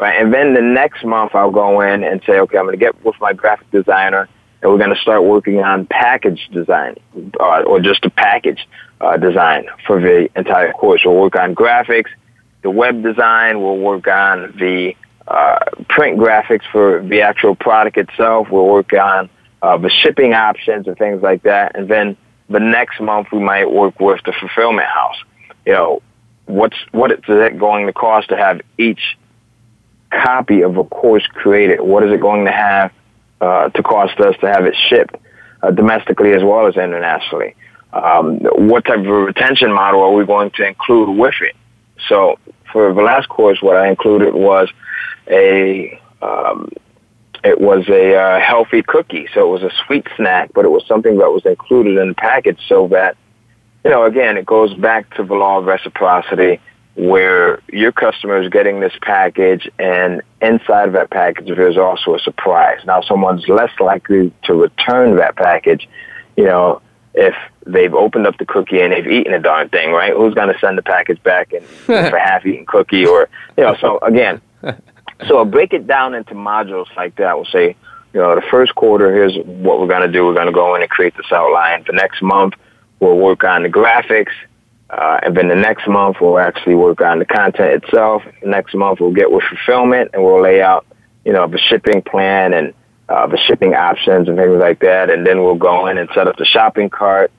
Right? 0.00 0.20
And 0.20 0.32
then 0.32 0.54
the 0.54 0.62
next 0.62 1.04
month 1.04 1.34
I'll 1.34 1.50
go 1.50 1.82
in 1.82 2.02
and 2.02 2.22
say, 2.26 2.40
okay, 2.40 2.56
I'm 2.56 2.64
going 2.64 2.78
to 2.78 2.82
get 2.82 3.04
with 3.04 3.16
my 3.20 3.34
graphic 3.34 3.70
designer 3.70 4.28
and 4.62 4.70
we're 4.70 4.78
going 4.78 4.94
to 4.94 5.00
start 5.00 5.24
working 5.24 5.60
on 5.60 5.86
package 5.86 6.48
design 6.52 6.96
uh, 7.38 7.62
or 7.62 7.80
just 7.80 8.04
a 8.06 8.10
package 8.10 8.66
uh, 9.00 9.16
design 9.18 9.66
for 9.86 10.00
the 10.00 10.28
entire 10.36 10.72
course. 10.72 11.02
We'll 11.04 11.16
work 11.16 11.36
on 11.36 11.54
graphics, 11.54 12.08
the 12.62 12.70
web 12.70 13.02
design. 13.02 13.60
We'll 13.60 13.78
work 13.78 14.06
on 14.06 14.54
the 14.58 14.94
uh, 15.28 15.58
print 15.88 16.18
graphics 16.18 16.64
for 16.72 17.02
the 17.02 17.20
actual 17.22 17.54
product 17.54 17.96
itself. 17.96 18.48
We'll 18.50 18.66
work 18.66 18.92
on 18.92 19.28
uh, 19.62 19.78
the 19.78 19.90
shipping 19.90 20.32
options 20.32 20.86
and 20.86 20.96
things 20.96 21.22
like 21.22 21.42
that. 21.42 21.76
And 21.76 21.88
then 21.88 22.16
the 22.48 22.60
next 22.60 23.00
month 23.00 23.28
we 23.32 23.38
might 23.38 23.70
work 23.70 24.00
with 24.00 24.20
the 24.24 24.32
fulfillment 24.32 24.88
house. 24.88 25.16
You 25.66 25.72
know, 25.72 26.02
what's 26.46 26.76
what 26.90 27.12
is 27.12 27.20
it 27.28 27.58
going 27.58 27.86
to 27.86 27.92
cost 27.92 28.30
to 28.30 28.36
have 28.36 28.60
each 28.78 29.16
copy 30.10 30.62
of 30.62 30.76
a 30.76 30.84
course 30.84 31.26
created? 31.26 31.80
What 31.80 32.04
is 32.04 32.12
it 32.12 32.20
going 32.20 32.44
to 32.46 32.52
have 32.52 32.92
uh, 33.40 33.68
to 33.70 33.82
cost 33.82 34.18
us 34.20 34.34
to 34.40 34.48
have 34.48 34.64
it 34.66 34.76
shipped 34.88 35.16
uh, 35.62 35.70
domestically 35.70 36.32
as 36.32 36.42
well 36.42 36.66
as 36.66 36.76
internationally? 36.76 37.54
Um, 37.92 38.38
what 38.40 38.84
type 38.84 39.00
of 39.00 39.06
retention 39.06 39.72
model 39.72 40.02
are 40.02 40.12
we 40.12 40.24
going 40.24 40.50
to 40.52 40.66
include 40.66 41.16
with 41.16 41.34
it? 41.40 41.56
So 42.08 42.38
for 42.72 42.92
the 42.94 43.02
last 43.02 43.28
course, 43.28 43.60
what 43.60 43.76
I 43.76 43.88
included 43.88 44.34
was 44.34 44.68
a 45.28 46.00
um, 46.22 46.70
it 47.42 47.60
was 47.60 47.88
a 47.88 48.14
uh, 48.16 48.40
healthy 48.40 48.82
cookie. 48.82 49.26
So 49.32 49.48
it 49.48 49.60
was 49.60 49.62
a 49.62 49.74
sweet 49.86 50.06
snack, 50.16 50.50
but 50.54 50.64
it 50.64 50.70
was 50.70 50.86
something 50.86 51.18
that 51.18 51.30
was 51.30 51.44
included 51.46 51.96
in 51.96 52.08
the 52.08 52.14
package 52.14 52.58
so 52.68 52.88
that, 52.88 53.16
you 53.82 53.90
know, 53.90 54.04
again, 54.04 54.36
it 54.36 54.44
goes 54.44 54.74
back 54.74 55.14
to 55.16 55.24
the 55.24 55.34
law 55.34 55.58
of 55.58 55.64
reciprocity 55.64 56.60
where 56.94 57.60
your 57.72 57.92
customer 57.92 58.42
is 58.42 58.48
getting 58.50 58.80
this 58.80 58.92
package 59.00 59.70
and 59.78 60.22
inside 60.42 60.88
of 60.88 60.92
that 60.94 61.10
package 61.10 61.46
there's 61.46 61.76
also 61.76 62.14
a 62.14 62.18
surprise. 62.18 62.80
Now 62.84 63.00
someone's 63.00 63.48
less 63.48 63.70
likely 63.78 64.32
to 64.44 64.54
return 64.54 65.16
that 65.16 65.36
package, 65.36 65.88
you 66.36 66.44
know, 66.44 66.82
if 67.14 67.34
they've 67.66 67.94
opened 67.94 68.26
up 68.26 68.38
the 68.38 68.46
cookie 68.46 68.80
and 68.80 68.92
they've 68.92 69.06
eaten 69.06 69.32
a 69.32 69.40
darn 69.40 69.68
thing, 69.68 69.92
right? 69.92 70.12
Who's 70.12 70.34
going 70.34 70.52
to 70.52 70.58
send 70.58 70.78
the 70.78 70.82
package 70.82 71.22
back 71.22 71.52
and 71.52 71.64
for 71.64 72.18
half-eaten 72.18 72.66
cookie 72.66 73.06
or, 73.06 73.28
you 73.56 73.64
know, 73.64 73.76
so 73.80 73.98
again, 74.00 74.40
so 75.26 75.38
I'll 75.38 75.44
break 75.44 75.72
it 75.72 75.86
down 75.86 76.14
into 76.14 76.34
modules 76.34 76.94
like 76.96 77.16
that. 77.16 77.36
We'll 77.36 77.46
say, 77.46 77.76
you 78.12 78.20
know, 78.20 78.34
the 78.34 78.42
first 78.50 78.74
quarter, 78.74 79.12
here's 79.12 79.36
what 79.44 79.80
we're 79.80 79.86
going 79.86 80.02
to 80.02 80.12
do. 80.12 80.24
We're 80.26 80.34
going 80.34 80.46
to 80.46 80.52
go 80.52 80.74
in 80.74 80.82
and 80.82 80.90
create 80.90 81.16
this 81.16 81.30
outline. 81.30 81.84
The 81.86 81.92
next 81.92 82.22
month, 82.22 82.54
we'll 82.98 83.16
work 83.16 83.44
on 83.44 83.62
the 83.62 83.68
graphics. 83.68 84.32
Uh, 84.90 85.20
and 85.22 85.36
then 85.36 85.46
the 85.48 85.54
next 85.54 85.86
month, 85.86 86.16
we'll 86.20 86.38
actually 86.38 86.74
work 86.74 87.00
on 87.00 87.20
the 87.20 87.24
content 87.24 87.84
itself. 87.84 88.22
Next 88.42 88.74
month, 88.74 88.98
we'll 89.00 89.12
get 89.12 89.30
with 89.30 89.44
fulfillment 89.44 90.10
and 90.12 90.24
we'll 90.24 90.42
lay 90.42 90.60
out, 90.60 90.84
you 91.24 91.32
know, 91.32 91.46
the 91.46 91.58
shipping 91.58 92.02
plan 92.02 92.52
and 92.52 92.74
uh, 93.08 93.28
the 93.28 93.38
shipping 93.38 93.74
options 93.74 94.26
and 94.28 94.36
things 94.36 94.56
like 94.56 94.80
that. 94.80 95.08
And 95.08 95.24
then 95.24 95.42
we'll 95.42 95.54
go 95.54 95.86
in 95.86 95.96
and 95.96 96.08
set 96.12 96.26
up 96.26 96.36
the 96.36 96.44
shopping 96.44 96.90
cart. 96.90 97.30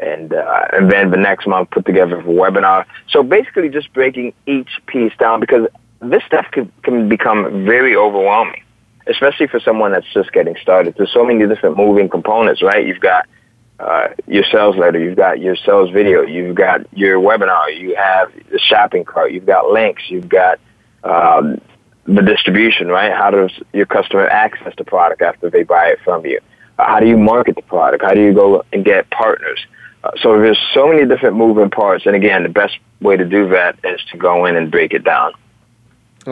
And, 0.00 0.32
uh, 0.32 0.66
and 0.72 0.92
then 0.92 1.10
the 1.10 1.16
next 1.16 1.46
month, 1.46 1.70
put 1.70 1.86
together 1.86 2.20
a 2.20 2.22
webinar. 2.22 2.84
So 3.08 3.22
basically 3.22 3.70
just 3.70 3.92
breaking 3.94 4.34
each 4.46 4.68
piece 4.86 5.12
down 5.18 5.40
because 5.40 5.66
this 6.00 6.22
stuff 6.24 6.46
can, 6.52 6.70
can 6.82 7.08
become 7.08 7.64
very 7.64 7.96
overwhelming, 7.96 8.62
especially 9.06 9.48
for 9.48 9.60
someone 9.60 9.92
that's 9.92 10.06
just 10.12 10.30
getting 10.32 10.56
started. 10.60 10.94
There's 10.96 11.12
so 11.12 11.24
many 11.24 11.44
different 11.48 11.78
moving 11.78 12.08
components, 12.08 12.62
right? 12.62 12.86
You've 12.86 13.00
got 13.00 13.26
uh, 13.78 14.08
your 14.26 14.44
sales 14.50 14.76
letter, 14.76 14.98
you've 14.98 15.16
got 15.16 15.40
your 15.40 15.56
sales 15.56 15.90
video, 15.90 16.22
you've 16.22 16.56
got 16.56 16.80
your 16.92 17.20
webinar, 17.20 17.78
you 17.78 17.94
have 17.94 18.32
the 18.50 18.58
shopping 18.58 19.04
cart, 19.04 19.32
you've 19.32 19.46
got 19.46 19.70
links, 19.70 20.02
you've 20.08 20.28
got 20.28 20.58
um, 21.04 21.60
the 22.04 22.22
distribution, 22.22 22.88
right? 22.88 23.12
How 23.12 23.30
does 23.30 23.52
your 23.72 23.86
customer 23.86 24.26
access 24.26 24.72
the 24.76 24.84
product 24.84 25.22
after 25.22 25.48
they 25.48 25.62
buy 25.62 25.88
it 25.88 26.00
from 26.04 26.26
you? 26.26 26.40
Uh, 26.78 26.86
how 26.86 27.00
do 27.00 27.06
you 27.06 27.16
market 27.16 27.54
the 27.54 27.62
product? 27.62 28.02
How 28.02 28.14
do 28.14 28.22
you 28.22 28.32
go 28.32 28.64
and 28.72 28.84
get 28.84 29.08
partners? 29.10 29.60
Uh, 30.02 30.10
so 30.22 30.40
there's 30.40 30.58
so 30.74 30.88
many 30.88 31.06
different 31.06 31.36
moving 31.36 31.70
parts, 31.70 32.06
and 32.06 32.16
again, 32.16 32.42
the 32.42 32.48
best 32.48 32.78
way 33.00 33.16
to 33.16 33.24
do 33.24 33.48
that 33.50 33.78
is 33.84 34.00
to 34.10 34.18
go 34.18 34.46
in 34.46 34.56
and 34.56 34.70
break 34.70 34.92
it 34.92 35.04
down. 35.04 35.32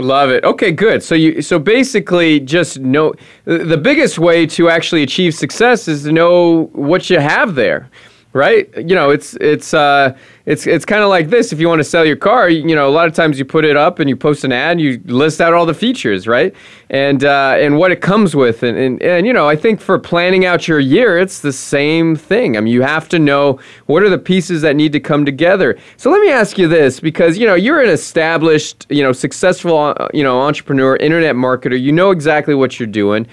Love 0.03 0.31
it. 0.31 0.45
Okay, 0.45 0.73
good. 0.73 1.03
So 1.03 1.15
you 1.15 1.41
so 1.41 1.59
basically 1.59 2.39
just 2.41 2.79
know 2.81 3.15
the 3.45 3.79
biggest 3.79 4.19
way 4.19 4.47
to 4.49 4.69
actually 4.69 5.03
achieve 5.03 5.35
success 5.35 5.89
is 5.89 6.03
to 6.05 6.13
know 6.13 6.65
what 6.73 7.09
you 7.09 7.19
have 7.19 7.55
there 7.55 7.89
right? 8.37 8.69
You 8.77 8.95
know, 8.95 9.11
it's 9.11 9.35
it's 9.41 9.73
uh, 9.75 10.17
it's 10.45 10.67
it's 10.67 10.85
kind 10.85 11.03
of 11.03 11.09
like 11.09 11.31
this. 11.31 11.53
If 11.53 11.59
you 11.59 11.69
want 11.69 11.81
to 11.81 11.85
sell 11.85 12.05
your 12.05 12.17
car, 12.17 12.49
you, 12.49 12.75
know, 12.75 12.89
a 12.89 12.91
lot 12.91 13.09
of 13.09 13.15
times 13.15 13.39
you 13.39 13.45
put 13.45 13.65
it 13.65 13.77
up 13.77 13.99
and 13.99 14.09
you 14.09 14.17
post 14.17 14.45
an 14.45 14.53
ad, 14.53 14.73
and 14.73 14.81
you 14.81 15.01
list 15.07 15.41
out 15.41 15.55
all 15.55 15.67
the 15.67 15.75
features, 15.75 16.29
right? 16.29 16.55
And 16.91 17.25
uh, 17.25 17.57
and 17.59 17.79
what 17.79 17.91
it 17.91 18.01
comes 18.01 18.37
with, 18.37 18.63
and, 18.63 18.77
and 18.77 19.03
and 19.03 19.27
you 19.27 19.33
know, 19.33 19.49
I 19.49 19.57
think 19.57 19.81
for 19.81 19.99
planning 19.99 20.45
out 20.45 20.69
your 20.69 20.79
year, 20.79 21.19
it's 21.19 21.41
the 21.41 21.53
same 21.53 22.15
thing. 22.15 22.57
I 22.57 22.61
mean, 22.61 22.73
you 22.73 22.83
have 22.83 23.09
to 23.09 23.19
know 23.19 23.59
what 23.87 24.03
are 24.03 24.11
the 24.11 24.19
pieces 24.19 24.63
that 24.63 24.77
need 24.77 24.93
to 24.93 25.01
come 25.01 25.25
together. 25.25 25.77
So 25.97 26.11
let 26.11 26.21
me 26.21 26.31
ask 26.31 26.59
you 26.59 26.69
this, 26.69 27.01
because 27.01 27.39
you 27.39 27.47
know, 27.47 27.55
you're 27.55 27.83
an 27.83 27.91
established, 27.91 28.87
you 28.91 29.03
know, 29.03 29.13
successful, 29.13 29.79
uh, 29.79 30.09
you 30.13 30.23
know, 30.23 30.41
entrepreneur, 30.41 30.97
internet 30.97 31.35
marketer. 31.35 31.81
You 31.81 31.93
know 31.93 32.11
exactly 32.11 32.55
what 32.55 32.79
you're 32.79 32.87
doing. 32.87 33.27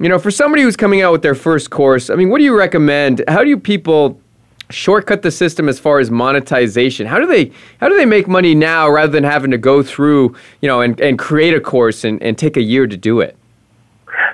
You 0.00 0.08
know, 0.08 0.18
for 0.20 0.30
somebody 0.30 0.62
who's 0.62 0.76
coming 0.76 1.02
out 1.02 1.10
with 1.10 1.22
their 1.22 1.34
first 1.34 1.70
course, 1.70 2.08
I 2.08 2.14
mean, 2.14 2.28
what 2.28 2.38
do 2.38 2.44
you 2.44 2.56
recommend? 2.56 3.24
How 3.26 3.42
do 3.42 3.48
you 3.48 3.58
people 3.58 4.20
shortcut 4.70 5.22
the 5.22 5.30
system 5.30 5.68
as 5.68 5.78
far 5.78 5.98
as 5.98 6.10
monetization. 6.10 7.06
How 7.06 7.18
do 7.18 7.26
they 7.26 7.52
how 7.80 7.88
do 7.88 7.96
they 7.96 8.06
make 8.06 8.28
money 8.28 8.54
now 8.54 8.88
rather 8.88 9.12
than 9.12 9.24
having 9.24 9.50
to 9.50 9.58
go 9.58 9.82
through 9.82 10.34
you 10.60 10.68
know 10.68 10.80
and, 10.80 11.00
and 11.00 11.18
create 11.18 11.54
a 11.54 11.60
course 11.60 12.04
and, 12.04 12.22
and 12.22 12.36
take 12.36 12.56
a 12.56 12.62
year 12.62 12.86
to 12.86 12.96
do 12.96 13.20
it? 13.20 13.36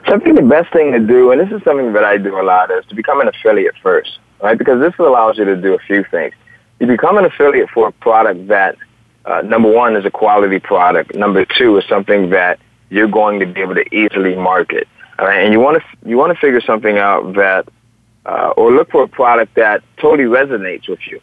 So 0.07 0.15
i 0.15 0.19
think 0.19 0.37
the 0.37 0.43
best 0.43 0.73
thing 0.73 0.93
to 0.93 1.01
do 1.01 1.31
and 1.31 1.41
this 1.41 1.51
is 1.51 1.63
something 1.65 1.93
that 1.95 2.05
i 2.05 2.19
do 2.19 2.39
a 2.39 2.43
lot 2.43 2.71
is 2.71 2.85
to 2.87 2.95
become 2.95 3.21
an 3.21 3.29
affiliate 3.29 3.75
first 3.83 4.19
right? 4.43 4.59
Because 4.59 4.79
this 4.81 4.93
allows 4.99 5.39
you 5.39 5.47
to 5.47 5.57
do 5.57 5.75
a 5.75 5.79
few 5.79 6.05
things. 6.05 6.35
You 6.79 6.87
become 6.87 7.17
an 7.17 7.25
affiliate 7.25 7.71
for 7.71 7.89
a 7.89 7.93
product 7.93 8.49
that 8.49 8.77
uh, 9.25 9.41
number 9.41 9.73
one 9.73 9.97
is 9.97 10.05
a 10.05 10.11
quality 10.11 10.59
product. 10.59 11.15
Number 11.15 11.47
two 11.47 11.79
is 11.79 11.85
something 11.89 12.31
that 12.31 12.61
you're 12.91 13.09
going 13.09 13.41
to 13.41 13.47
be 13.47 13.63
able 13.63 13.75
to 13.75 13.95
easily 13.95 14.37
market 14.37 14.87
all 15.19 15.27
right? 15.27 15.45
And 15.45 15.53
you 15.53 15.61
want 15.61 15.83
to 15.83 16.09
you 16.09 16.17
want 16.17 16.35
to 16.35 16.41
figure 16.41 16.61
something 16.61 16.99
out 16.99 17.35
that 17.35 17.69
uh, 18.27 18.53
or 18.57 18.73
look 18.73 18.91
for 18.91 19.03
a 19.03 19.09
product 19.09 19.55
that 19.57 19.83
totally 19.99 20.29
resonates 20.29 20.89
with 20.89 21.01
you. 21.07 21.21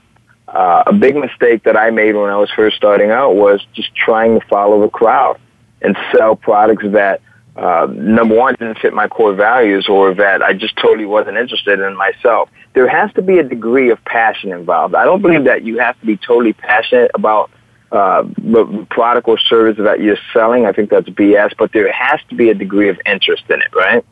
Uh, 0.48 0.84
a 0.88 0.94
big 0.94 1.16
mistake 1.16 1.64
that 1.64 1.78
I 1.78 1.92
made 1.92 2.14
when 2.16 2.30
I 2.30 2.36
was 2.36 2.50
first 2.56 2.76
starting 2.76 3.10
out 3.10 3.36
was 3.36 3.66
just 3.74 3.96
trying 3.96 4.40
to 4.40 4.46
follow 4.48 4.82
the 4.82 4.90
crowd 4.90 5.40
and 5.82 5.98
sell 6.14 6.36
products 6.36 6.84
that, 6.92 7.22
uh, 7.56 7.88
number 7.90 8.36
one, 8.36 8.56
didn't 8.60 8.80
fit 8.80 8.94
my 8.94 9.08
core 9.08 9.34
values 9.34 9.88
or 9.88 10.14
that 10.16 10.42
I 10.42 10.54
just 10.54 10.76
totally 10.76 11.06
wasn't 11.06 11.38
interested 11.38 11.80
in 11.80 11.96
myself. 11.96 12.50
There 12.74 12.88
has 12.88 13.14
to 13.14 13.22
be 13.22 13.40
a 13.40 13.44
degree 13.44 13.92
of 13.92 14.04
passion 14.04 14.52
involved. 14.52 14.94
I 14.94 15.06
don't 15.06 15.22
believe 15.22 15.46
that 15.46 15.64
you 15.64 15.80
have 15.80 16.00
to 16.02 16.06
be 16.06 16.18
totally 16.18 16.54
passionate 16.54 17.12
about 17.14 17.50
uh, 17.92 18.24
the 18.38 18.88
product 18.90 19.28
or 19.28 19.38
service 19.38 19.78
that 19.78 20.02
you're 20.02 20.18
selling. 20.34 20.66
I 20.66 20.74
think 20.74 20.90
that's 20.90 21.10
BS, 21.10 21.54
but 21.58 21.72
there 21.72 21.92
has 21.92 22.20
to 22.30 22.36
be 22.36 22.50
a 22.50 22.54
degree 22.54 22.90
of 22.90 23.00
interest 23.06 23.44
in 23.50 23.62
it, 23.62 23.74
right? 23.74 24.06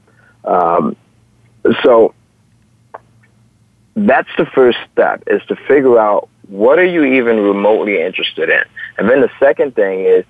Um, 0.46 0.96
so 1.84 2.14
that's 4.08 4.30
the 4.38 4.46
first 4.46 4.78
step 4.92 5.24
is 5.28 5.42
to 5.48 5.56
figure 5.56 6.00
out 6.00 6.30
what 6.48 6.80
are 6.80 6.86
you 6.86 7.04
even 7.04 7.40
remotely 7.40 8.02
interested 8.02 8.50
in. 8.50 8.64
And 8.98 9.10
then 9.10 9.22
the 9.22 9.32
second 9.40 9.76
thing 9.76 10.06
is, 10.06 10.26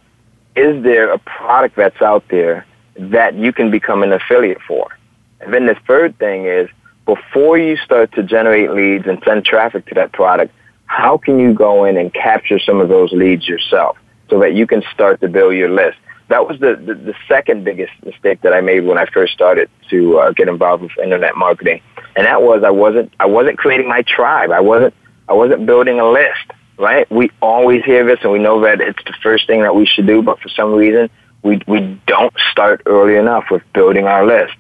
is 0.56 0.84
there 0.84 1.12
a 1.12 1.20
product 1.20 1.76
that's 1.76 2.02
out 2.02 2.24
there 2.30 2.66
that 2.98 3.36
you 3.36 3.54
can 3.54 3.72
become 3.72 4.04
an 4.04 4.12
affiliate 4.12 4.62
for? 4.68 4.98
And 5.40 5.54
then 5.54 5.68
the 5.68 5.78
third 5.88 6.18
thing 6.20 6.46
is, 6.46 6.70
before 7.06 7.58
you 7.58 7.78
start 7.78 8.12
to 8.14 8.24
generate 8.24 8.72
leads 8.72 9.08
and 9.08 9.22
send 9.26 9.46
traffic 9.46 9.86
to 9.88 9.96
that 9.96 10.12
product, 10.12 10.54
how 10.86 11.18
can 11.18 11.40
you 11.40 11.54
go 11.54 11.86
in 11.86 11.98
and 11.98 12.14
capture 12.14 12.60
some 12.60 12.82
of 12.82 12.90
those 12.90 13.12
leads 13.12 13.48
yourself 13.48 13.98
so 14.30 14.40
that 14.40 14.54
you 14.54 14.68
can 14.68 14.84
start 14.94 15.22
to 15.22 15.28
build 15.28 15.56
your 15.56 15.70
list? 15.70 15.98
That 16.28 16.48
was 16.48 16.60
the, 16.60 16.76
the, 16.76 16.94
the 16.94 17.16
second 17.28 17.64
biggest 17.64 17.94
mistake 18.04 18.42
that 18.42 18.54
I 18.54 18.62
made 18.62 18.82
when 18.82 18.98
I 18.98 19.06
first 19.06 19.34
started 19.34 19.70
to 19.90 20.20
uh, 20.20 20.32
get 20.32 20.48
involved 20.48 20.84
with 20.84 20.92
internet 21.02 21.36
marketing 21.36 21.82
and 22.16 22.26
that 22.26 22.42
was 22.42 22.64
I 22.64 22.72
wasn't 22.72 23.14
I 23.20 23.26
wasn't 23.26 23.58
creating 23.58 23.88
my 23.88 24.02
tribe. 24.04 24.52
I 24.52 24.60
wasn't 24.60 24.94
I 25.28 25.34
wasn't 25.34 25.66
building 25.66 26.00
a 26.00 26.10
list. 26.10 26.52
Right? 26.78 27.12
We 27.12 27.30
always 27.42 27.84
hear 27.84 28.06
this, 28.06 28.20
and 28.24 28.32
we 28.32 28.40
know 28.40 28.62
that 28.62 28.80
it's 28.80 29.04
the 29.04 29.14
first 29.22 29.48
thing 29.48 29.64
that 29.64 29.76
we 29.76 29.86
should 29.86 30.08
do. 30.08 30.22
But 30.22 30.40
for 30.40 30.48
some 30.50 30.74
reason, 30.74 31.10
we 31.44 31.62
we 31.68 32.00
don't 32.08 32.34
start 32.52 32.82
early 32.86 33.16
enough 33.16 33.46
with 33.52 33.64
building 33.74 34.06
our 34.06 34.26
list. 34.26 34.54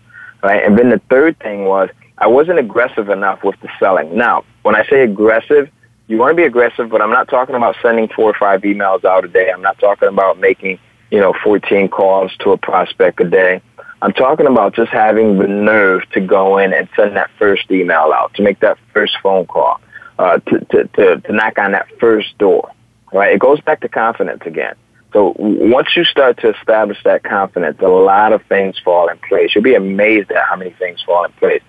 Right? 0.43 0.63
And 0.63 0.77
then 0.77 0.89
the 0.89 1.01
third 1.09 1.39
thing 1.39 1.65
was 1.65 1.89
I 2.17 2.27
wasn't 2.27 2.59
aggressive 2.59 3.09
enough 3.09 3.43
with 3.43 3.59
the 3.61 3.69
selling. 3.79 4.17
Now, 4.17 4.43
when 4.63 4.75
I 4.75 4.85
say 4.87 5.03
aggressive, 5.03 5.69
you 6.07 6.17
want 6.17 6.31
to 6.31 6.35
be 6.35 6.43
aggressive, 6.43 6.89
but 6.89 7.01
I'm 7.01 7.11
not 7.11 7.29
talking 7.29 7.55
about 7.55 7.77
sending 7.81 8.09
four 8.09 8.29
or 8.29 8.33
five 8.33 8.61
emails 8.61 9.05
out 9.05 9.23
a 9.23 9.27
day. 9.27 9.51
I'm 9.51 9.61
not 9.61 9.79
talking 9.79 10.09
about 10.09 10.39
making, 10.39 10.79
you 11.11 11.19
know, 11.19 11.33
14 11.43 11.87
calls 11.87 12.35
to 12.39 12.51
a 12.51 12.57
prospect 12.57 13.21
a 13.21 13.29
day. 13.29 13.61
I'm 14.01 14.13
talking 14.13 14.47
about 14.47 14.75
just 14.75 14.91
having 14.91 15.37
the 15.37 15.47
nerve 15.47 16.09
to 16.11 16.21
go 16.21 16.57
in 16.57 16.73
and 16.73 16.87
send 16.95 17.15
that 17.17 17.29
first 17.37 17.69
email 17.69 18.11
out, 18.13 18.33
to 18.35 18.41
make 18.41 18.59
that 18.61 18.77
first 18.93 19.17
phone 19.21 19.45
call, 19.45 19.81
uh, 20.17 20.39
to, 20.39 20.59
to, 20.59 20.87
to, 20.87 21.21
to 21.21 21.33
knock 21.33 21.57
on 21.57 21.73
that 21.73 21.87
first 21.99 22.37
door, 22.37 22.71
right? 23.11 23.33
It 23.33 23.39
goes 23.39 23.59
back 23.61 23.81
to 23.81 23.89
confidence 23.89 24.41
again. 24.45 24.75
So 25.11 25.33
once 25.37 25.95
you 25.95 26.05
start 26.05 26.37
to 26.41 26.55
establish 26.55 26.99
that 27.03 27.23
confidence, 27.23 27.79
a 27.81 27.87
lot 27.87 28.31
of 28.31 28.43
things 28.43 28.77
fall 28.79 29.09
in 29.09 29.17
place. 29.17 29.53
You'll 29.53 29.63
be 29.63 29.75
amazed 29.75 30.31
at 30.31 30.43
how 30.45 30.55
many 30.55 30.71
things 30.71 31.01
fall 31.01 31.25
in 31.25 31.31
place. 31.33 31.63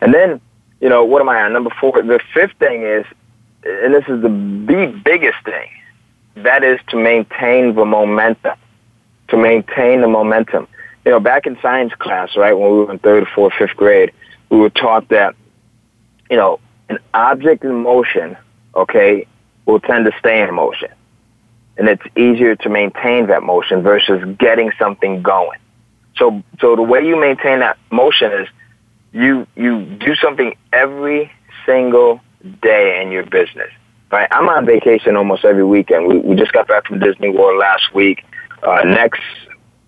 And 0.00 0.12
then, 0.12 0.40
you 0.80 0.88
know, 0.88 1.04
what 1.04 1.22
am 1.22 1.28
I 1.28 1.42
on? 1.42 1.52
Number 1.52 1.70
four. 1.80 2.02
The 2.02 2.20
fifth 2.34 2.58
thing 2.58 2.82
is, 2.82 3.06
and 3.64 3.94
this 3.94 4.04
is 4.08 4.22
the, 4.22 4.28
the 4.28 5.00
biggest 5.04 5.38
thing, 5.44 5.68
that 6.36 6.64
is 6.64 6.80
to 6.88 6.96
maintain 6.96 7.74
the 7.74 7.84
momentum. 7.84 8.58
To 9.28 9.36
maintain 9.36 10.00
the 10.00 10.08
momentum. 10.08 10.66
You 11.04 11.12
know, 11.12 11.20
back 11.20 11.46
in 11.46 11.58
science 11.62 11.92
class, 11.98 12.36
right, 12.36 12.52
when 12.52 12.70
we 12.70 12.78
were 12.78 12.92
in 12.92 12.98
third, 12.98 13.26
fourth, 13.34 13.54
fifth 13.58 13.76
grade, 13.76 14.12
we 14.50 14.58
were 14.58 14.70
taught 14.70 15.08
that, 15.08 15.34
you 16.30 16.36
know, 16.36 16.60
an 16.88 16.98
object 17.14 17.64
in 17.64 17.74
motion, 17.82 18.36
okay, 18.74 19.26
will 19.64 19.80
tend 19.80 20.04
to 20.04 20.12
stay 20.18 20.42
in 20.42 20.54
motion 20.54 20.90
and 21.80 21.88
it's 21.88 22.02
easier 22.14 22.54
to 22.56 22.68
maintain 22.68 23.28
that 23.28 23.42
motion 23.42 23.82
versus 23.82 24.22
getting 24.38 24.70
something 24.78 25.22
going. 25.22 25.58
So, 26.16 26.42
so 26.60 26.76
the 26.76 26.82
way 26.82 27.06
you 27.06 27.18
maintain 27.18 27.60
that 27.60 27.78
motion 27.90 28.30
is 28.32 28.48
you 29.12 29.46
you 29.56 29.86
do 29.86 30.14
something 30.16 30.54
every 30.74 31.32
single 31.64 32.20
day 32.60 33.00
in 33.02 33.10
your 33.10 33.24
business. 33.24 33.70
Right? 34.12 34.28
I'm 34.30 34.48
on 34.50 34.66
vacation 34.66 35.16
almost 35.16 35.44
every 35.46 35.64
weekend. 35.64 36.06
We 36.06 36.18
we 36.18 36.36
just 36.36 36.52
got 36.52 36.68
back 36.68 36.86
from 36.86 36.98
Disney 36.98 37.30
World 37.30 37.58
last 37.58 37.94
week. 37.94 38.26
Uh, 38.62 38.82
next 38.84 39.22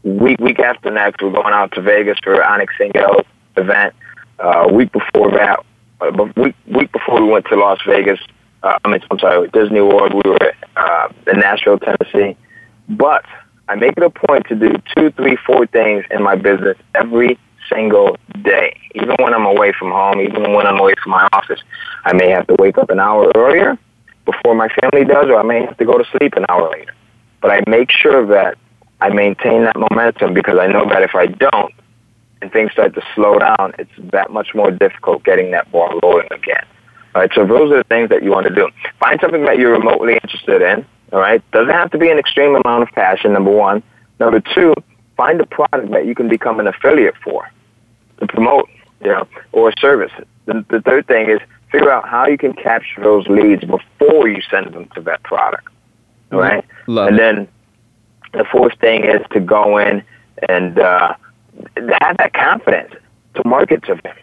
week, 0.02 0.38
week 0.40 0.58
after 0.58 0.90
next, 0.90 1.22
we're 1.22 1.30
going 1.30 1.52
out 1.52 1.72
to 1.72 1.80
Vegas 1.80 2.18
for 2.22 2.42
Onyx 2.42 2.72
Single 2.78 3.24
event. 3.56 3.94
Uh, 4.38 4.68
week 4.72 4.90
before 4.92 5.30
that, 5.30 5.64
uh, 6.00 6.10
week 6.36 6.56
week 6.66 6.90
before 6.90 7.22
we 7.22 7.28
went 7.28 7.46
to 7.46 7.56
Las 7.56 7.78
Vegas, 7.86 8.18
uh, 8.62 8.78
I 8.84 8.88
mean, 8.88 9.00
I'm 9.10 9.18
sorry, 9.18 9.48
Disney 9.50 9.80
World. 9.80 10.14
We 10.14 10.30
were 10.30 10.52
uh, 10.76 11.08
in 11.26 11.38
Nashville, 11.40 11.78
Tennessee. 11.78 12.36
But 12.88 13.24
I 13.68 13.76
make 13.76 13.96
it 13.96 14.02
a 14.02 14.10
point 14.10 14.46
to 14.48 14.54
do 14.56 14.74
two, 14.96 15.10
three, 15.12 15.36
four 15.46 15.66
things 15.66 16.04
in 16.10 16.22
my 16.22 16.34
business 16.34 16.76
every 16.94 17.38
single 17.72 18.16
day. 18.42 18.76
Even 18.94 19.16
when 19.20 19.34
I'm 19.34 19.46
away 19.46 19.72
from 19.72 19.90
home, 19.90 20.20
even 20.20 20.52
when 20.52 20.66
I'm 20.66 20.78
away 20.78 20.94
from 21.02 21.12
my 21.12 21.28
office, 21.32 21.60
I 22.04 22.12
may 22.12 22.30
have 22.30 22.46
to 22.48 22.56
wake 22.58 22.78
up 22.78 22.90
an 22.90 23.00
hour 23.00 23.30
earlier 23.34 23.78
before 24.24 24.54
my 24.54 24.68
family 24.80 25.04
does, 25.04 25.26
or 25.26 25.38
I 25.38 25.42
may 25.42 25.64
have 25.64 25.76
to 25.78 25.84
go 25.84 25.98
to 25.98 26.04
sleep 26.16 26.34
an 26.34 26.46
hour 26.48 26.70
later. 26.70 26.92
But 27.40 27.50
I 27.50 27.60
make 27.68 27.90
sure 27.90 28.26
that 28.26 28.58
I 29.02 29.08
maintain 29.08 29.64
that 29.64 29.76
momentum 29.76 30.32
because 30.32 30.58
I 30.60 30.68
know 30.68 30.88
that 30.88 31.02
if 31.02 31.16
I 31.16 31.26
don't, 31.26 31.74
and 32.40 32.52
things 32.52 32.70
start 32.70 32.94
to 32.94 33.02
slow 33.16 33.36
down, 33.36 33.74
it's 33.76 33.90
that 34.12 34.30
much 34.30 34.54
more 34.54 34.70
difficult 34.70 35.24
getting 35.24 35.50
that 35.50 35.72
ball 35.72 35.98
rolling 36.00 36.28
again. 36.30 36.64
All 37.12 37.22
right, 37.22 37.30
so 37.34 37.44
those 37.44 37.72
are 37.72 37.78
the 37.78 37.84
things 37.84 38.10
that 38.10 38.22
you 38.22 38.30
want 38.30 38.46
to 38.46 38.54
do. 38.54 38.68
Find 39.00 39.18
something 39.20 39.44
that 39.44 39.58
you're 39.58 39.72
remotely 39.72 40.14
interested 40.14 40.62
in. 40.62 40.86
All 41.12 41.18
right, 41.18 41.42
doesn't 41.50 41.74
have 41.74 41.90
to 41.90 41.98
be 41.98 42.10
an 42.10 42.18
extreme 42.18 42.54
amount 42.54 42.84
of 42.84 42.90
passion. 42.90 43.32
Number 43.32 43.50
one. 43.50 43.82
Number 44.20 44.38
two, 44.38 44.72
find 45.16 45.40
a 45.40 45.46
product 45.46 45.90
that 45.90 46.06
you 46.06 46.14
can 46.14 46.28
become 46.28 46.60
an 46.60 46.68
affiliate 46.68 47.16
for 47.24 47.50
to 48.20 48.26
promote, 48.28 48.70
you 49.00 49.08
know, 49.08 49.26
or 49.50 49.70
a 49.70 49.72
service. 49.80 50.12
The, 50.46 50.64
the 50.70 50.80
third 50.80 51.08
thing 51.08 51.28
is 51.28 51.40
figure 51.72 51.90
out 51.90 52.08
how 52.08 52.28
you 52.28 52.38
can 52.38 52.52
capture 52.52 53.02
those 53.02 53.26
leads 53.26 53.64
before 53.64 54.28
you 54.28 54.40
send 54.48 54.72
them 54.72 54.88
to 54.94 55.00
that 55.02 55.24
product. 55.24 55.66
All 56.30 56.38
right, 56.38 56.64
Love 56.86 57.08
and 57.08 57.18
then 57.18 57.48
the 58.32 58.44
fourth 58.50 58.78
thing 58.80 59.04
is 59.04 59.20
to 59.32 59.40
go 59.40 59.78
in 59.78 60.02
and 60.48 60.78
uh, 60.78 61.14
have 61.76 62.16
that 62.16 62.32
confidence 62.32 62.94
to 63.34 63.42
market 63.46 63.82
to 63.84 63.98
them 64.02 64.16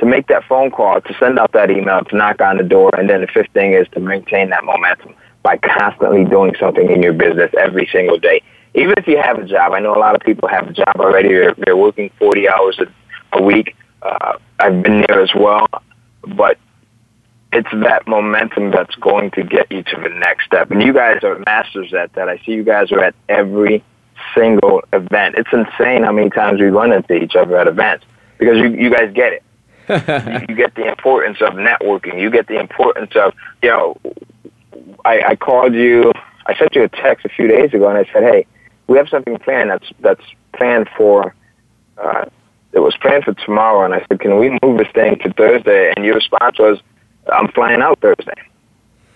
to 0.00 0.06
make 0.06 0.26
that 0.28 0.44
phone 0.44 0.70
call, 0.70 1.00
to 1.00 1.14
send 1.18 1.38
out 1.38 1.52
that 1.52 1.70
email, 1.70 2.02
to 2.04 2.16
knock 2.16 2.40
on 2.40 2.56
the 2.56 2.64
door, 2.64 2.90
and 2.98 3.08
then 3.08 3.20
the 3.20 3.26
fifth 3.26 3.52
thing 3.52 3.74
is 3.74 3.86
to 3.92 4.00
maintain 4.00 4.48
that 4.48 4.64
momentum 4.64 5.14
by 5.42 5.58
constantly 5.58 6.24
doing 6.24 6.54
something 6.58 6.90
in 6.90 7.02
your 7.02 7.12
business 7.12 7.50
every 7.58 7.88
single 7.92 8.18
day. 8.18 8.42
Even 8.74 8.94
if 8.96 9.06
you 9.06 9.20
have 9.20 9.38
a 9.38 9.44
job, 9.44 9.72
I 9.72 9.80
know 9.80 9.94
a 9.94 9.98
lot 9.98 10.14
of 10.14 10.22
people 10.22 10.48
have 10.48 10.68
a 10.68 10.72
job 10.72 10.96
already. 10.96 11.28
They're, 11.28 11.54
they're 11.54 11.76
working 11.76 12.10
40 12.18 12.48
hours 12.48 12.78
a, 12.78 13.38
a 13.38 13.42
week. 13.42 13.76
Uh, 14.00 14.38
I've 14.58 14.82
been 14.82 15.04
there 15.06 15.22
as 15.22 15.34
well, 15.34 15.66
but 16.26 16.56
it's 17.52 17.68
that 17.82 18.06
momentum 18.06 18.70
that's 18.70 18.94
going 18.96 19.30
to 19.32 19.42
get 19.42 19.70
you 19.72 19.82
to 19.82 19.96
the 19.96 20.08
next 20.08 20.46
step. 20.46 20.70
And 20.70 20.82
you 20.82 20.92
guys 20.92 21.24
are 21.24 21.38
masters 21.46 21.92
at 21.92 22.12
that. 22.14 22.28
I 22.28 22.38
see 22.38 22.52
you 22.52 22.64
guys 22.64 22.92
are 22.92 23.02
at 23.02 23.14
every 23.28 23.82
single 24.34 24.82
event. 24.92 25.34
It's 25.36 25.52
insane 25.52 26.04
how 26.04 26.12
many 26.12 26.30
times 26.30 26.60
we 26.60 26.66
run 26.66 26.92
into 26.92 27.14
each 27.14 27.34
other 27.34 27.56
at 27.58 27.66
events 27.66 28.04
because 28.38 28.58
you, 28.58 28.68
you 28.68 28.90
guys 28.90 29.12
get 29.12 29.32
it 29.32 29.42
you 30.48 30.54
get 30.54 30.74
the 30.76 30.86
importance 30.86 31.38
of 31.40 31.54
networking. 31.54 32.20
You 32.20 32.30
get 32.30 32.46
the 32.46 32.60
importance 32.60 33.10
of, 33.16 33.34
you 33.60 33.70
know, 33.70 33.98
I, 35.04 35.22
I 35.30 35.36
called 35.36 35.74
you, 35.74 36.12
I 36.46 36.56
sent 36.56 36.76
you 36.76 36.84
a 36.84 36.88
text 36.88 37.24
a 37.24 37.28
few 37.28 37.48
days 37.48 37.74
ago 37.74 37.88
and 37.88 37.98
I 37.98 38.04
said, 38.12 38.22
hey, 38.22 38.46
we 38.86 38.98
have 38.98 39.08
something 39.08 39.36
planned 39.38 39.70
that's, 39.70 39.88
that's 39.98 40.24
planned 40.52 40.88
for, 40.96 41.34
uh, 41.98 42.26
it 42.72 42.78
was 42.78 42.96
planned 42.98 43.24
for 43.24 43.34
tomorrow. 43.34 43.84
And 43.84 43.92
I 43.92 44.06
said, 44.06 44.20
can 44.20 44.38
we 44.38 44.56
move 44.62 44.78
this 44.78 44.92
thing 44.94 45.18
to 45.24 45.32
Thursday? 45.32 45.92
And 45.96 46.04
your 46.04 46.14
response 46.14 46.56
was, 46.60 46.78
I'm 47.32 47.48
flying 47.48 47.80
out 47.80 47.98
Thursday. 48.00 48.34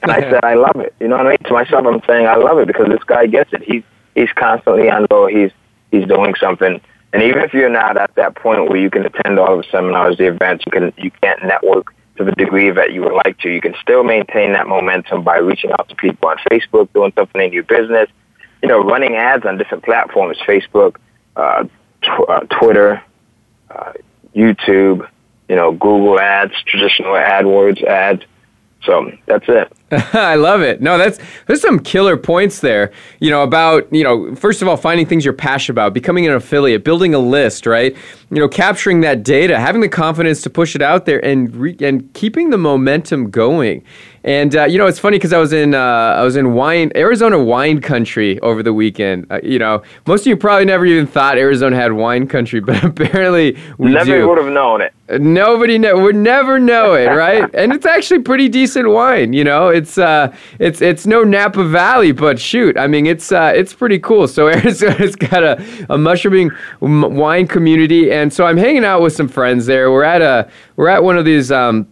And 0.02 0.12
I 0.12 0.20
said, 0.20 0.44
I 0.44 0.54
love 0.54 0.76
it. 0.76 0.94
You 1.00 1.08
know 1.08 1.16
what 1.16 1.26
I 1.26 1.30
mean? 1.30 1.38
To 1.46 1.52
myself, 1.52 1.86
I'm 1.86 2.02
saying, 2.06 2.26
I 2.26 2.36
love 2.36 2.58
it 2.58 2.66
because 2.66 2.88
this 2.88 3.02
guy 3.04 3.26
gets 3.26 3.52
it. 3.52 3.62
He's, 3.62 3.82
he's 4.14 4.30
constantly 4.34 4.90
on 4.90 5.06
go. 5.06 5.26
He's, 5.26 5.50
he's 5.90 6.06
doing 6.06 6.34
something 6.38 6.80
and 7.14 7.22
even 7.22 7.42
if 7.42 7.54
you're 7.54 7.70
not 7.70 7.96
at 7.96 8.12
that 8.16 8.34
point 8.34 8.68
where 8.68 8.76
you 8.76 8.90
can 8.90 9.06
attend 9.06 9.38
all 9.38 9.56
of 9.56 9.64
the 9.64 9.70
seminars, 9.70 10.18
the 10.18 10.26
events, 10.26 10.64
you 10.66 10.72
can 10.72 10.92
you 10.98 11.12
can't 11.22 11.40
network 11.44 11.94
to 12.16 12.24
the 12.24 12.32
degree 12.32 12.72
that 12.72 12.92
you 12.92 13.02
would 13.02 13.12
like 13.24 13.38
to, 13.38 13.50
you 13.50 13.60
can 13.60 13.74
still 13.80 14.02
maintain 14.02 14.52
that 14.52 14.66
momentum 14.66 15.22
by 15.22 15.36
reaching 15.36 15.70
out 15.70 15.88
to 15.88 15.94
people 15.94 16.28
on 16.28 16.38
Facebook, 16.50 16.92
doing 16.92 17.12
something 17.14 17.40
in 17.40 17.52
your 17.52 17.62
business, 17.62 18.08
you 18.62 18.68
know, 18.68 18.80
running 18.80 19.14
ads 19.14 19.46
on 19.46 19.58
different 19.58 19.84
platforms, 19.84 20.38
Facebook, 20.44 20.96
uh, 21.36 21.62
tw- 22.02 22.28
uh, 22.28 22.40
Twitter, 22.50 23.00
uh, 23.70 23.92
YouTube, 24.34 25.08
you 25.48 25.56
know, 25.56 25.72
Google 25.72 26.18
ads, 26.20 26.54
traditional 26.64 27.12
AdWords 27.12 27.82
ads. 27.82 28.22
So 28.84 29.10
that's 29.26 29.44
it. 29.48 29.72
I 30.12 30.34
love 30.36 30.60
it. 30.62 30.80
No, 30.80 30.98
that's 30.98 31.18
there's 31.46 31.60
some 31.60 31.78
killer 31.78 32.16
points 32.16 32.60
there. 32.60 32.92
You 33.20 33.30
know 33.30 33.42
about 33.42 33.92
you 33.92 34.02
know 34.04 34.34
first 34.34 34.62
of 34.62 34.68
all 34.68 34.76
finding 34.76 35.06
things 35.06 35.24
you're 35.24 35.34
passionate 35.34 35.74
about, 35.74 35.94
becoming 35.94 36.26
an 36.26 36.32
affiliate, 36.34 36.84
building 36.84 37.14
a 37.14 37.18
list, 37.18 37.66
right? 37.66 37.96
You 38.30 38.40
know, 38.40 38.48
capturing 38.48 39.00
that 39.02 39.22
data, 39.22 39.58
having 39.58 39.80
the 39.80 39.88
confidence 39.88 40.42
to 40.42 40.50
push 40.50 40.74
it 40.74 40.82
out 40.82 41.06
there, 41.06 41.24
and 41.24 41.54
re- 41.54 41.76
and 41.80 42.12
keeping 42.14 42.50
the 42.50 42.58
momentum 42.58 43.30
going. 43.30 43.84
And 44.24 44.56
uh, 44.56 44.64
you 44.64 44.78
know, 44.78 44.86
it's 44.86 44.98
funny 44.98 45.18
because 45.18 45.32
I 45.34 45.38
was 45.38 45.52
in 45.52 45.74
uh, 45.74 45.78
I 45.78 46.22
was 46.22 46.34
in 46.36 46.54
wine 46.54 46.90
Arizona 46.96 47.42
wine 47.42 47.80
country 47.82 48.40
over 48.40 48.62
the 48.62 48.72
weekend. 48.72 49.26
Uh, 49.30 49.38
you 49.42 49.58
know, 49.58 49.82
most 50.06 50.22
of 50.22 50.26
you 50.28 50.36
probably 50.36 50.64
never 50.64 50.86
even 50.86 51.06
thought 51.06 51.36
Arizona 51.36 51.76
had 51.76 51.92
wine 51.92 52.26
country, 52.26 52.60
but 52.68 52.82
apparently 52.82 53.56
we 53.76 53.92
Never 53.92 54.06
do. 54.20 54.28
would 54.28 54.38
have 54.38 54.52
known 54.52 54.80
it. 54.80 54.94
Nobody 55.20 55.76
know 55.76 55.98
would 55.98 56.16
never 56.16 56.58
know 56.58 56.94
it, 56.94 57.08
right? 57.08 57.48
and 57.52 57.74
it's 57.74 57.84
actually 57.84 58.20
pretty 58.22 58.48
decent 58.48 58.88
wine. 58.88 59.34
You 59.34 59.44
know, 59.44 59.68
it's 59.68 59.83
uh, 59.98 60.32
it's 60.58 60.80
it's 60.80 61.06
no 61.06 61.22
Napa 61.22 61.64
Valley, 61.64 62.12
but 62.12 62.38
shoot, 62.38 62.76
I 62.78 62.86
mean, 62.86 63.06
it's 63.06 63.32
uh, 63.32 63.52
it's 63.54 63.72
pretty 63.74 63.98
cool. 63.98 64.28
So 64.28 64.48
Arizona's 64.54 65.16
got 65.16 65.42
a, 65.42 65.86
a 65.90 65.98
mushrooming 65.98 66.50
wine 66.80 67.46
community, 67.46 68.12
and 68.12 68.32
so 68.32 68.46
I'm 68.46 68.56
hanging 68.56 68.84
out 68.84 69.02
with 69.02 69.12
some 69.12 69.28
friends 69.28 69.66
there. 69.66 69.90
We're 69.90 70.04
at 70.04 70.22
a 70.22 70.50
we're 70.76 70.88
at 70.88 71.02
one 71.02 71.18
of 71.18 71.24
these. 71.24 71.50
Um, 71.52 71.88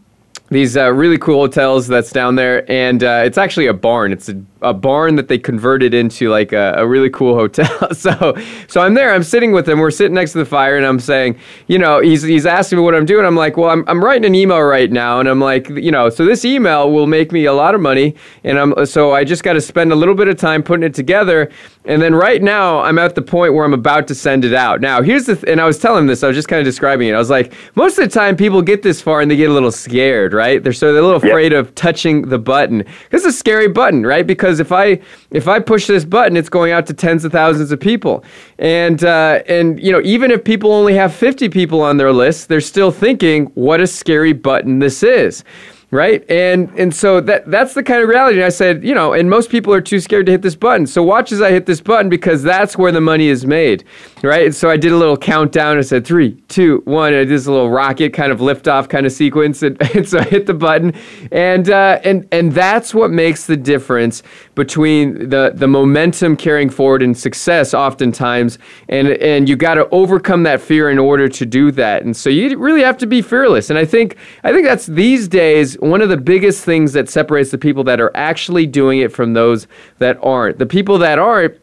these 0.50 0.76
uh, 0.76 0.92
really 0.92 1.16
cool 1.16 1.38
hotels 1.38 1.88
that's 1.88 2.12
down 2.12 2.34
there, 2.34 2.70
and 2.70 3.02
uh, 3.02 3.22
it's 3.24 3.38
actually 3.38 3.68
a 3.68 3.72
barn. 3.72 4.12
It's 4.12 4.28
a, 4.28 4.34
a 4.62 4.72
barn 4.74 5.16
that 5.16 5.28
they 5.28 5.38
converted 5.38 5.94
into 5.94 6.28
like 6.30 6.52
a, 6.52 6.74
a 6.76 6.86
really 6.86 7.10
cool 7.10 7.34
hotel. 7.34 7.92
so, 7.94 8.34
so 8.68 8.80
I'm 8.80 8.94
there. 8.94 9.12
I'm 9.12 9.22
sitting 9.22 9.52
with 9.52 9.68
him. 9.68 9.78
We're 9.80 9.90
sitting 9.90 10.14
next 10.14 10.32
to 10.32 10.38
the 10.38 10.44
fire, 10.44 10.76
and 10.76 10.86
I'm 10.86 11.00
saying, 11.00 11.38
you 11.66 11.78
know, 11.78 12.00
he's 12.00 12.22
he's 12.22 12.46
asking 12.46 12.78
me 12.78 12.84
what 12.84 12.94
I'm 12.94 13.06
doing. 13.06 13.24
I'm 13.26 13.36
like, 13.36 13.56
well, 13.56 13.70
I'm 13.70 13.84
I'm 13.88 14.02
writing 14.02 14.24
an 14.24 14.34
email 14.34 14.60
right 14.62 14.90
now, 14.90 15.20
and 15.20 15.28
I'm 15.28 15.40
like, 15.40 15.68
you 15.68 15.90
know, 15.90 16.08
so 16.08 16.24
this 16.24 16.44
email 16.44 16.90
will 16.90 17.06
make 17.06 17.32
me 17.32 17.44
a 17.46 17.52
lot 17.52 17.74
of 17.74 17.80
money, 17.80 18.14
and 18.44 18.58
I'm 18.58 18.86
so 18.86 19.12
I 19.12 19.24
just 19.24 19.42
got 19.42 19.54
to 19.54 19.60
spend 19.60 19.92
a 19.92 19.96
little 19.96 20.14
bit 20.14 20.28
of 20.28 20.36
time 20.36 20.62
putting 20.62 20.84
it 20.84 20.94
together, 20.94 21.50
and 21.84 22.00
then 22.00 22.14
right 22.14 22.42
now 22.42 22.80
I'm 22.80 22.98
at 22.98 23.14
the 23.14 23.22
point 23.22 23.54
where 23.54 23.64
I'm 23.64 23.74
about 23.74 24.06
to 24.08 24.14
send 24.14 24.44
it 24.44 24.54
out. 24.54 24.80
Now, 24.80 25.02
here's 25.02 25.26
the 25.26 25.36
th- 25.36 25.50
and 25.50 25.60
I 25.60 25.66
was 25.66 25.78
telling 25.78 26.00
him 26.02 26.06
this. 26.06 26.22
I 26.22 26.28
was 26.28 26.36
just 26.36 26.48
kind 26.48 26.60
of 26.60 26.64
describing 26.64 27.08
it. 27.08 27.12
I 27.14 27.18
was 27.18 27.30
like, 27.30 27.52
most 27.74 27.98
of 27.98 28.04
the 28.04 28.10
time 28.10 28.36
people 28.36 28.62
get 28.62 28.82
this 28.82 29.00
far 29.00 29.20
and 29.20 29.30
they 29.30 29.36
get 29.36 29.50
a 29.50 29.52
little 29.52 29.72
scared, 29.72 30.32
right? 30.32 30.62
They're 30.62 30.72
so 30.72 30.92
they're 30.92 31.02
a 31.02 31.06
little 31.06 31.22
Yep. 31.22 31.30
afraid 31.30 31.52
of 31.52 31.74
touching 31.74 32.22
the 32.28 32.38
button. 32.38 32.84
This 33.10 33.22
is 33.24 33.34
a 33.34 33.38
scary 33.38 33.68
button, 33.68 34.04
right? 34.04 34.26
Because 34.26 34.51
because 34.52 34.60
if 34.60 34.72
I 34.72 35.00
if 35.30 35.48
I 35.48 35.60
push 35.60 35.86
this 35.86 36.04
button, 36.04 36.36
it's 36.36 36.50
going 36.50 36.72
out 36.72 36.86
to 36.86 36.94
tens 36.94 37.24
of 37.24 37.32
thousands 37.32 37.72
of 37.72 37.80
people, 37.80 38.22
and 38.58 39.02
uh, 39.02 39.42
and 39.48 39.82
you 39.82 39.90
know 39.90 40.02
even 40.04 40.30
if 40.30 40.44
people 40.44 40.72
only 40.72 40.94
have 40.94 41.14
50 41.14 41.48
people 41.48 41.80
on 41.80 41.96
their 41.96 42.12
list, 42.12 42.48
they're 42.48 42.60
still 42.60 42.90
thinking, 42.90 43.46
what 43.54 43.80
a 43.80 43.86
scary 43.86 44.34
button 44.34 44.78
this 44.78 45.02
is 45.02 45.44
right? 45.92 46.28
And 46.30 46.70
and 46.78 46.92
so 46.92 47.20
that 47.20 47.48
that's 47.50 47.74
the 47.74 47.82
kind 47.82 48.02
of 48.02 48.08
reality. 48.08 48.38
And 48.38 48.46
I 48.46 48.48
said, 48.48 48.82
you 48.82 48.94
know, 48.94 49.12
and 49.12 49.28
most 49.28 49.50
people 49.50 49.72
are 49.74 49.80
too 49.80 50.00
scared 50.00 50.24
to 50.26 50.32
hit 50.32 50.40
this 50.40 50.56
button. 50.56 50.86
So 50.86 51.02
watch 51.02 51.30
as 51.32 51.42
I 51.42 51.50
hit 51.50 51.66
this 51.66 51.82
button 51.82 52.08
because 52.08 52.42
that's 52.42 52.78
where 52.78 52.90
the 52.90 53.00
money 53.00 53.28
is 53.28 53.44
made, 53.44 53.84
right? 54.22 54.46
And 54.46 54.54
so 54.54 54.70
I 54.70 54.78
did 54.78 54.90
a 54.90 54.96
little 54.96 55.18
countdown. 55.18 55.76
I 55.76 55.82
said 55.82 56.06
three, 56.06 56.32
two, 56.48 56.80
one. 56.86 57.12
And 57.12 57.16
I 57.16 57.20
did 57.20 57.28
this 57.28 57.46
little 57.46 57.70
rocket 57.70 58.14
kind 58.14 58.32
of 58.32 58.40
liftoff 58.40 58.88
kind 58.88 59.04
of 59.04 59.12
sequence, 59.12 59.62
and, 59.62 59.80
and 59.94 60.08
so 60.08 60.18
I 60.18 60.24
hit 60.24 60.46
the 60.46 60.54
button, 60.54 60.94
and 61.30 61.68
uh, 61.68 62.00
and 62.04 62.26
and 62.32 62.52
that's 62.52 62.94
what 62.94 63.10
makes 63.10 63.46
the 63.46 63.56
difference 63.56 64.22
between 64.54 65.28
the 65.28 65.52
the 65.54 65.68
momentum 65.68 66.36
carrying 66.36 66.70
forward 66.70 67.02
and 67.02 67.16
success 67.16 67.74
oftentimes, 67.74 68.58
and 68.88 69.08
and 69.08 69.46
you 69.46 69.56
got 69.56 69.74
to 69.74 69.86
overcome 69.90 70.44
that 70.44 70.62
fear 70.62 70.88
in 70.88 70.98
order 70.98 71.28
to 71.28 71.44
do 71.44 71.70
that. 71.72 72.02
And 72.02 72.16
so 72.16 72.30
you 72.30 72.56
really 72.56 72.82
have 72.82 72.96
to 72.98 73.06
be 73.06 73.20
fearless. 73.20 73.68
And 73.68 73.78
I 73.78 73.84
think 73.84 74.16
I 74.42 74.52
think 74.52 74.66
that's 74.66 74.86
these 74.86 75.28
days 75.28 75.76
one 75.82 76.00
of 76.00 76.08
the 76.08 76.16
biggest 76.16 76.64
things 76.64 76.92
that 76.92 77.08
separates 77.08 77.50
the 77.50 77.58
people 77.58 77.82
that 77.84 78.00
are 78.00 78.12
actually 78.14 78.66
doing 78.66 79.00
it 79.00 79.12
from 79.12 79.32
those 79.32 79.66
that 79.98 80.16
aren't. 80.22 80.58
The 80.58 80.66
people 80.66 80.98
that 80.98 81.18
aren't 81.18 81.58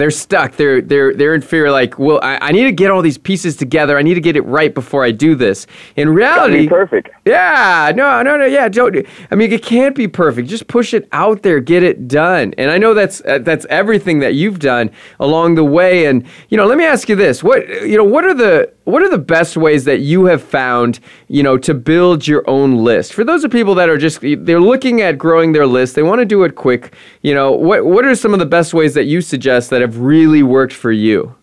they're 0.00 0.10
stuck. 0.10 0.56
They're 0.56 0.80
they're 0.80 1.14
they're 1.14 1.34
in 1.34 1.42
fear. 1.42 1.70
Like, 1.70 1.98
well, 1.98 2.18
I, 2.22 2.38
I, 2.40 2.52
need 2.52 2.64
to 2.64 2.72
get 2.72 2.90
all 2.90 3.02
these 3.02 3.18
pieces 3.18 3.56
together. 3.56 3.98
I 3.98 4.02
need 4.02 4.14
to 4.14 4.20
get 4.20 4.36
it 4.36 4.42
right 4.42 4.74
before 4.74 5.04
I 5.04 5.10
do 5.10 5.34
this. 5.34 5.66
In 5.96 6.08
reality, 6.08 6.68
perfect. 6.68 7.10
Yeah, 7.24 7.92
no, 7.94 8.22
no, 8.22 8.36
no. 8.36 8.46
Yeah, 8.46 8.68
don't. 8.68 9.06
I 9.30 9.34
mean, 9.34 9.52
it 9.52 9.62
can't 9.62 9.94
be 9.94 10.08
perfect. 10.08 10.48
Just 10.48 10.66
push 10.68 10.94
it 10.94 11.08
out 11.12 11.42
there, 11.42 11.60
get 11.60 11.82
it 11.82 12.08
done. 12.08 12.54
And 12.56 12.70
I 12.70 12.78
know 12.78 12.94
that's 12.94 13.20
uh, 13.26 13.38
that's 13.40 13.66
everything 13.68 14.20
that 14.20 14.34
you've 14.34 14.58
done 14.58 14.90
along 15.18 15.56
the 15.56 15.64
way. 15.64 16.06
And 16.06 16.24
you 16.48 16.56
know, 16.56 16.66
let 16.66 16.78
me 16.78 16.84
ask 16.84 17.08
you 17.08 17.16
this: 17.16 17.42
what 17.42 17.68
you 17.68 17.96
know, 17.96 18.04
what 18.04 18.24
are 18.24 18.34
the 18.34 18.72
what 18.84 19.02
are 19.02 19.10
the 19.10 19.18
best 19.18 19.56
ways 19.56 19.84
that 19.84 20.00
you 20.00 20.24
have 20.24 20.42
found, 20.42 21.00
you 21.28 21.42
know, 21.42 21.56
to 21.58 21.74
build 21.74 22.26
your 22.26 22.48
own 22.48 22.84
list? 22.84 23.12
For 23.12 23.24
those 23.24 23.44
of 23.44 23.50
people 23.50 23.74
that 23.76 23.88
are 23.88 23.98
just 23.98 24.20
they're 24.20 24.60
looking 24.60 25.00
at 25.00 25.18
growing 25.18 25.52
their 25.52 25.66
list, 25.66 25.94
they 25.94 26.02
want 26.02 26.20
to 26.20 26.24
do 26.24 26.42
it 26.44 26.54
quick. 26.54 26.94
You 27.22 27.34
know, 27.34 27.52
what 27.52 27.84
what 27.84 28.04
are 28.04 28.14
some 28.14 28.32
of 28.32 28.40
the 28.40 28.46
best 28.46 28.74
ways 28.74 28.94
that 28.94 29.04
you 29.04 29.20
suggest 29.20 29.70
that 29.70 29.82
have 29.90 30.00
really 30.00 30.42
worked 30.42 30.72
for 30.72 30.92
you? 30.92 31.34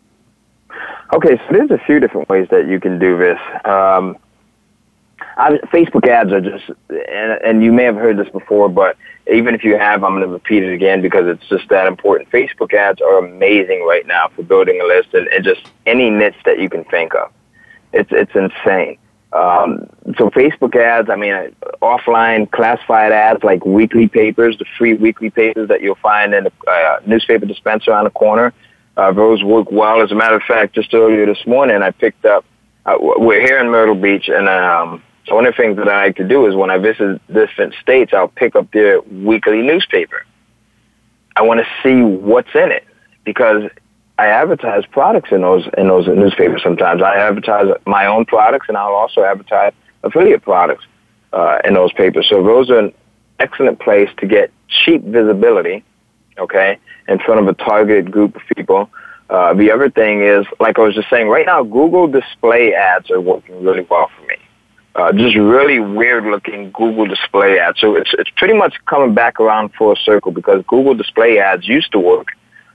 Okay, 1.14 1.38
so 1.38 1.44
there's 1.52 1.72
a 1.72 1.78
few 1.86 2.00
different 2.00 2.28
ways 2.30 2.48
that 2.50 2.68
you 2.68 2.80
can 2.80 3.00
do 3.00 3.18
this. 3.18 3.40
Um, 3.66 4.18
I, 5.38 5.52
Facebook 5.72 6.08
ads 6.08 6.32
are 6.32 6.42
just, 6.42 6.70
and, 6.90 7.42
and 7.44 7.64
you 7.64 7.72
may 7.72 7.84
have 7.84 7.96
heard 7.96 8.18
this 8.18 8.30
before, 8.30 8.70
but 8.70 8.98
even 9.32 9.54
if 9.54 9.64
you 9.64 9.78
have, 9.78 10.04
I'm 10.04 10.12
going 10.12 10.24
to 10.24 10.28
repeat 10.28 10.64
it 10.64 10.74
again 10.74 11.02
because 11.02 11.28
it's 11.28 11.48
just 11.48 11.70
that 11.70 11.88
important. 11.88 12.30
Facebook 12.30 12.74
ads 12.74 13.02
are 13.02 13.20
amazing 13.20 13.84
right 13.86 14.06
now 14.06 14.30
for 14.30 14.44
building 14.44 14.82
a 14.82 14.86
list 14.86 15.14
and, 15.14 15.28
and 15.28 15.44
just 15.44 15.62
any 15.86 16.10
niche 16.10 16.36
that 16.46 16.60
you 16.60 16.70
can 16.70 16.84
think 16.86 17.14
of. 17.16 17.32
It's 17.94 18.10
it's 18.12 18.36
insane. 18.36 18.98
Um, 19.34 19.90
so 20.18 20.30
Facebook 20.30 20.76
ads, 20.76 21.10
I 21.10 21.16
mean, 21.16 21.34
uh, 21.34 21.50
offline 21.82 22.50
classified 22.50 23.12
ads 23.12 23.44
like 23.44 23.66
weekly 23.66 24.08
papers, 24.08 24.58
the 24.58 24.66
free 24.78 24.94
weekly 24.94 25.30
papers 25.30 25.68
that 25.68 25.82
you'll 25.82 25.96
find 25.96 26.34
in 26.34 26.48
a 26.48 26.70
uh, 26.70 27.00
newspaper 27.06 27.46
dispenser 27.46 27.92
on 27.92 28.06
the 28.06 28.10
corner. 28.10 28.54
Uh, 28.96 29.12
those 29.12 29.44
work 29.44 29.72
well. 29.72 30.02
As 30.02 30.12
a 30.12 30.16
matter 30.16 30.36
of 30.36 30.44
fact, 30.44 30.74
just 30.74 30.94
earlier 30.94 31.26
this 31.26 31.46
morning, 31.46 31.82
I 31.84 31.92
picked 31.92 32.26
up. 32.26 32.46
Uh, 32.86 32.96
we're 33.00 33.42
here 33.42 33.60
in 33.60 33.70
Myrtle 33.70 33.96
Beach, 33.96 34.30
and 34.30 34.48
um, 34.48 35.04
so 35.28 35.36
one 35.36 35.46
of 35.46 35.54
the 35.56 35.62
things 35.62 35.78
that 35.78 35.90
I 35.90 36.06
like 36.06 36.16
to 36.16 36.28
do 36.28 36.48
is 36.48 36.56
when 36.56 36.72
I 36.72 36.78
visit 36.78 37.22
different 37.28 37.76
states, 37.82 38.14
I'll 38.14 38.30
pick 38.30 38.56
up 38.56 38.72
their 38.72 39.02
weekly 39.02 39.62
newspaper. 39.62 40.26
I 41.36 41.42
want 41.42 41.60
to 41.60 41.68
see 41.84 42.02
what's 42.02 42.56
in 42.56 42.72
it 42.72 42.86
because 43.26 43.70
I 44.18 44.28
advertise 44.28 44.84
products 44.88 45.32
in 45.32 45.42
those 45.42 45.68
in 45.78 45.88
those 45.88 46.08
newspapers. 46.08 46.64
Sometimes 46.64 47.02
I 47.02 47.18
advertise 47.18 47.68
my 47.86 48.08
own 48.08 48.26
products, 48.26 48.68
and 48.68 48.78
I'll 48.78 48.96
also 48.96 49.24
advertise 49.24 49.74
affiliate 50.04 50.42
products 50.42 50.86
uh, 51.34 51.60
in 51.64 51.76
those 51.76 51.94
papers. 51.94 52.28
So 52.30 52.44
those 52.44 52.70
are 52.70 52.80
an 52.80 52.94
excellent 53.40 53.80
place 53.80 54.10
to 54.18 54.28
get 54.28 54.52
cheap 54.68 55.04
visibility. 55.04 55.84
Okay, 56.40 56.80
in 57.08 57.20
front 57.20 57.42
of 57.42 57.48
a 57.48 57.54
targeted 57.54 58.12
group 58.12 58.36
of 58.36 58.42
people. 58.56 58.90
Uh, 59.30 59.54
the 59.54 59.72
other 59.72 59.90
thing 59.90 60.22
is, 60.22 60.46
like 60.60 60.80
I 60.80 60.84
was 60.84 60.96
just 60.96 61.10
saying, 61.10 61.28
right 61.28 61.46
now 61.46 61.62
Google 61.62 62.08
display 62.08 62.74
ads 62.74 63.12
are 63.12 63.20
working 63.20 63.62
really 63.62 63.86
well 63.90 64.10
for 64.16 64.26
me. 64.26 64.36
Uh, 64.96 65.12
just 65.12 65.36
really 65.36 65.80
weird 65.80 66.24
looking 66.24 66.72
Google 66.72 67.06
display 67.06 67.60
ads. 67.60 67.80
So 67.80 67.96
it's 67.96 68.12
it's 68.18 68.32
pretty 68.38 68.56
much 68.56 68.76
coming 68.86 69.14
back 69.14 69.40
around 69.40 69.74
full 69.78 69.96
circle 69.96 70.32
because 70.32 70.64
Google 70.66 70.96
display 70.96 71.40
ads 71.40 71.68
used 71.68 71.92
to 71.92 72.00
work 72.00 72.30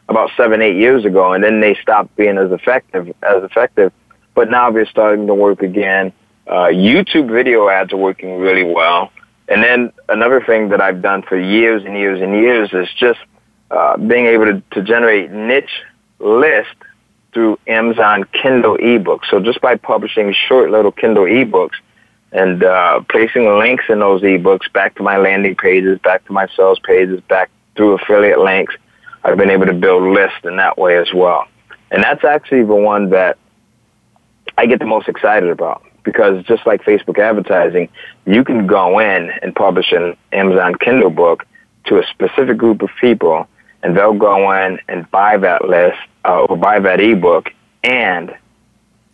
about 0.09 0.31
seven, 0.37 0.61
eight 0.63 0.77
years 0.77 1.05
ago, 1.05 1.33
and 1.33 1.43
then 1.43 1.61
they 1.61 1.75
stopped 1.81 2.15
being 2.17 2.39
as 2.39 2.51
effective 2.53 3.09
as 3.23 3.43
effective. 3.43 3.93
But 4.35 4.51
now 4.51 4.71
they're 4.71 4.87
starting 4.87 5.27
to 5.27 5.35
work 5.35 5.63
again. 5.63 6.13
Uh, 6.47 6.69
YouTube 6.69 7.31
video 7.31 7.69
ads 7.69 7.93
are 7.93 7.99
working 7.99 8.39
really 8.39 8.65
well. 8.65 9.13
And 9.49 9.63
then 9.63 9.93
another 10.09 10.41
thing 10.41 10.71
that 10.71 10.81
I've 10.81 11.03
done 11.03 11.23
for 11.23 11.39
years 11.39 11.85
and 11.85 11.97
years 11.97 12.21
and 12.21 12.35
years 12.35 12.71
is 12.73 12.89
just 12.99 13.21
uh, 13.71 13.97
being 13.97 14.27
able 14.27 14.47
to, 14.47 14.63
to 14.73 14.83
generate 14.83 15.31
niche 15.31 15.83
list 16.19 16.75
through 17.33 17.59
Amazon 17.67 18.25
Kindle 18.25 18.77
ebooks. 18.79 19.31
So 19.31 19.41
just 19.41 19.61
by 19.61 19.77
publishing 19.77 20.35
short 20.49 20.71
little 20.71 20.93
Kindle 20.93 21.25
ebooks 21.25 21.77
and 22.31 22.63
uh, 22.63 23.01
placing 23.11 23.59
links 23.59 23.85
in 23.89 24.01
those 24.01 24.23
ebooks 24.23 24.73
back 24.73 24.95
to 24.97 25.03
my 25.03 25.17
landing 25.17 25.55
pages, 25.55 25.99
back 26.01 26.25
to 26.27 26.33
my 26.33 26.47
sales 26.57 26.79
pages, 26.81 27.21
back 27.29 27.51
through 27.77 27.95
affiliate 27.95 28.39
links, 28.39 28.75
I've 29.25 29.37
been 29.37 29.51
able 29.51 29.67
to 29.67 29.73
build 29.73 30.03
lists 30.15 30.45
in 30.45 30.57
that 30.57 30.77
way 30.79 30.97
as 30.99 31.13
well. 31.15 31.47
And 31.91 32.03
that's 32.03 32.25
actually 32.25 32.65
the 32.65 32.75
one 32.75 33.11
that 33.11 33.39
I 34.57 34.67
get 34.67 34.79
the 34.79 34.87
most 34.87 35.09
excited 35.09 35.51
about 35.51 35.85
because 36.05 36.45
just 36.45 36.67
like 36.67 36.83
Facebook 36.83 37.19
advertising, 37.19 37.89
you 38.27 38.45
can 38.45 38.67
go 38.67 38.99
in 38.99 39.31
and 39.43 39.55
publish 39.55 39.93
an 39.93 40.17
Amazon 40.33 40.75
Kindle 40.75 41.11
book 41.11 41.47
to 41.87 41.99
a 41.99 42.07
specific 42.07 42.59
group 42.59 42.83
of 42.83 42.91
people 43.01 43.47
and 43.83 43.97
they'll 43.97 44.13
go 44.13 44.53
in 44.53 44.79
and 44.89 45.11
buy 45.11 45.37
that 45.37 45.69
list 45.69 45.99
uh, 46.25 46.45
or 46.45 46.57
buy 46.57 46.79
that 46.81 47.01
ebook 47.01 47.51
and, 47.83 48.35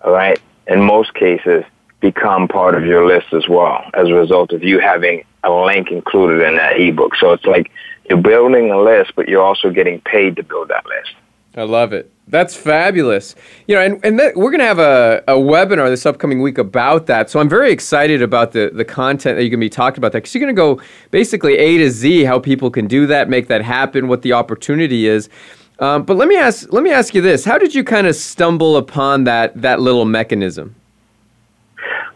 all 0.04 0.12
right, 0.12 0.40
in 0.66 0.82
most 0.82 1.14
cases, 1.14 1.64
become 2.00 2.48
part 2.48 2.74
of 2.74 2.84
your 2.84 3.06
list 3.06 3.32
as 3.32 3.48
well 3.48 3.82
as 3.94 4.08
a 4.08 4.14
result 4.14 4.52
of 4.52 4.62
you 4.62 4.78
having 4.78 5.24
a 5.42 5.50
link 5.50 5.90
included 5.90 6.46
in 6.46 6.56
that 6.56 6.78
ebook. 6.78 7.14
So 7.16 7.32
it's 7.32 7.44
like 7.44 7.70
you're 8.08 8.22
building 8.22 8.70
a 8.70 8.80
list, 8.80 9.12
but 9.16 9.28
you're 9.28 9.42
also 9.42 9.70
getting 9.70 10.00
paid 10.02 10.36
to 10.36 10.42
build 10.42 10.68
that 10.68 10.84
list. 10.86 11.14
I 11.56 11.62
love 11.62 11.92
it. 11.92 12.12
That's 12.28 12.54
fabulous. 12.54 13.34
You 13.66 13.74
know, 13.74 13.82
and, 13.82 14.04
and 14.04 14.20
that, 14.20 14.36
we're 14.36 14.50
going 14.50 14.60
to 14.60 14.66
have 14.66 14.78
a, 14.78 15.24
a 15.26 15.32
webinar 15.32 15.88
this 15.88 16.04
upcoming 16.04 16.42
week 16.42 16.58
about 16.58 17.06
that. 17.06 17.30
So 17.30 17.40
I'm 17.40 17.48
very 17.48 17.72
excited 17.72 18.22
about 18.22 18.52
the, 18.52 18.70
the 18.72 18.84
content 18.84 19.36
that 19.36 19.42
you're 19.42 19.50
going 19.50 19.60
to 19.60 19.64
be 19.64 19.70
talking 19.70 19.98
about 19.98 20.12
that 20.12 20.18
because 20.18 20.34
you're 20.34 20.42
going 20.42 20.54
to 20.54 20.58
go 20.58 20.80
basically 21.10 21.56
A 21.56 21.78
to 21.78 21.90
Z 21.90 22.24
how 22.24 22.38
people 22.38 22.70
can 22.70 22.86
do 22.86 23.06
that, 23.06 23.28
make 23.28 23.48
that 23.48 23.62
happen, 23.62 24.08
what 24.08 24.22
the 24.22 24.34
opportunity 24.34 25.06
is. 25.06 25.28
Um, 25.80 26.02
but 26.02 26.16
let 26.16 26.28
me 26.28 26.36
ask 26.36 26.72
let 26.72 26.82
me 26.82 26.90
ask 26.90 27.14
you 27.14 27.20
this: 27.20 27.44
How 27.44 27.56
did 27.56 27.72
you 27.72 27.84
kind 27.84 28.08
of 28.08 28.16
stumble 28.16 28.76
upon 28.76 29.24
that 29.24 29.62
that 29.62 29.80
little 29.80 30.04
mechanism? 30.04 30.74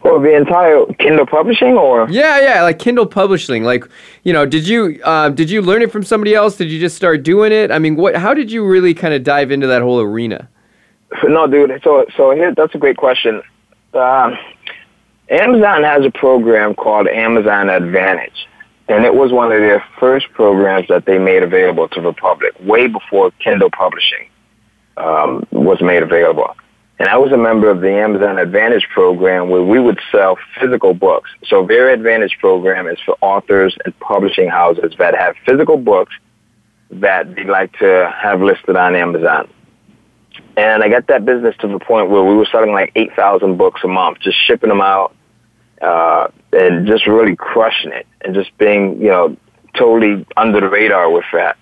Or 0.03 0.19
the 0.19 0.35
entire 0.35 0.85
Kindle 0.99 1.25
publishing, 1.25 1.77
or 1.77 2.09
yeah, 2.09 2.41
yeah, 2.41 2.63
like 2.63 2.77
Kindle 2.77 3.05
publishing. 3.05 3.63
Like, 3.63 3.85
you 4.23 4.33
know, 4.33 4.45
did 4.45 4.67
you 4.67 4.99
uh, 5.03 5.29
did 5.29 5.49
you 5.49 5.61
learn 5.61 5.81
it 5.81 5.93
from 5.93 6.03
somebody 6.03 6.35
else? 6.35 6.57
Did 6.57 6.69
you 6.69 6.79
just 6.79 6.97
start 6.97 7.23
doing 7.23 7.53
it? 7.53 7.71
I 7.71 7.79
mean, 7.79 7.95
what? 7.95 8.15
How 8.15 8.33
did 8.33 8.51
you 8.51 8.65
really 8.65 8.93
kind 8.93 9.13
of 9.13 9.23
dive 9.23 9.49
into 9.49 9.65
that 9.67 9.81
whole 9.81 10.01
arena? 10.01 10.49
No, 11.23 11.47
dude. 11.47 11.79
So, 11.83 12.05
so 12.17 12.31
here, 12.31 12.53
that's 12.53 12.73
a 12.75 12.77
great 12.77 12.97
question. 12.97 13.41
Um, 13.93 14.37
Amazon 15.29 15.83
has 15.83 16.05
a 16.05 16.11
program 16.11 16.73
called 16.75 17.07
Amazon 17.07 17.69
Advantage, 17.69 18.47
and 18.87 19.05
it 19.05 19.13
was 19.13 19.31
one 19.31 19.51
of 19.51 19.59
their 19.59 19.83
first 19.99 20.27
programs 20.33 20.87
that 20.89 21.05
they 21.05 21.17
made 21.17 21.43
available 21.43 21.87
to 21.89 22.01
the 22.01 22.13
public, 22.13 22.53
way 22.61 22.87
before 22.87 23.31
Kindle 23.39 23.69
publishing 23.71 24.27
um, 24.97 25.45
was 25.51 25.81
made 25.81 26.03
available. 26.03 26.55
And 26.99 27.07
I 27.07 27.17
was 27.17 27.31
a 27.31 27.37
member 27.37 27.69
of 27.69 27.81
the 27.81 27.91
Amazon 27.91 28.37
Advantage 28.37 28.87
program 28.93 29.49
where 29.49 29.63
we 29.63 29.79
would 29.79 29.99
sell 30.11 30.37
physical 30.59 30.93
books. 30.93 31.29
So 31.47 31.65
their 31.65 31.89
Advantage 31.89 32.37
program 32.39 32.87
is 32.87 32.99
for 33.05 33.17
authors 33.19 33.75
and 33.83 33.97
publishing 33.99 34.47
houses 34.47 34.93
that 34.99 35.15
have 35.15 35.35
physical 35.45 35.77
books 35.77 36.13
that 36.91 37.35
they'd 37.35 37.47
like 37.47 37.77
to 37.79 38.13
have 38.15 38.41
listed 38.41 38.75
on 38.75 38.95
Amazon. 38.95 39.49
And 40.55 40.83
I 40.83 40.89
got 40.89 41.07
that 41.07 41.25
business 41.25 41.55
to 41.61 41.67
the 41.67 41.79
point 41.79 42.09
where 42.09 42.23
we 42.23 42.35
were 42.35 42.45
selling 42.51 42.71
like 42.71 42.91
8,000 42.95 43.57
books 43.57 43.81
a 43.83 43.87
month, 43.87 44.19
just 44.19 44.37
shipping 44.45 44.69
them 44.69 44.81
out, 44.81 45.15
uh, 45.81 46.27
and 46.51 46.85
just 46.85 47.07
really 47.07 47.35
crushing 47.35 47.91
it 47.91 48.05
and 48.21 48.35
just 48.35 48.55
being, 48.57 49.01
you 49.01 49.09
know, 49.09 49.35
totally 49.75 50.25
under 50.37 50.59
the 50.59 50.69
radar 50.69 51.09
with 51.09 51.25
that. 51.33 51.57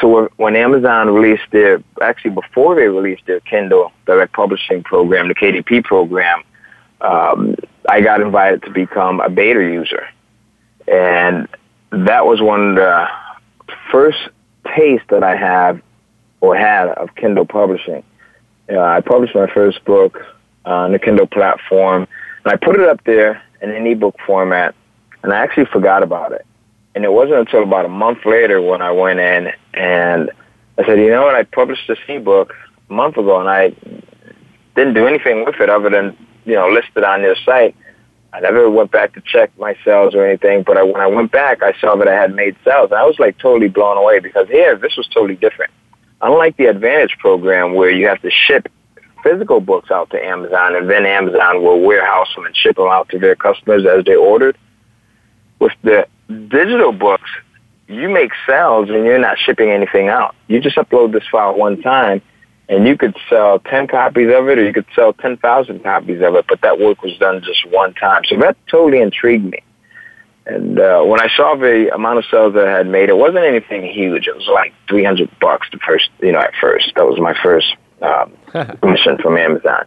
So 0.00 0.30
when 0.36 0.56
Amazon 0.56 1.10
released 1.10 1.50
their, 1.50 1.82
actually 2.00 2.30
before 2.30 2.74
they 2.74 2.88
released 2.88 3.26
their 3.26 3.40
Kindle 3.40 3.92
Direct 4.06 4.32
Publishing 4.32 4.82
program, 4.82 5.28
the 5.28 5.34
KDP 5.34 5.84
program, 5.84 6.42
um, 7.00 7.56
I 7.88 8.00
got 8.00 8.20
invited 8.20 8.62
to 8.62 8.70
become 8.70 9.20
a 9.20 9.28
beta 9.28 9.60
user. 9.60 10.08
And 10.88 11.48
that 11.90 12.24
was 12.24 12.40
one 12.40 12.70
of 12.70 12.76
the 12.76 13.08
first 13.90 14.18
taste 14.74 15.04
that 15.08 15.22
I 15.22 15.36
have 15.36 15.80
or 16.40 16.56
had 16.56 16.88
of 16.88 17.14
Kindle 17.14 17.44
publishing. 17.44 18.02
Uh, 18.70 18.78
I 18.78 19.00
published 19.00 19.34
my 19.34 19.48
first 19.48 19.84
book 19.84 20.24
on 20.64 20.92
the 20.92 20.98
Kindle 20.98 21.26
platform, 21.26 22.06
and 22.44 22.52
I 22.52 22.56
put 22.56 22.78
it 22.78 22.88
up 22.88 23.02
there 23.04 23.42
in 23.60 23.70
an 23.70 23.86
ebook 23.86 24.16
format, 24.26 24.74
and 25.22 25.32
I 25.32 25.38
actually 25.40 25.66
forgot 25.66 26.02
about 26.02 26.32
it. 26.32 26.46
And 26.94 27.04
it 27.04 27.12
wasn't 27.12 27.38
until 27.38 27.62
about 27.62 27.84
a 27.84 27.88
month 27.88 28.24
later 28.26 28.60
when 28.60 28.82
I 28.82 28.90
went 28.90 29.20
in 29.20 29.52
and 29.74 30.30
I 30.78 30.86
said, 30.86 30.98
you 30.98 31.10
know 31.10 31.24
what, 31.24 31.34
I 31.34 31.44
published 31.44 31.86
this 31.88 31.98
ebook 32.08 32.54
a 32.88 32.92
month 32.92 33.16
ago, 33.16 33.38
and 33.38 33.48
I 33.48 33.70
didn't 34.74 34.94
do 34.94 35.06
anything 35.06 35.44
with 35.44 35.56
it 35.60 35.68
other 35.68 35.90
than, 35.90 36.16
you 36.44 36.54
know, 36.54 36.68
list 36.68 36.88
it 36.96 37.04
on 37.04 37.20
your 37.20 37.36
site. 37.44 37.76
I 38.32 38.40
never 38.40 38.70
went 38.70 38.90
back 38.90 39.12
to 39.14 39.20
check 39.20 39.50
my 39.58 39.76
sales 39.84 40.14
or 40.14 40.24
anything, 40.24 40.62
but 40.62 40.76
I, 40.76 40.82
when 40.82 41.00
I 41.00 41.06
went 41.06 41.32
back, 41.32 41.62
I 41.62 41.74
saw 41.80 41.96
that 41.96 42.08
I 42.08 42.14
had 42.14 42.34
made 42.34 42.56
sales. 42.64 42.92
I 42.92 43.04
was 43.04 43.18
like 43.18 43.38
totally 43.38 43.68
blown 43.68 43.96
away 43.96 44.20
because 44.20 44.48
here, 44.48 44.76
this 44.76 44.96
was 44.96 45.06
totally 45.08 45.36
different. 45.36 45.72
Unlike 46.22 46.56
the 46.56 46.66
Advantage 46.66 47.16
program 47.18 47.74
where 47.74 47.90
you 47.90 48.06
have 48.06 48.22
to 48.22 48.30
ship 48.30 48.68
physical 49.22 49.60
books 49.60 49.90
out 49.90 50.10
to 50.10 50.24
Amazon 50.24 50.76
and 50.76 50.88
then 50.88 51.04
Amazon 51.04 51.62
will 51.62 51.80
warehouse 51.80 52.28
them 52.34 52.46
and 52.46 52.56
ship 52.56 52.76
them 52.76 52.86
out 52.86 53.08
to 53.10 53.18
their 53.18 53.36
customers 53.36 53.84
as 53.84 54.04
they 54.04 54.16
ordered. 54.16 54.56
With 55.58 55.72
the 55.82 56.06
digital 56.30 56.92
books, 56.92 57.30
you 57.88 58.08
make 58.08 58.30
sales 58.46 58.88
and 58.88 59.04
you're 59.04 59.18
not 59.18 59.38
shipping 59.38 59.70
anything 59.70 60.08
out. 60.08 60.34
You 60.46 60.60
just 60.60 60.76
upload 60.76 61.12
this 61.12 61.24
file 61.30 61.56
one 61.56 61.82
time 61.82 62.22
and 62.68 62.86
you 62.86 62.96
could 62.96 63.16
sell 63.28 63.58
10 63.58 63.88
copies 63.88 64.32
of 64.32 64.48
it 64.48 64.58
or 64.58 64.64
you 64.64 64.72
could 64.72 64.86
sell 64.94 65.12
10,000 65.12 65.82
copies 65.82 66.22
of 66.22 66.36
it, 66.36 66.44
but 66.48 66.60
that 66.60 66.78
work 66.78 67.02
was 67.02 67.16
done 67.18 67.42
just 67.42 67.68
one 67.68 67.94
time. 67.94 68.22
So 68.26 68.36
that 68.38 68.56
totally 68.68 69.02
intrigued 69.02 69.44
me. 69.44 69.62
And 70.46 70.78
uh, 70.78 71.02
when 71.02 71.20
I 71.20 71.28
saw 71.36 71.56
the 71.56 71.92
amount 71.94 72.18
of 72.18 72.24
sales 72.30 72.54
that 72.54 72.66
I 72.66 72.78
had 72.78 72.86
made, 72.86 73.08
it 73.08 73.16
wasn't 73.16 73.44
anything 73.44 73.86
huge. 73.86 74.26
It 74.26 74.36
was 74.36 74.48
like 74.52 74.72
300 74.88 75.28
bucks 75.40 75.68
the 75.72 75.78
first, 75.78 76.10
you 76.20 76.32
know, 76.32 76.40
at 76.40 76.54
first. 76.60 76.92
That 76.94 77.06
was 77.06 77.20
my 77.20 77.34
first 77.42 77.76
um, 78.02 78.32
commission 78.80 79.18
from 79.18 79.36
Amazon. 79.36 79.84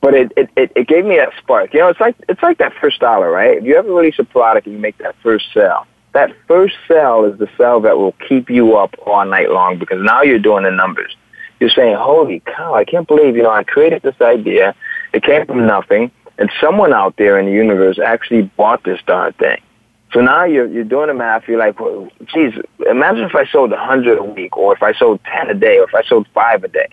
But 0.00 0.14
it, 0.14 0.32
it, 0.36 0.50
it, 0.56 0.72
it 0.74 0.88
gave 0.88 1.04
me 1.04 1.16
that 1.16 1.32
spark. 1.38 1.74
You 1.74 1.80
know, 1.80 1.88
it's 1.88 2.00
like 2.00 2.16
it's 2.28 2.42
like 2.42 2.58
that 2.58 2.72
first 2.80 3.00
dollar, 3.00 3.30
right? 3.30 3.58
If 3.58 3.64
you 3.64 3.76
ever 3.76 3.92
release 3.92 4.18
a 4.18 4.24
product 4.24 4.66
and 4.66 4.74
you 4.74 4.80
make 4.80 4.96
that 4.98 5.14
first 5.22 5.46
sale, 5.52 5.86
that 6.12 6.34
first 6.48 6.76
sale 6.88 7.24
is 7.24 7.38
the 7.38 7.48
sale 7.58 7.80
that 7.80 7.98
will 7.98 8.14
keep 8.28 8.48
you 8.48 8.76
up 8.76 8.94
all 9.06 9.24
night 9.26 9.50
long 9.50 9.78
because 9.78 10.02
now 10.02 10.22
you're 10.22 10.38
doing 10.38 10.64
the 10.64 10.70
numbers 10.70 11.14
you're 11.60 11.70
saying, 11.70 11.94
holy 11.94 12.40
cow, 12.40 12.74
I 12.74 12.84
can't 12.84 13.06
believe, 13.06 13.36
you 13.36 13.42
know, 13.42 13.50
I 13.50 13.62
created 13.64 14.02
this 14.02 14.18
idea. 14.20 14.74
It 15.12 15.22
came 15.22 15.46
from 15.46 15.66
nothing. 15.66 16.10
And 16.38 16.50
someone 16.58 16.94
out 16.94 17.16
there 17.18 17.38
in 17.38 17.44
the 17.44 17.52
universe 17.52 17.98
actually 17.98 18.42
bought 18.42 18.82
this 18.82 18.98
darn 19.06 19.34
thing. 19.34 19.60
So 20.12 20.22
now 20.22 20.44
you're, 20.44 20.66
you're 20.66 20.84
doing 20.84 21.08
the 21.08 21.14
math. 21.14 21.46
You're 21.46 21.58
like, 21.58 21.78
well, 21.78 22.08
geez, 22.32 22.54
imagine 22.88 23.24
if 23.24 23.34
I 23.34 23.44
sold 23.46 23.72
a 23.72 23.76
100 23.76 24.18
a 24.18 24.24
week 24.24 24.56
or 24.56 24.74
if 24.74 24.82
I 24.82 24.94
sold 24.94 25.20
10 25.24 25.50
a 25.50 25.54
day 25.54 25.78
or 25.78 25.84
if 25.84 25.94
I 25.94 26.02
sold 26.02 26.26
five 26.32 26.64
a 26.64 26.68
day. 26.68 26.88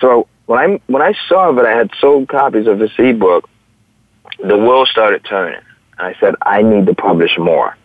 So 0.00 0.26
when 0.50 0.58
I, 0.58 0.80
when 0.88 1.00
I 1.00 1.14
saw 1.28 1.52
that 1.52 1.64
I 1.64 1.76
had 1.76 1.92
sold 2.00 2.26
copies 2.26 2.66
of 2.66 2.80
this 2.80 2.90
ebook, 2.98 3.48
the 4.40 4.58
wheel 4.58 4.84
started 4.84 5.24
turning. 5.24 5.60
And 5.96 6.08
I 6.08 6.18
said, 6.18 6.34
I 6.42 6.62
need 6.62 6.86
to 6.86 6.94
publish 6.94 7.38
more. 7.38 7.76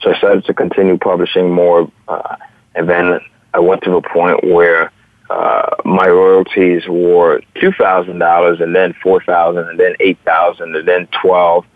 So 0.00 0.14
I 0.14 0.16
started 0.16 0.46
to 0.46 0.54
continue 0.54 0.96
publishing 0.96 1.50
more. 1.50 1.92
Uh, 2.08 2.36
and 2.74 2.88
then 2.88 3.20
I 3.52 3.58
went 3.58 3.82
to 3.82 3.90
the 3.90 4.00
point 4.00 4.42
where 4.42 4.90
uh, 5.28 5.74
my 5.84 6.08
royalties 6.08 6.88
were 6.88 7.42
two 7.60 7.72
thousand 7.72 8.20
dollars, 8.20 8.62
and 8.62 8.74
then 8.74 8.94
four 9.02 9.22
thousand, 9.22 9.68
and 9.68 9.78
then 9.78 9.94
eight 10.00 10.18
thousand, 10.24 10.74
and 10.76 10.88
then 10.88 11.08
twelve, 11.08 11.66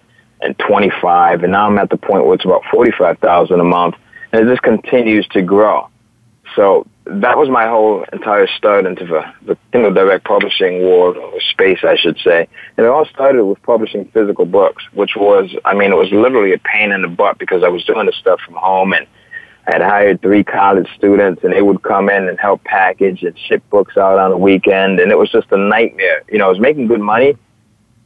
and 0.40 0.58
twenty-five, 0.58 1.42
and 1.42 1.52
now 1.52 1.66
I'm 1.66 1.76
at 1.76 1.90
the 1.90 1.98
point 1.98 2.24
where 2.24 2.36
it's 2.36 2.46
about 2.46 2.62
forty-five 2.72 3.18
thousand 3.18 3.60
a 3.60 3.64
month, 3.64 3.96
and 4.32 4.48
it 4.48 4.50
just 4.50 4.62
continues 4.62 5.26
to 5.28 5.42
grow. 5.42 5.90
So 6.56 6.86
that 7.04 7.36
was 7.36 7.48
my 7.48 7.66
whole 7.66 8.04
entire 8.12 8.46
start 8.46 8.86
into 8.86 9.04
the, 9.04 9.24
the 9.44 9.58
Kindle 9.72 9.92
Direct 9.92 10.24
Publishing 10.24 10.82
world, 10.82 11.16
or 11.16 11.40
space, 11.40 11.80
I 11.82 11.96
should 11.96 12.18
say. 12.18 12.46
And 12.76 12.86
it 12.86 12.88
all 12.88 13.06
started 13.06 13.44
with 13.44 13.62
publishing 13.62 14.04
physical 14.06 14.46
books, 14.46 14.84
which 14.92 15.16
was, 15.16 15.50
I 15.64 15.74
mean, 15.74 15.92
it 15.92 15.96
was 15.96 16.10
literally 16.12 16.52
a 16.52 16.58
pain 16.58 16.92
in 16.92 17.02
the 17.02 17.08
butt 17.08 17.38
because 17.38 17.64
I 17.64 17.68
was 17.68 17.84
doing 17.84 18.06
this 18.06 18.16
stuff 18.16 18.40
from 18.40 18.54
home 18.54 18.92
and 18.92 19.06
I 19.66 19.72
had 19.72 19.82
hired 19.82 20.22
three 20.22 20.44
college 20.44 20.88
students 20.96 21.42
and 21.42 21.52
they 21.52 21.62
would 21.62 21.82
come 21.82 22.08
in 22.08 22.28
and 22.28 22.38
help 22.38 22.62
package 22.64 23.22
and 23.22 23.36
ship 23.38 23.62
books 23.70 23.96
out 23.96 24.18
on 24.18 24.30
the 24.30 24.36
weekend 24.36 25.00
and 25.00 25.10
it 25.10 25.18
was 25.18 25.30
just 25.30 25.50
a 25.50 25.56
nightmare. 25.56 26.22
You 26.30 26.38
know, 26.38 26.46
I 26.46 26.50
was 26.50 26.60
making 26.60 26.86
good 26.86 27.00
money, 27.00 27.36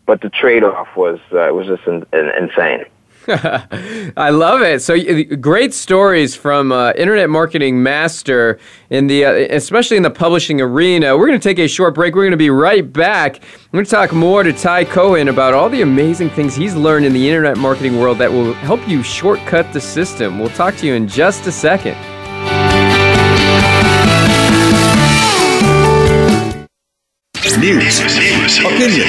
but 0.07 0.20
the 0.20 0.30
trade-off 0.30 0.88
was 0.97 1.18
uh, 1.32 1.53
was 1.53 1.66
just 1.66 1.86
in, 1.86 2.07
in, 2.12 2.30
insane. 2.38 2.84
I 4.16 4.31
love 4.31 4.62
it. 4.62 4.83
So 4.83 4.97
great 5.37 5.74
stories 5.74 6.37
from 6.37 6.70
uh, 6.70 6.93
internet 6.93 7.29
marketing 7.29 7.83
master 7.83 8.61
in 8.89 9.09
the, 9.09 9.24
uh, 9.24 9.33
especially 9.33 9.97
in 9.97 10.05
the 10.05 10.11
publishing 10.11 10.61
arena. 10.61 11.16
We're 11.16 11.27
going 11.27 11.41
to 11.41 11.49
take 11.49 11.59
a 11.59 11.66
short 11.66 11.95
break. 11.95 12.14
We're 12.14 12.22
going 12.22 12.31
to 12.31 12.37
be 12.37 12.51
right 12.51 12.93
back. 12.93 13.43
We're 13.72 13.79
going 13.79 13.85
to 13.85 13.91
talk 13.91 14.12
more 14.12 14.45
to 14.45 14.53
Ty 14.53 14.85
Cohen 14.85 15.27
about 15.27 15.55
all 15.55 15.68
the 15.68 15.83
amazing 15.83 16.31
things 16.31 16.55
he's 16.55 16.77
learned 16.77 17.05
in 17.05 17.12
the 17.12 17.29
internet 17.29 17.57
marketing 17.57 17.99
world 17.99 18.18
that 18.18 18.31
will 18.31 18.53
help 18.53 18.87
you 18.89 19.03
shortcut 19.03 19.72
the 19.72 19.81
system. 19.81 20.39
We'll 20.39 20.51
talk 20.51 20.77
to 20.77 20.87
you 20.87 20.95
in 20.95 21.09
just 21.09 21.49
a 21.49 21.53
second. 21.53 21.97
News, 27.59 28.01
opinion, 28.61 29.09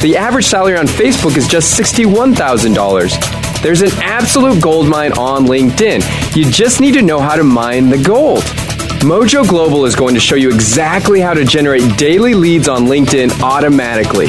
The 0.00 0.16
average 0.16 0.46
salary 0.46 0.78
on 0.78 0.86
Facebook 0.86 1.36
is 1.36 1.46
just 1.46 1.78
$61,000. 1.78 3.62
There's 3.62 3.82
an 3.82 3.90
absolute 4.00 4.62
gold 4.62 4.88
mine 4.88 5.12
on 5.12 5.44
LinkedIn. 5.44 6.34
You 6.34 6.50
just 6.50 6.80
need 6.80 6.94
to 6.94 7.02
know 7.02 7.20
how 7.20 7.36
to 7.36 7.44
mine 7.44 7.90
the 7.90 7.98
gold. 7.98 8.40
Mojo 9.02 9.46
Global 9.46 9.84
is 9.84 9.94
going 9.94 10.14
to 10.14 10.20
show 10.20 10.36
you 10.36 10.48
exactly 10.48 11.20
how 11.20 11.34
to 11.34 11.44
generate 11.44 11.98
daily 11.98 12.32
leads 12.32 12.66
on 12.66 12.86
LinkedIn 12.86 13.42
automatically. 13.42 14.28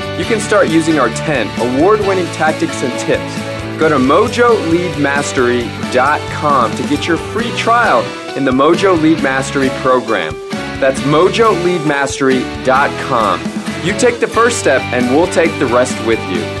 You 0.21 0.27
can 0.27 0.39
start 0.39 0.69
using 0.69 0.99
our 0.99 1.09
10 1.09 1.77
award 1.77 2.01
winning 2.01 2.27
tactics 2.33 2.83
and 2.83 2.93
tips 2.99 3.51
Go 3.81 3.89
to 3.89 3.95
mojoleadmastery.com 3.95 6.77
to 6.77 6.87
get 6.87 7.07
your 7.07 7.17
free 7.17 7.51
trial 7.57 8.03
in 8.37 8.45
the 8.45 8.51
Mojo 8.51 9.01
Lead 9.01 9.23
Mastery 9.23 9.69
program. 9.81 10.35
That's 10.79 10.99
mojoleadmastery.com. 10.99 13.41
You 13.83 13.97
take 13.97 14.19
the 14.19 14.27
first 14.27 14.59
step, 14.59 14.83
and 14.93 15.07
we'll 15.07 15.33
take 15.33 15.57
the 15.57 15.65
rest 15.65 15.97
with 16.05 16.19
you. 16.29 16.60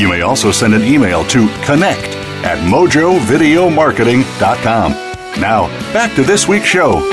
You 0.00 0.08
may 0.08 0.22
also 0.22 0.50
send 0.50 0.72
an 0.72 0.82
email 0.82 1.26
to 1.26 1.46
connect 1.62 2.16
at 2.42 2.56
mojovideomarketing.com. 2.70 4.92
Now, 5.38 5.66
back 5.92 6.14
to 6.14 6.22
this 6.22 6.48
week's 6.48 6.64
show. 6.64 7.06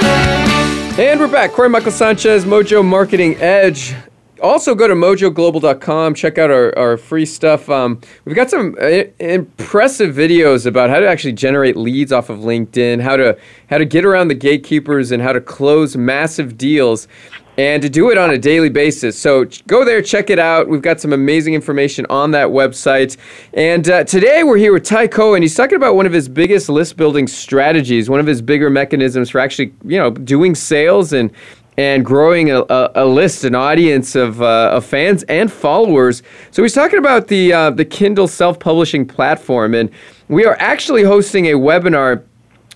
And 0.98 1.20
we're 1.20 1.28
back. 1.28 1.52
Corey 1.52 1.68
Michael 1.68 1.92
Sanchez, 1.92 2.46
Mojo 2.46 2.86
Marketing 2.86 3.36
Edge. 3.42 3.94
Also, 4.42 4.74
go 4.74 4.88
to 4.88 4.94
mojoglobal.com. 4.94 6.14
Check 6.14 6.38
out 6.38 6.50
our, 6.50 6.80
our 6.80 6.96
free 6.96 7.26
stuff. 7.26 7.70
Um, 7.70 8.00
we've 8.24 8.38
got 8.38 8.50
some 8.50 8.78
uh, 8.80 9.04
impressive 9.20 10.16
videos 10.16 10.66
about 10.66 10.90
how 10.90 11.02
to 11.02 11.10
actually 11.10 11.34
generate 11.34 11.76
leads 11.76 12.14
off 12.14 12.30
of 12.30 12.40
LinkedIn, 12.40 13.02
how 13.02 13.18
to 13.18 13.38
how 13.70 13.80
to 13.80 13.86
get 13.86 14.06
around 14.06 14.30
the 14.30 14.36
gatekeepers, 14.36 15.12
and 15.12 15.22
how 15.22 15.34
to 15.34 15.42
close 15.42 15.98
massive 15.98 16.58
deals 16.58 17.10
and 17.58 17.82
to 17.82 17.90
do 17.90 18.12
it 18.12 18.18
on 18.18 18.30
a 18.30 18.38
daily 18.38 18.70
basis. 18.70 19.20
So 19.20 19.46
go 19.66 19.84
there, 19.84 20.02
check 20.02 20.30
it 20.30 20.38
out. 20.38 20.68
We've 20.68 20.82
got 20.82 21.02
some 21.02 21.12
amazing 21.12 21.56
information 21.56 22.06
on 22.10 22.32
that 22.32 22.48
website. 22.50 23.18
And 23.54 23.90
uh, 23.90 24.04
today 24.04 24.44
we're 24.44 24.58
here 24.58 24.74
with 24.74 24.84
Ty 24.84 25.08
Cohen. 25.08 25.42
He's 25.42 25.56
talking 25.56 25.76
about 25.76 25.96
one 25.96 26.06
of 26.06 26.14
his 26.14 26.30
biggest 26.30 26.70
list 26.70 26.98
building 26.98 27.28
strategies, 27.28 28.10
one 28.10 28.20
of 28.20 28.28
his 28.28 28.42
bigger 28.42 28.70
mechanisms 28.70 29.32
for 29.32 29.40
actually, 29.40 29.74
you 29.84 29.98
know, 29.98 30.12
doing 30.12 30.54
sales 30.56 31.14
and 31.14 31.32
and 31.80 32.04
growing 32.04 32.50
a, 32.50 32.62
a, 32.62 32.92
a, 32.96 33.06
list, 33.06 33.44
an 33.44 33.54
audience 33.54 34.16
of, 34.16 34.42
uh, 34.42 34.72
of 34.74 34.84
fans 34.84 35.22
and 35.24 35.52
followers. 35.52 36.24
So 36.50 36.64
he's 36.64 36.74
talking 36.74 36.98
about 36.98 37.28
the 37.28 37.54
uh, 37.54 37.70
the 37.70 37.86
Kindle 37.86 38.28
self 38.28 38.60
publishing 38.60 39.08
platform, 39.08 39.76
and 39.76 39.92
we 40.28 40.44
are 40.46 40.58
actually 40.60 41.04
hosting 41.04 41.48
a 41.48 41.54
webinar 41.54 42.24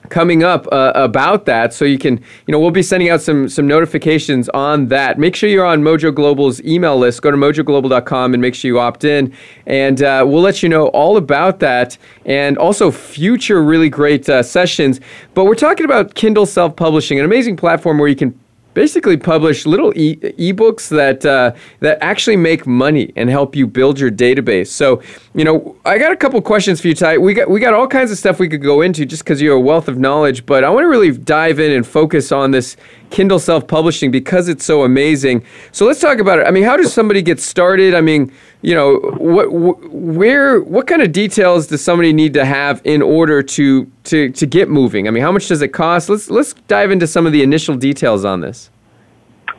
coming 0.09 0.43
up 0.43 0.67
uh, 0.71 0.91
about 0.95 1.45
that. 1.45 1.73
So 1.73 1.85
you 1.85 1.97
can 1.97 2.17
you 2.47 2.51
know 2.51 2.59
we'll 2.59 2.71
be 2.71 2.83
sending 2.83 3.09
out 3.09 3.21
some 3.21 3.47
some 3.49 3.67
notifications 3.67 4.49
on 4.49 4.87
that. 4.87 5.19
Make 5.19 5.35
sure 5.35 5.49
you're 5.49 5.65
on 5.65 5.81
mojo 5.81 6.13
global's 6.13 6.61
email 6.61 6.97
list. 6.97 7.21
Go 7.21 7.31
to 7.31 7.37
mojoglobal.com 7.37 8.33
and 8.33 8.41
make 8.41 8.55
sure 8.55 8.69
you 8.69 8.79
opt 8.79 9.03
in. 9.03 9.33
And 9.65 10.01
uh, 10.01 10.25
we'll 10.27 10.41
let 10.41 10.63
you 10.63 10.69
know 10.69 10.87
all 10.87 11.17
about 11.17 11.59
that 11.59 11.97
and 12.25 12.57
also 12.57 12.91
future 12.91 13.63
really 13.63 13.89
great 13.89 14.27
uh, 14.27 14.43
sessions. 14.43 14.99
But 15.33 15.45
we're 15.45 15.55
talking 15.55 15.85
about 15.85 16.15
kindle 16.15 16.45
self-publishing 16.45 17.19
an 17.19 17.25
amazing 17.25 17.57
platform 17.57 17.97
where 17.97 18.09
you 18.09 18.15
can 18.15 18.40
basically 18.73 19.17
publish 19.17 19.65
little 19.65 19.91
e- 19.95 20.15
ebooks 20.15 20.89
that 20.89 21.25
uh, 21.25 21.53
that 21.79 21.97
actually 22.01 22.37
make 22.37 22.65
money 22.65 23.11
and 23.15 23.29
help 23.29 23.55
you 23.55 23.67
build 23.67 23.99
your 23.99 24.11
database. 24.11 24.67
So, 24.67 25.01
you 25.33 25.43
know, 25.43 25.75
I 25.85 25.97
got 25.97 26.11
a 26.11 26.15
couple 26.15 26.41
questions 26.41 26.81
for 26.81 26.87
you, 26.87 26.95
Ty. 26.95 27.17
We 27.17 27.33
got 27.33 27.49
we 27.49 27.59
got 27.59 27.73
all 27.73 27.87
kinds 27.87 28.11
of 28.11 28.17
stuff 28.17 28.39
we 28.39 28.49
could 28.49 28.63
go 28.63 28.81
into 28.81 29.05
just 29.05 29.23
because 29.23 29.41
you're 29.41 29.55
a 29.55 29.59
wealth 29.59 29.87
of 29.87 29.97
knowledge, 29.97 30.45
but 30.45 30.63
I 30.63 30.69
want 30.69 30.83
to 30.83 30.89
really 30.89 31.11
dive 31.11 31.59
in 31.59 31.71
and 31.71 31.85
focus 31.85 32.31
on 32.31 32.51
this 32.51 32.77
Kindle 33.11 33.39
self-publishing 33.39 34.09
because 34.09 34.49
it's 34.49 34.65
so 34.65 34.83
amazing. 34.83 35.45
So 35.71 35.85
let's 35.85 35.99
talk 35.99 36.19
about 36.19 36.39
it. 36.39 36.47
I 36.47 36.51
mean, 36.51 36.63
how 36.63 36.77
does 36.77 36.91
somebody 36.91 37.21
get 37.21 37.39
started? 37.39 37.93
I 37.93 38.01
mean, 38.01 38.31
you 38.61 38.73
know, 38.73 38.97
what 39.17 39.51
where 39.91 40.61
what 40.61 40.87
kind 40.87 41.01
of 41.01 41.11
details 41.11 41.67
does 41.67 41.83
somebody 41.83 42.13
need 42.13 42.33
to 42.33 42.45
have 42.45 42.81
in 42.83 43.01
order 43.01 43.43
to 43.43 43.91
to 44.05 44.29
to 44.31 44.45
get 44.45 44.69
moving? 44.69 45.07
I 45.07 45.11
mean, 45.11 45.23
how 45.23 45.31
much 45.31 45.47
does 45.47 45.61
it 45.61 45.69
cost? 45.69 46.09
Let's 46.09 46.29
let's 46.29 46.53
dive 46.67 46.91
into 46.91 47.05
some 47.05 47.25
of 47.25 47.33
the 47.33 47.43
initial 47.43 47.75
details 47.75 48.25
on 48.25 48.41
this. 48.41 48.69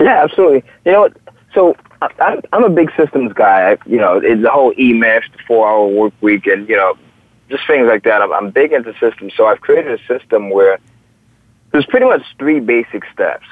Yeah, 0.01 0.25
absolutely. 0.25 0.65
You 0.85 0.93
know, 0.93 1.09
so 1.55 1.77
I, 2.01 2.41
I'm 2.53 2.65
a 2.65 2.71
big 2.71 2.91
systems 2.97 3.33
guy. 3.33 3.77
You 3.87 3.99
know, 3.99 4.21
the 4.21 4.51
whole 4.51 4.73
E-Myth, 4.79 5.25
four-hour 5.47 5.87
work 5.89 6.15
week, 6.21 6.47
and 6.47 6.69
you 6.69 6.77
know, 6.77 6.97
just 7.49 7.67
things 7.67 7.87
like 7.87 8.05
that. 8.05 8.23
I'm, 8.23 8.33
I'm 8.33 8.51
big 8.51 8.73
into 8.73 8.95
systems, 8.99 9.35
so 9.37 9.47
I've 9.47 9.61
created 9.61 10.01
a 10.01 10.05
system 10.07 10.51
where 10.51 10.79
there's 11.73 11.87
pretty 11.87 12.07
much 12.07 12.23
three 12.39 12.61
basic 12.61 13.05
steps. 13.13 13.47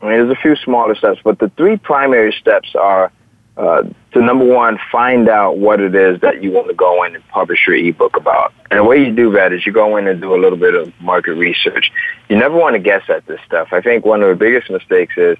I 0.00 0.06
mean, 0.06 0.18
there's 0.18 0.36
a 0.36 0.40
few 0.40 0.56
smaller 0.56 0.94
steps, 0.94 1.20
but 1.22 1.38
the 1.38 1.48
three 1.56 1.76
primary 1.76 2.32
steps 2.32 2.74
are 2.74 3.12
uh, 3.56 3.82
to 4.12 4.22
number 4.22 4.46
one, 4.46 4.78
find 4.90 5.28
out 5.28 5.58
what 5.58 5.78
it 5.80 5.94
is 5.94 6.20
that 6.22 6.42
you 6.42 6.50
want 6.50 6.68
to 6.68 6.74
go 6.74 7.04
in 7.04 7.14
and 7.14 7.26
publish 7.28 7.66
your 7.66 7.76
ebook 7.76 8.16
about. 8.16 8.52
And 8.70 8.80
the 8.80 8.84
way 8.84 9.04
you 9.04 9.14
do 9.14 9.30
that 9.32 9.52
is 9.52 9.66
you 9.66 9.72
go 9.72 9.96
in 9.98 10.08
and 10.08 10.20
do 10.20 10.34
a 10.34 10.40
little 10.40 10.58
bit 10.58 10.74
of 10.74 10.92
market 11.00 11.34
research. 11.34 11.92
You 12.30 12.38
never 12.38 12.56
want 12.56 12.74
to 12.74 12.80
guess 12.80 13.02
at 13.08 13.26
this 13.26 13.40
stuff. 13.46 13.68
I 13.72 13.82
think 13.82 14.06
one 14.06 14.22
of 14.22 14.28
the 14.30 14.34
biggest 14.34 14.70
mistakes 14.70 15.14
is 15.18 15.36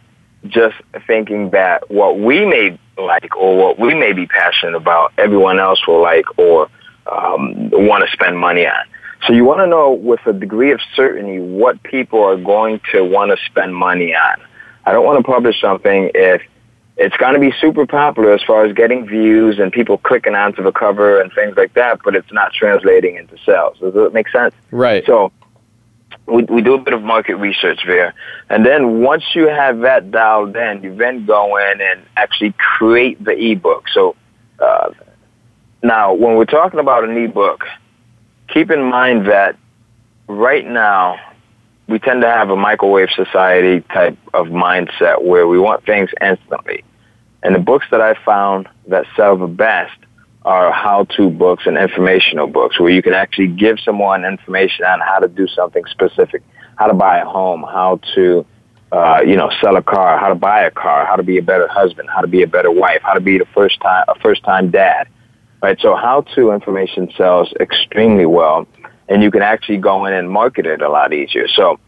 just 0.47 0.77
thinking 1.07 1.51
that 1.51 1.91
what 1.91 2.19
we 2.19 2.45
may 2.45 2.79
like 2.99 3.35
or 3.35 3.57
what 3.57 3.79
we 3.79 3.95
may 3.95 4.13
be 4.13 4.27
passionate 4.27 4.75
about, 4.75 5.13
everyone 5.17 5.59
else 5.59 5.81
will 5.87 6.03
like 6.03 6.27
or 6.39 6.69
um, 7.11 7.71
want 7.71 8.05
to 8.05 8.11
spend 8.13 8.39
money 8.39 8.67
on. 8.67 8.85
So 9.27 9.33
you 9.33 9.45
want 9.45 9.61
to 9.61 9.67
know 9.67 9.93
with 9.93 10.21
a 10.27 10.33
degree 10.33 10.73
of 10.73 10.81
certainty 10.95 11.39
what 11.39 11.83
people 11.83 12.23
are 12.23 12.37
going 12.37 12.81
to 12.93 13.05
want 13.05 13.31
to 13.31 13.45
spend 13.47 13.75
money 13.75 14.15
on. 14.15 14.41
I 14.85 14.93
don't 14.93 15.05
want 15.05 15.25
to 15.25 15.25
publish 15.25 15.61
something 15.61 16.11
if 16.15 16.43
it's 16.97 17.17
going 17.17 17.35
to 17.35 17.41
be 17.41 17.53
super 17.61 17.87
popular 17.87 18.33
as 18.33 18.43
far 18.43 18.65
as 18.65 18.75
getting 18.75 19.07
views 19.07 19.59
and 19.59 19.73
people 19.73 19.97
clicking 19.99 20.35
onto 20.35 20.63
the 20.63 20.73
cover 20.73 21.21
and 21.21 21.33
things 21.33 21.57
like 21.57 21.75
that, 21.75 22.01
but 22.05 22.17
it's 22.17 22.33
not 22.33 22.53
translating 22.53 23.17
into 23.17 23.37
sales. 23.47 23.79
Does 23.79 23.95
that 23.95 24.13
make 24.13 24.29
sense? 24.29 24.55
Right. 24.71 25.05
So 25.07 25.33
we, 26.27 26.43
we 26.45 26.61
do 26.61 26.75
a 26.75 26.79
bit 26.79 26.93
of 26.93 27.03
market 27.03 27.37
research 27.37 27.81
there. 27.87 28.15
And 28.51 28.67
then 28.67 29.01
once 29.01 29.25
you 29.35 29.49
have 29.49 29.81
that 29.81 30.11
dialed 30.11 30.57
in, 30.57 30.83
you 30.83 30.95
then 30.95 31.27
go 31.27 31.57
in 31.57 31.81
and 31.81 32.03
actually 32.17 32.55
create 32.59 33.23
the 33.23 33.33
ebook. 33.33 33.89
So 33.89 34.17
uh, 34.59 34.91
now, 35.83 36.15
when 36.15 36.37
we're 36.37 36.45
talking 36.45 36.81
about 36.81 37.05
an 37.05 37.17
ebook, 37.17 37.65
keep 38.53 38.71
in 38.71 38.83
mind 38.83 39.27
that 39.27 39.57
right 40.29 40.67
now 40.67 41.19
we 41.89 41.99
tend 41.99 42.23
to 42.23 42.29
have 42.29 42.51
a 42.51 42.57
microwave 42.57 43.09
society 43.15 43.81
type 43.93 44.17
of 44.33 44.47
mindset 44.47 45.23
where 45.23 45.47
we 45.49 45.59
want 45.59 45.85
things 45.85 46.11
instantly. 46.21 46.85
And 47.43 47.55
the 47.55 47.59
books 47.59 47.87
that 47.91 48.01
I 48.01 48.15
found 48.25 48.69
that 48.89 49.05
sell 49.17 49.37
the 49.37 49.47
best 49.47 49.97
are 50.45 50.73
how-to 50.73 51.31
books 51.31 51.65
and 51.67 51.77
informational 51.77 52.47
books 52.47 52.79
where 52.79 52.91
you 52.91 53.03
can 53.03 53.15
actually 53.15 53.49
give 53.49 53.79
someone 53.81 54.25
information 54.25 54.85
on 54.85 55.01
how 55.01 55.19
to 55.19 55.29
do 55.29 55.47
something 55.49 55.85
specific, 55.87 56.43
how 56.77 56.87
to 56.87 56.95
buy 56.95 57.19
a 57.19 57.25
home, 57.25 57.63
how 57.63 58.01
to, 58.15 58.45
uh, 58.91 59.21
you 59.25 59.37
know, 59.37 59.51
sell 59.61 59.77
a 59.77 59.83
car, 59.83 60.19
how 60.19 60.29
to 60.29 60.35
buy 60.35 60.63
a 60.63 60.71
car, 60.71 61.05
how 61.07 61.17
to 61.17 61.23
be 61.23 61.39
a 61.39 61.43
better 61.43 61.69
husband, 61.69 62.09
how 62.11 62.21
to 62.21 62.27
be 62.27 62.43
a 62.43 62.47
better 62.47 62.71
wife, 62.71 63.01
how 63.03 63.13
to 63.13 63.21
be 63.21 63.39
the 63.39 63.47
first 63.55 63.81
time 63.81 64.05
a 64.09 64.15
first-time 64.21 64.71
dad, 64.71 65.09
right? 65.63 65.79
So 65.81 65.95
how-to 65.95 66.53
information 66.53 67.11
sells 67.17 67.53
extremely 67.61 68.27
well, 68.27 68.67
and 69.09 69.23
you 69.23 69.31
can 69.31 69.43
actually 69.43 69.79
go 69.79 70.05
in 70.07 70.13
and 70.13 70.29
market 70.31 70.67
it 70.67 70.83
a 70.83 70.89
lot 70.89 71.13
easier. 71.13 71.47
So 71.49 71.79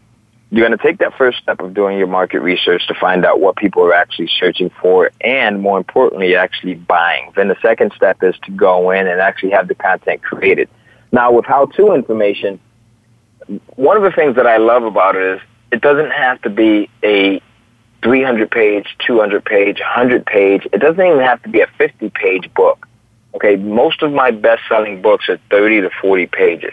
you're 0.49 0.65
going 0.65 0.77
to 0.77 0.83
take 0.83 0.99
that 0.99 1.17
first 1.17 1.39
step 1.39 1.59
of 1.59 1.73
doing 1.73 1.97
your 1.97 2.07
market 2.07 2.39
research 2.39 2.87
to 2.87 2.93
find 2.93 3.25
out 3.25 3.39
what 3.39 3.57
people 3.57 3.83
are 3.83 3.93
actually 3.93 4.29
searching 4.39 4.69
for 4.81 5.11
and 5.19 5.61
more 5.61 5.77
importantly, 5.77 6.35
actually 6.35 6.75
buying. 6.75 7.33
Then 7.35 7.49
the 7.49 7.57
second 7.61 7.91
step 7.95 8.23
is 8.23 8.35
to 8.45 8.51
go 8.51 8.91
in 8.91 9.07
and 9.07 9.19
actually 9.19 9.51
have 9.51 9.67
the 9.67 9.75
content 9.75 10.23
created. 10.23 10.69
Now 11.11 11.31
with 11.31 11.45
how-to 11.45 11.93
information, 11.93 12.59
one 13.75 13.97
of 13.97 14.03
the 14.03 14.11
things 14.11 14.37
that 14.37 14.47
I 14.47 14.57
love 14.57 14.83
about 14.83 15.15
it 15.15 15.35
is 15.35 15.41
it 15.71 15.81
doesn't 15.81 16.11
have 16.11 16.41
to 16.43 16.49
be 16.49 16.89
a 17.03 17.41
300 18.03 18.51
page, 18.51 18.95
200 19.05 19.43
page, 19.43 19.79
100 19.79 20.25
page. 20.25 20.67
It 20.71 20.77
doesn't 20.77 21.03
even 21.03 21.19
have 21.19 21.41
to 21.43 21.49
be 21.49 21.61
a 21.61 21.67
50 21.77 22.11
page 22.11 22.53
book. 22.53 22.87
Okay, 23.35 23.57
most 23.57 24.01
of 24.01 24.13
my 24.13 24.31
best 24.31 24.63
selling 24.69 25.01
books 25.01 25.27
are 25.27 25.37
30 25.49 25.81
to 25.81 25.89
40 26.01 26.27
pages 26.27 26.71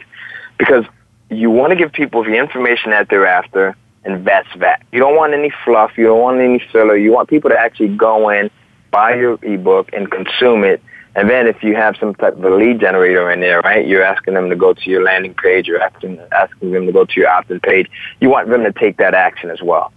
because 0.59 0.85
you 1.29 1.51
want 1.51 1.73
to 1.73 1.77
give 1.77 1.93
people 1.93 2.23
the 2.23 2.37
information 2.37 2.91
that 2.91 3.09
they're 3.09 3.27
after, 3.27 3.77
and 4.05 4.25
that's 4.25 4.49
that. 4.59 4.83
You 4.93 5.01
don't 5.01 5.17
want 5.17 5.35
any 5.35 5.53
fluff. 5.65 5.93
You 5.97 6.05
don't 6.05 6.21
want 6.21 6.41
any 6.41 6.63
filler. 6.71 6.97
You 6.97 7.13
want 7.13 7.29
people 7.29 7.51
to 7.51 7.59
actually 7.59 7.97
go 7.97 8.29
in, 8.29 8.49
buy 8.93 9.17
your 9.17 9.39
ebook, 9.43 9.91
and 9.93 10.09
consume 10.11 10.63
it. 10.63 10.81
And 11.15 11.29
then 11.29 11.47
if 11.47 11.63
you 11.63 11.75
have 11.75 11.97
some 11.99 12.15
type 12.15 12.39
of 12.39 12.45
a 12.45 12.51
lead 12.51 12.81
generator 12.81 13.31
in 13.31 13.41
there, 13.41 13.61
right, 13.61 13.87
you're 13.87 14.05
asking 14.05 14.35
them 14.35 14.49
to 14.49 14.57
go 14.57 14.73
to 14.73 14.91
your 14.91 15.03
landing 15.03 15.35
page, 15.35 15.67
you're 15.67 15.83
asking, 15.83 16.21
asking 16.31 16.71
them 16.71 16.87
to 16.87 16.93
go 16.93 17.05
to 17.05 17.21
your 17.21 17.29
opt-in 17.29 17.61
page, 17.61 17.91
you 18.21 18.31
want 18.31 18.49
them 18.49 18.63
to 18.63 18.73
take 18.73 18.97
that 18.99 19.15
action 19.15 19.51
as 19.51 19.61
well. 19.61 19.93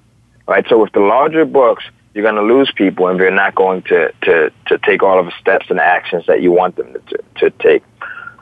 Right? 0.48 0.66
So 0.68 0.82
with 0.82 0.92
the 0.94 1.00
larger 1.00 1.46
books, 1.46 1.86
you're 2.16 2.24
going 2.24 2.36
to 2.36 2.54
lose 2.54 2.72
people 2.76 3.08
and 3.08 3.20
they're 3.20 3.30
not 3.30 3.54
going 3.54 3.82
to, 3.84 4.12
to, 4.22 4.50
to 4.68 4.78
take 4.80 5.04
all 5.04 5.20
of 5.20 5.26
the 5.26 5.34
steps 5.40 5.66
and 5.70 5.82
actions 5.82 6.24
that 6.28 6.42
you 6.42 6.50
want 6.50 6.78
them 6.78 6.94
to, 6.94 7.20
to, 7.36 7.50
take. 7.60 7.84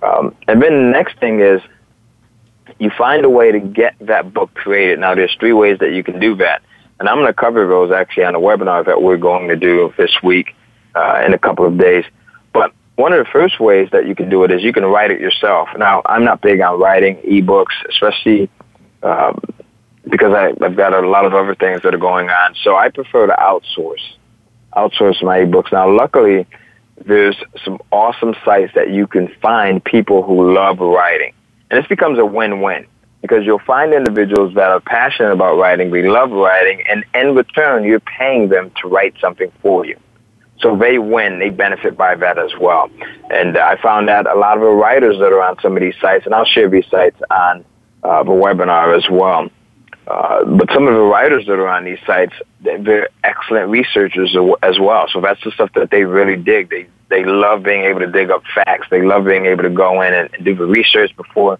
Um, 0.03 0.35
and 0.47 0.61
then 0.61 0.71
the 0.71 0.91
next 0.91 1.17
thing 1.19 1.39
is 1.39 1.59
you 2.77 2.91
find 2.95 3.25
a 3.25 3.29
way 3.29 3.51
to 3.51 3.59
get 3.59 3.95
that 4.01 4.31
book 4.31 4.53
created. 4.53 4.99
Now, 4.99 5.15
there's 5.15 5.35
three 5.39 5.53
ways 5.53 5.79
that 5.79 5.91
you 5.91 6.03
can 6.03 6.19
do 6.19 6.35
that, 6.35 6.61
and 6.99 7.09
I'm 7.09 7.17
going 7.17 7.27
to 7.27 7.33
cover 7.33 7.67
those 7.67 7.91
actually 7.91 8.25
on 8.25 8.35
a 8.35 8.39
webinar 8.39 8.85
that 8.85 9.01
we're 9.01 9.17
going 9.17 9.47
to 9.47 9.55
do 9.55 9.91
this 9.97 10.11
week 10.21 10.55
uh, 10.93 11.23
in 11.25 11.33
a 11.33 11.39
couple 11.39 11.65
of 11.65 11.77
days. 11.77 12.05
But 12.53 12.73
one 12.95 13.11
of 13.11 13.25
the 13.25 13.31
first 13.31 13.59
ways 13.59 13.89
that 13.91 14.07
you 14.07 14.13
can 14.13 14.29
do 14.29 14.43
it 14.43 14.51
is 14.51 14.61
you 14.61 14.71
can 14.71 14.85
write 14.85 15.09
it 15.09 15.19
yourself. 15.19 15.69
Now, 15.77 16.03
I'm 16.05 16.23
not 16.23 16.41
big 16.41 16.61
on 16.61 16.79
writing 16.79 17.17
ebooks, 17.17 17.73
especially 17.89 18.51
um, 19.01 19.41
because 20.09 20.33
I, 20.33 20.53
I've 20.63 20.75
got 20.75 20.93
a 20.93 21.07
lot 21.07 21.25
of 21.25 21.33
other 21.33 21.55
things 21.55 21.81
that 21.83 21.93
are 21.93 21.99
going 21.99 22.29
on. 22.29 22.55
So 22.63 22.75
I 22.75 22.89
prefer 22.89 23.27
to 23.27 23.33
outsource, 23.33 24.01
outsource 24.75 25.23
my 25.23 25.39
ebooks. 25.39 25.71
Now, 25.71 25.89
luckily, 25.89 26.45
there's 27.05 27.37
some 27.63 27.79
awesome 27.91 28.35
sites 28.45 28.73
that 28.75 28.91
you 28.91 29.07
can 29.07 29.27
find 29.41 29.83
people 29.83 30.23
who 30.23 30.53
love 30.53 30.79
writing. 30.79 31.33
And 31.69 31.81
this 31.81 31.87
becomes 31.87 32.19
a 32.19 32.25
win-win 32.25 32.85
because 33.21 33.45
you'll 33.45 33.59
find 33.59 33.93
individuals 33.93 34.53
that 34.55 34.69
are 34.69 34.81
passionate 34.81 35.31
about 35.31 35.57
writing, 35.57 35.91
they 35.91 36.03
love 36.03 36.29
writing, 36.31 36.83
and 36.89 37.05
in 37.13 37.33
return, 37.33 37.85
you're 37.85 38.01
paying 38.01 38.49
them 38.49 38.69
to 38.81 38.89
write 38.89 39.15
something 39.21 39.49
for 39.61 39.85
you. 39.85 39.97
So 40.59 40.75
they 40.75 40.97
win, 40.97 41.39
they 41.39 41.49
benefit 41.49 41.97
by 41.97 42.15
that 42.15 42.37
as 42.37 42.51
well. 42.59 42.89
And 43.31 43.57
I 43.57 43.77
found 43.81 44.09
that 44.09 44.27
a 44.27 44.35
lot 44.35 44.57
of 44.57 44.63
the 44.63 44.69
writers 44.69 45.17
that 45.19 45.31
are 45.31 45.41
on 45.41 45.57
some 45.61 45.75
of 45.75 45.81
these 45.81 45.95
sites, 46.01 46.25
and 46.25 46.35
I'll 46.35 46.45
share 46.45 46.69
these 46.69 46.85
sites 46.91 47.19
on 47.31 47.65
uh, 48.03 48.23
the 48.23 48.31
webinar 48.31 48.95
as 48.95 49.09
well. 49.09 49.49
Uh, 50.07 50.43
but 50.45 50.69
some 50.73 50.87
of 50.87 50.93
the 50.93 50.99
writers 50.99 51.45
that 51.45 51.53
are 51.53 51.67
on 51.67 51.85
these 51.85 51.99
sites, 52.05 52.33
they're 52.61 53.09
excellent 53.23 53.69
researchers 53.69 54.35
as 54.61 54.77
well. 54.79 55.07
So 55.11 55.21
that's 55.21 55.41
the 55.43 55.51
stuff 55.51 55.71
that 55.75 55.91
they 55.91 56.03
really 56.03 56.35
dig. 56.35 56.69
They 56.69 56.87
they 57.09 57.23
love 57.23 57.61
being 57.61 57.83
able 57.83 57.99
to 57.99 58.07
dig 58.07 58.31
up 58.31 58.43
facts. 58.55 58.87
They 58.89 59.03
love 59.03 59.25
being 59.25 59.45
able 59.45 59.63
to 59.63 59.69
go 59.69 60.01
in 60.01 60.13
and, 60.13 60.29
do 60.43 60.55
the 60.55 60.65
research 60.65 61.15
before 61.15 61.59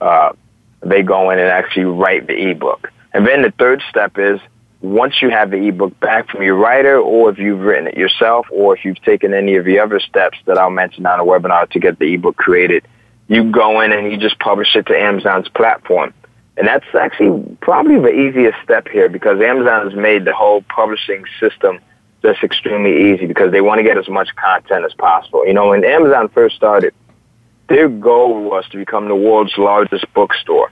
uh, 0.00 0.32
they 0.80 1.02
go 1.02 1.30
in 1.30 1.40
and 1.40 1.48
actually 1.48 1.86
write 1.86 2.28
the 2.28 2.50
ebook. 2.50 2.92
And 3.12 3.26
then 3.26 3.42
the 3.42 3.50
third 3.50 3.82
step 3.90 4.16
is 4.16 4.40
once 4.80 5.20
you 5.20 5.30
have 5.30 5.50
the 5.50 5.56
ebook 5.56 5.98
back 6.00 6.28
from 6.28 6.42
your 6.42 6.56
writer, 6.56 6.98
or 6.98 7.30
if 7.30 7.38
you've 7.38 7.60
written 7.60 7.88
it 7.88 7.96
yourself, 7.96 8.46
or 8.50 8.76
if 8.76 8.84
you've 8.84 9.00
taken 9.02 9.34
any 9.34 9.56
of 9.56 9.64
the 9.64 9.80
other 9.80 10.00
steps 10.00 10.38
that 10.46 10.56
I'll 10.56 10.70
mention 10.70 11.04
on 11.04 11.20
a 11.20 11.24
webinar 11.24 11.68
to 11.70 11.80
get 11.80 11.98
the 11.98 12.14
ebook 12.14 12.36
created, 12.36 12.86
you 13.28 13.50
go 13.50 13.80
in 13.80 13.92
and 13.92 14.10
you 14.10 14.18
just 14.18 14.38
publish 14.38 14.74
it 14.76 14.86
to 14.86 14.96
Amazon's 14.96 15.48
platform. 15.48 16.14
And 16.56 16.66
that's 16.66 16.84
actually 16.94 17.56
probably 17.60 17.98
the 17.98 18.12
easiest 18.12 18.58
step 18.62 18.88
here 18.88 19.08
because 19.08 19.40
Amazon 19.40 19.88
has 19.88 19.96
made 19.96 20.24
the 20.24 20.34
whole 20.34 20.62
publishing 20.62 21.24
system 21.40 21.80
just 22.22 22.42
extremely 22.42 23.12
easy 23.12 23.26
because 23.26 23.52
they 23.52 23.60
want 23.60 23.78
to 23.78 23.82
get 23.82 23.98
as 23.98 24.08
much 24.08 24.28
content 24.36 24.84
as 24.84 24.92
possible. 24.94 25.46
You 25.46 25.54
know, 25.54 25.70
when 25.70 25.84
Amazon 25.84 26.28
first 26.28 26.56
started, 26.56 26.94
their 27.68 27.88
goal 27.88 28.42
was 28.42 28.64
to 28.70 28.76
become 28.76 29.08
the 29.08 29.16
world's 29.16 29.56
largest 29.56 30.04
bookstore. 30.14 30.70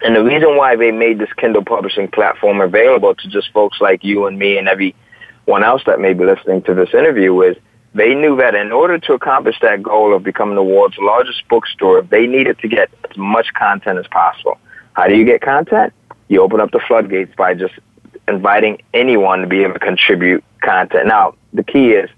And 0.00 0.16
the 0.16 0.24
reason 0.24 0.56
why 0.56 0.76
they 0.76 0.90
made 0.90 1.18
this 1.18 1.32
Kindle 1.36 1.64
publishing 1.64 2.08
platform 2.08 2.60
available 2.60 3.14
to 3.14 3.28
just 3.28 3.52
folks 3.52 3.80
like 3.80 4.04
you 4.04 4.26
and 4.26 4.38
me 4.38 4.56
and 4.56 4.68
everyone 4.68 5.64
else 5.64 5.82
that 5.86 6.00
may 6.00 6.14
be 6.14 6.24
listening 6.24 6.62
to 6.62 6.74
this 6.74 6.90
interview 6.94 7.40
is 7.42 7.56
they 7.94 8.14
knew 8.14 8.36
that 8.36 8.54
in 8.54 8.70
order 8.70 8.98
to 8.98 9.12
accomplish 9.12 9.56
that 9.60 9.82
goal 9.82 10.14
of 10.14 10.22
becoming 10.22 10.54
the 10.54 10.62
world's 10.62 10.98
largest 10.98 11.46
bookstore, 11.48 12.02
they 12.02 12.26
needed 12.26 12.58
to 12.60 12.68
get 12.68 12.90
as 13.10 13.16
much 13.16 13.48
content 13.54 13.98
as 13.98 14.06
possible. 14.06 14.58
How 14.98 15.06
do 15.06 15.14
you 15.14 15.24
get 15.24 15.40
content? 15.40 15.92
You 16.26 16.42
open 16.42 16.60
up 16.60 16.72
the 16.72 16.80
floodgates 16.80 17.32
by 17.36 17.54
just 17.54 17.72
inviting 18.26 18.82
anyone 18.92 19.42
to 19.42 19.46
be 19.46 19.62
able 19.62 19.74
to 19.74 19.78
contribute 19.78 20.42
content. 20.60 21.06
Now, 21.06 21.34
the 21.52 21.62
key 21.62 21.90
is 21.90 22.10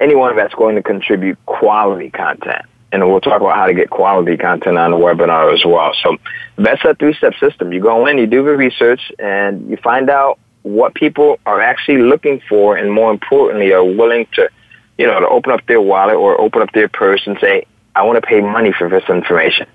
anyone 0.00 0.34
that's 0.34 0.52
going 0.54 0.74
to 0.74 0.82
contribute 0.82 1.38
quality 1.46 2.10
content 2.10 2.66
and 2.90 3.06
we'll 3.06 3.20
talk 3.20 3.40
about 3.40 3.54
how 3.54 3.66
to 3.66 3.74
get 3.74 3.90
quality 3.90 4.36
content 4.36 4.76
on 4.78 4.90
the 4.90 4.96
webinar 4.96 5.54
as 5.54 5.64
well. 5.64 5.92
So 6.02 6.16
that's 6.56 6.84
a 6.84 6.96
three-step 6.96 7.34
system. 7.38 7.72
You 7.72 7.80
go 7.80 8.06
in, 8.06 8.18
you 8.18 8.26
do 8.26 8.42
the 8.42 8.56
research, 8.56 9.12
and 9.20 9.70
you 9.70 9.76
find 9.76 10.10
out 10.10 10.40
what 10.62 10.94
people 10.94 11.38
are 11.46 11.60
actually 11.60 12.02
looking 12.02 12.40
for, 12.48 12.76
and 12.76 12.92
more 12.92 13.12
importantly, 13.12 13.72
are 13.72 13.84
willing 13.84 14.26
to, 14.32 14.50
you 14.96 15.06
know, 15.06 15.20
to 15.20 15.28
open 15.28 15.52
up 15.52 15.64
their 15.66 15.80
wallet 15.80 16.16
or 16.16 16.40
open 16.40 16.62
up 16.62 16.72
their 16.72 16.88
purse 16.88 17.24
and 17.26 17.38
say, 17.40 17.66
"I 17.94 18.02
want 18.02 18.16
to 18.16 18.26
pay 18.26 18.40
money 18.40 18.72
for 18.72 18.88
this 18.88 19.04
information." 19.08 19.68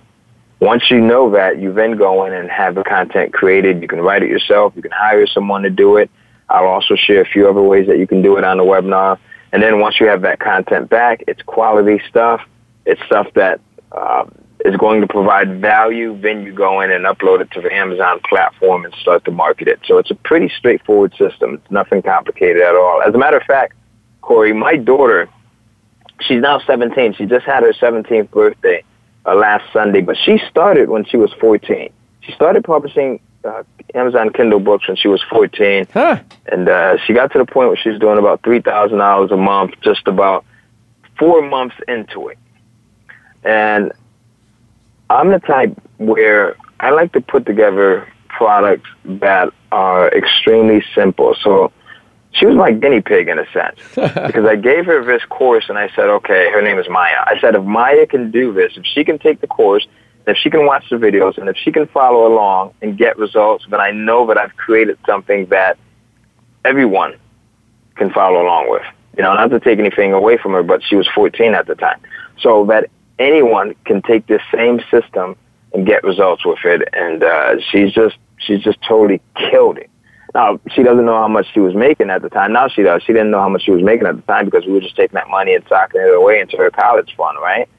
Once 0.63 0.89
you 0.89 0.99
know 0.99 1.31
that, 1.31 1.59
you 1.59 1.73
then 1.73 1.97
go 1.97 2.25
in 2.25 2.33
and 2.33 2.49
have 2.49 2.75
the 2.75 2.83
content 2.83 3.33
created. 3.33 3.81
You 3.81 3.87
can 3.87 4.01
write 4.01 4.23
it 4.23 4.29
yourself. 4.29 4.73
You 4.75 4.81
can 4.81 4.91
hire 4.91 5.27
someone 5.27 5.63
to 5.63 5.69
do 5.69 5.97
it. 5.97 6.09
I'll 6.49 6.67
also 6.67 6.95
share 6.95 7.21
a 7.21 7.25
few 7.25 7.49
other 7.49 7.61
ways 7.61 7.87
that 7.87 7.97
you 7.97 8.07
can 8.07 8.21
do 8.21 8.37
it 8.37 8.43
on 8.43 8.57
the 8.57 8.63
webinar. 8.63 9.17
And 9.51 9.61
then 9.61 9.79
once 9.79 9.99
you 9.99 10.07
have 10.07 10.21
that 10.21 10.39
content 10.39 10.89
back, 10.89 11.23
it's 11.27 11.41
quality 11.41 12.01
stuff 12.09 12.41
it's 12.85 13.01
stuff 13.05 13.27
that 13.35 13.59
uh, 13.91 14.25
is 14.65 14.75
going 14.77 15.01
to 15.01 15.07
provide 15.07 15.61
value. 15.61 16.19
Then 16.19 16.43
you 16.43 16.53
go 16.53 16.81
in 16.81 16.91
and 16.91 17.05
upload 17.05 17.41
it 17.41 17.51
to 17.51 17.61
the 17.61 17.73
Amazon 17.73 18.19
platform 18.27 18.85
and 18.85 18.93
start 18.95 19.25
to 19.25 19.31
market 19.31 19.67
it. 19.67 19.79
So 19.85 19.97
it's 19.97 20.11
a 20.11 20.15
pretty 20.15 20.51
straightforward 20.57 21.13
system. 21.17 21.55
It's 21.55 21.71
nothing 21.71 22.01
complicated 22.01 22.61
at 22.61 22.75
all. 22.75 23.01
As 23.01 23.13
a 23.13 23.17
matter 23.17 23.37
of 23.37 23.43
fact, 23.43 23.73
Corey, 24.21 24.53
my 24.53 24.75
daughter, 24.75 25.29
she's 26.21 26.41
now 26.41 26.59
17. 26.59 27.15
She 27.15 27.25
just 27.25 27.45
had 27.45 27.63
her 27.63 27.73
17th 27.73 28.31
birthday 28.31 28.83
uh, 29.25 29.35
last 29.35 29.71
Sunday, 29.71 30.01
but 30.01 30.17
she 30.17 30.39
started 30.49 30.89
when 30.89 31.05
she 31.05 31.17
was 31.17 31.31
14. 31.33 31.91
She 32.21 32.31
started 32.33 32.63
publishing 32.63 33.19
uh, 33.43 33.63
Amazon 33.93 34.31
Kindle 34.31 34.59
books 34.59 34.87
when 34.87 34.97
she 34.97 35.07
was 35.07 35.21
14. 35.29 35.87
Huh. 35.93 36.19
And 36.45 36.69
uh, 36.69 36.97
she 37.05 37.13
got 37.13 37.31
to 37.33 37.37
the 37.37 37.45
point 37.45 37.69
where 37.69 37.77
she 37.77 37.89
was 37.89 37.99
doing 37.99 38.17
about 38.17 38.41
$3,000 38.41 39.31
a 39.31 39.37
month 39.37 39.73
just 39.81 40.07
about 40.07 40.45
four 41.17 41.41
months 41.41 41.75
into 41.87 42.29
it. 42.29 42.37
And 43.43 43.91
I'm 45.09 45.29
the 45.29 45.39
type 45.39 45.79
where 45.97 46.55
I 46.79 46.91
like 46.91 47.11
to 47.13 47.21
put 47.21 47.45
together 47.45 48.07
products 48.29 48.89
that 49.05 49.53
are 49.71 50.09
extremely 50.09 50.83
simple. 50.95 51.35
So 51.41 51.71
she 52.33 52.45
was 52.45 52.55
my 52.55 52.71
guinea 52.71 53.01
pig 53.01 53.27
in 53.27 53.39
a 53.39 53.45
sense 53.51 53.79
because 53.95 54.45
I 54.45 54.55
gave 54.55 54.85
her 54.85 55.03
this 55.05 55.23
course 55.25 55.65
and 55.69 55.77
I 55.77 55.89
said, 55.95 56.05
okay, 56.05 56.49
her 56.51 56.61
name 56.61 56.79
is 56.79 56.89
Maya. 56.89 57.23
I 57.25 57.39
said, 57.39 57.55
if 57.55 57.63
Maya 57.63 58.05
can 58.07 58.31
do 58.31 58.53
this, 58.53 58.73
if 58.75 58.85
she 58.85 59.03
can 59.03 59.19
take 59.19 59.39
the 59.39 59.47
course, 59.47 59.87
if 60.25 60.37
she 60.37 60.49
can 60.49 60.65
watch 60.65 60.89
the 60.89 60.95
videos 60.95 61.37
and 61.37 61.47
if 61.47 61.57
she 61.57 61.71
can 61.71 61.87
follow 61.87 62.27
along 62.27 62.73
and 62.81 62.97
get 62.97 63.17
results, 63.17 63.65
then 63.69 63.79
I 63.79 63.91
know 63.91 64.25
that 64.27 64.37
I've 64.37 64.55
created 64.55 64.97
something 65.05 65.45
that 65.47 65.77
everyone 66.65 67.15
can 67.95 68.11
follow 68.11 68.41
along 68.41 68.69
with. 68.69 68.83
You 69.15 69.23
know, 69.23 69.33
not 69.35 69.47
to 69.51 69.59
take 69.59 69.79
anything 69.79 70.13
away 70.13 70.37
from 70.37 70.53
her, 70.53 70.63
but 70.63 70.81
she 70.83 70.95
was 70.95 71.07
14 71.13 71.53
at 71.53 71.67
the 71.67 71.75
time. 71.75 71.99
So 72.39 72.65
that 72.65 72.89
anyone 73.19 73.75
can 73.85 74.01
take 74.01 74.25
this 74.25 74.41
same 74.53 74.79
system 74.89 75.35
and 75.73 75.85
get 75.85 76.03
results 76.03 76.45
with 76.45 76.59
it. 76.65 76.87
And 76.93 77.23
uh, 77.23 77.55
she's 77.71 77.93
just 77.93 78.15
she's 78.37 78.61
just 78.61 78.79
totally 78.81 79.21
killed 79.35 79.77
it. 79.77 79.89
Now 80.33 80.59
she 80.73 80.81
doesn't 80.81 81.05
know 81.05 81.15
how 81.15 81.27
much 81.27 81.45
she 81.53 81.59
was 81.59 81.75
making 81.75 82.09
at 82.09 82.21
the 82.21 82.29
time. 82.29 82.53
Now 82.53 82.67
she 82.67 82.81
does. 82.81 83.03
She 83.03 83.13
didn't 83.13 83.31
know 83.31 83.39
how 83.39 83.49
much 83.49 83.63
she 83.63 83.71
was 83.71 83.83
making 83.83 84.07
at 84.07 84.15
the 84.15 84.21
time 84.23 84.45
because 84.45 84.65
we 84.65 84.73
were 84.73 84.81
just 84.81 84.95
taking 84.95 85.15
that 85.15 85.29
money 85.29 85.53
and 85.53 85.63
socking 85.67 86.01
it 86.01 86.13
away 86.13 86.39
into 86.39 86.57
her 86.57 86.71
college 86.71 87.13
fund, 87.15 87.37
right? 87.39 87.69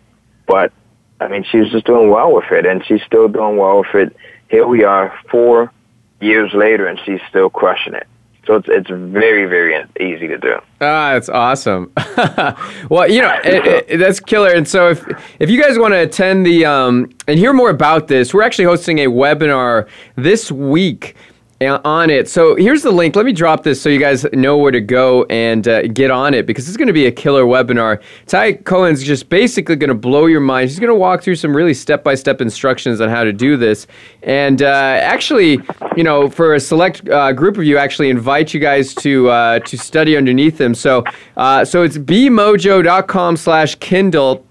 But 0.46 0.72
I 1.20 1.28
mean, 1.28 1.44
she 1.50 1.58
was 1.58 1.70
just 1.70 1.86
doing 1.86 2.10
well 2.10 2.32
with 2.32 2.50
it, 2.52 2.66
and 2.66 2.84
she's 2.86 3.02
still 3.02 3.28
doing 3.28 3.56
well 3.56 3.78
with 3.78 3.94
it. 3.94 4.16
Here 4.48 4.66
we 4.66 4.84
are, 4.84 5.18
four 5.30 5.72
years 6.20 6.52
later, 6.54 6.86
and 6.86 6.98
she's 7.04 7.20
still 7.28 7.50
crushing 7.50 7.94
it. 7.94 8.06
So 8.46 8.56
it's 8.56 8.68
it's 8.68 8.90
very 8.90 9.46
very 9.46 9.74
easy 9.98 10.28
to 10.28 10.36
do. 10.36 10.56
Ah, 10.80 11.14
that's 11.14 11.30
awesome. 11.30 11.90
well, 12.88 13.10
you 13.10 13.22
know 13.22 13.40
it, 13.44 13.86
it, 13.88 13.96
that's 13.96 14.20
killer. 14.20 14.52
And 14.52 14.68
so 14.68 14.90
if 14.90 15.04
if 15.40 15.50
you 15.50 15.60
guys 15.60 15.78
want 15.78 15.92
to 15.92 15.98
attend 15.98 16.44
the 16.44 16.66
um, 16.66 17.10
and 17.26 17.38
hear 17.38 17.52
more 17.52 17.70
about 17.70 18.08
this, 18.08 18.34
we're 18.34 18.42
actually 18.42 18.66
hosting 18.66 18.98
a 18.98 19.06
webinar 19.06 19.88
this 20.16 20.52
week 20.52 21.16
on 21.62 22.10
it. 22.10 22.28
So 22.28 22.56
here's 22.56 22.82
the 22.82 22.90
link. 22.90 23.16
Let 23.16 23.24
me 23.24 23.32
drop 23.32 23.62
this 23.62 23.80
so 23.80 23.88
you 23.88 23.98
guys 23.98 24.24
know 24.32 24.56
where 24.56 24.72
to 24.72 24.80
go 24.80 25.24
and 25.24 25.66
uh, 25.66 25.82
get 25.82 26.10
on 26.10 26.34
it 26.34 26.46
because 26.46 26.68
it's 26.68 26.76
going 26.76 26.88
to 26.88 26.92
be 26.92 27.06
a 27.06 27.12
killer 27.12 27.44
webinar. 27.44 28.02
Ty 28.26 28.54
Cohen's 28.54 29.02
just 29.02 29.28
basically 29.28 29.76
going 29.76 29.88
to 29.88 29.94
blow 29.94 30.26
your 30.26 30.40
mind. 30.40 30.68
He's 30.68 30.78
going 30.78 30.88
to 30.88 30.94
walk 30.94 31.22
through 31.22 31.36
some 31.36 31.54
really 31.56 31.74
step 31.74 32.02
by 32.02 32.14
step 32.16 32.40
instructions 32.40 33.00
on 33.00 33.08
how 33.08 33.24
to 33.24 33.32
do 33.32 33.56
this. 33.56 33.86
And 34.22 34.62
uh, 34.62 34.66
actually, 34.66 35.60
you 35.96 36.02
know, 36.02 36.28
for 36.28 36.54
a 36.54 36.60
select 36.60 37.08
uh, 37.08 37.32
group 37.32 37.56
of 37.56 37.64
you, 37.64 37.78
actually 37.78 38.10
invite 38.10 38.52
you 38.52 38.60
guys 38.60 38.94
to 38.96 39.28
uh, 39.30 39.58
to 39.60 39.78
study 39.78 40.16
underneath 40.16 40.60
him. 40.60 40.74
So 40.74 41.04
uh, 41.36 41.64
so 41.64 41.82
it's 41.82 41.98
bemojo.com 41.98 43.36
slash 43.36 43.76
Kindle. 43.76 44.44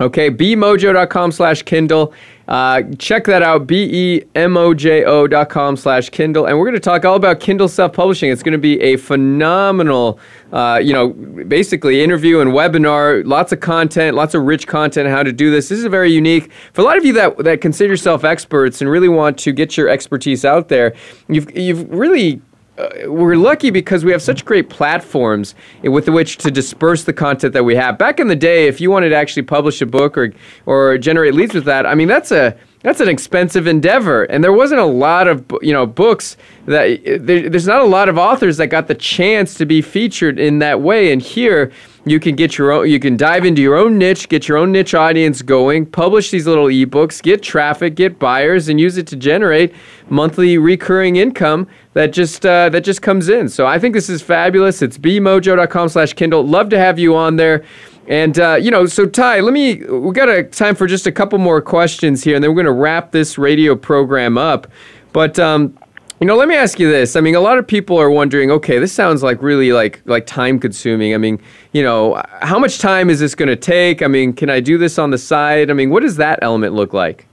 Okay, 0.00 0.30
bemojo.com 0.30 1.32
slash 1.32 1.62
Kindle. 1.62 2.12
Uh, 2.52 2.82
check 2.98 3.24
that 3.24 3.42
out, 3.42 3.66
B-E-M-O-J-O 3.66 5.26
dot 5.26 5.48
com 5.48 5.74
slash 5.74 6.10
Kindle. 6.10 6.44
And 6.44 6.58
we're 6.58 6.66
going 6.66 6.74
to 6.74 6.80
talk 6.80 7.02
all 7.06 7.16
about 7.16 7.40
Kindle 7.40 7.66
self-publishing. 7.66 8.30
It's 8.30 8.42
going 8.42 8.52
to 8.52 8.58
be 8.58 8.78
a 8.82 8.98
phenomenal, 8.98 10.18
uh, 10.52 10.78
you 10.84 10.92
know, 10.92 11.08
basically 11.08 12.02
interview 12.04 12.40
and 12.40 12.50
webinar, 12.50 13.24
lots 13.24 13.52
of 13.52 13.60
content, 13.60 14.14
lots 14.16 14.34
of 14.34 14.42
rich 14.42 14.66
content, 14.66 15.08
how 15.08 15.22
to 15.22 15.32
do 15.32 15.50
this. 15.50 15.70
This 15.70 15.78
is 15.78 15.86
very 15.86 16.12
unique. 16.12 16.52
For 16.74 16.82
a 16.82 16.84
lot 16.84 16.98
of 16.98 17.06
you 17.06 17.14
that, 17.14 17.38
that 17.38 17.62
consider 17.62 17.94
yourself 17.94 18.22
experts 18.22 18.82
and 18.82 18.90
really 18.90 19.08
want 19.08 19.38
to 19.38 19.52
get 19.52 19.78
your 19.78 19.88
expertise 19.88 20.44
out 20.44 20.68
there, 20.68 20.94
you've, 21.28 21.50
you've 21.56 21.88
really 21.88 22.42
uh, 22.78 22.88
we're 23.06 23.36
lucky 23.36 23.70
because 23.70 24.04
we 24.04 24.12
have 24.12 24.22
such 24.22 24.44
great 24.44 24.70
platforms 24.70 25.54
with 25.82 26.08
which 26.08 26.38
to 26.38 26.50
disperse 26.50 27.04
the 27.04 27.12
content 27.12 27.52
that 27.52 27.64
we 27.64 27.76
have. 27.76 27.98
Back 27.98 28.18
in 28.18 28.28
the 28.28 28.36
day, 28.36 28.66
if 28.66 28.80
you 28.80 28.90
wanted 28.90 29.10
to 29.10 29.16
actually 29.16 29.42
publish 29.42 29.82
a 29.82 29.86
book 29.86 30.16
or 30.16 30.32
or 30.64 30.96
generate 30.96 31.34
leads 31.34 31.54
with 31.54 31.64
that, 31.66 31.84
I 31.84 31.94
mean 31.94 32.08
that's 32.08 32.32
a 32.32 32.56
that's 32.82 33.00
an 33.00 33.08
expensive 33.08 33.66
endeavor, 33.66 34.24
and 34.24 34.42
there 34.42 34.52
wasn't 34.52 34.80
a 34.80 34.86
lot 34.86 35.28
of 35.28 35.44
you 35.60 35.72
know 35.72 35.84
books 35.84 36.38
that 36.64 36.98
there, 37.04 37.48
there's 37.50 37.66
not 37.66 37.80
a 37.80 37.86
lot 37.86 38.08
of 38.08 38.16
authors 38.16 38.56
that 38.56 38.68
got 38.68 38.88
the 38.88 38.94
chance 38.94 39.54
to 39.54 39.66
be 39.66 39.82
featured 39.82 40.38
in 40.38 40.58
that 40.60 40.80
way. 40.80 41.12
And 41.12 41.20
here, 41.20 41.72
you 42.04 42.18
can 42.18 42.34
get 42.34 42.58
your 42.58 42.72
own, 42.72 42.88
you 42.88 42.98
can 42.98 43.16
dive 43.16 43.44
into 43.44 43.62
your 43.62 43.76
own 43.76 43.96
niche, 43.96 44.28
get 44.28 44.48
your 44.48 44.58
own 44.58 44.72
niche 44.72 44.94
audience 44.94 45.40
going, 45.40 45.86
publish 45.86 46.30
these 46.30 46.46
little 46.46 46.66
ebooks, 46.66 47.22
get 47.22 47.42
traffic, 47.42 47.94
get 47.94 48.18
buyers, 48.18 48.68
and 48.68 48.80
use 48.80 48.96
it 48.96 49.06
to 49.08 49.16
generate 49.16 49.72
monthly 50.08 50.58
recurring 50.58 51.16
income 51.16 51.68
that 51.94 52.12
just 52.12 52.44
uh, 52.44 52.68
that 52.70 52.82
just 52.82 53.02
comes 53.02 53.28
in. 53.28 53.48
So 53.48 53.66
I 53.66 53.78
think 53.78 53.94
this 53.94 54.08
is 54.08 54.20
fabulous. 54.20 54.82
It's 54.82 54.98
bemojo.com 54.98 55.88
slash 55.88 56.12
kindle 56.14 56.46
Love 56.46 56.70
to 56.70 56.78
have 56.78 56.98
you 56.98 57.14
on 57.14 57.36
there. 57.36 57.64
And 58.08 58.38
uh, 58.38 58.58
you 58.60 58.70
know, 58.70 58.86
so 58.86 59.06
Ty, 59.06 59.40
let 59.40 59.52
me. 59.52 59.76
We 59.84 60.12
got 60.12 60.28
a 60.28 60.42
time 60.42 60.74
for 60.74 60.88
just 60.88 61.06
a 61.06 61.12
couple 61.12 61.38
more 61.38 61.62
questions 61.62 62.24
here, 62.24 62.34
and 62.34 62.42
then 62.42 62.50
we're 62.50 62.62
going 62.62 62.66
to 62.66 62.72
wrap 62.72 63.12
this 63.12 63.38
radio 63.38 63.76
program 63.76 64.36
up. 64.36 64.66
But 65.12 65.38
um, 65.38 65.78
you 66.22 66.26
know, 66.28 66.36
let 66.36 66.46
me 66.46 66.54
ask 66.54 66.78
you 66.78 66.88
this. 66.88 67.16
I 67.16 67.20
mean, 67.20 67.34
a 67.34 67.40
lot 67.40 67.58
of 67.58 67.66
people 67.66 67.98
are 67.98 68.08
wondering. 68.08 68.52
Okay, 68.52 68.78
this 68.78 68.92
sounds 68.92 69.24
like 69.24 69.42
really 69.42 69.72
like 69.72 70.00
like 70.04 70.24
time 70.24 70.60
consuming. 70.60 71.14
I 71.14 71.18
mean, 71.18 71.40
you 71.72 71.82
know, 71.82 72.22
how 72.42 72.60
much 72.60 72.78
time 72.78 73.10
is 73.10 73.18
this 73.18 73.34
going 73.34 73.48
to 73.48 73.56
take? 73.56 74.02
I 74.02 74.06
mean, 74.06 74.32
can 74.32 74.48
I 74.48 74.60
do 74.60 74.78
this 74.78 75.00
on 75.00 75.10
the 75.10 75.18
side? 75.18 75.68
I 75.68 75.74
mean, 75.74 75.90
what 75.90 76.04
does 76.04 76.14
that 76.18 76.38
element 76.40 76.74
look 76.74 76.92
like? 76.92 77.26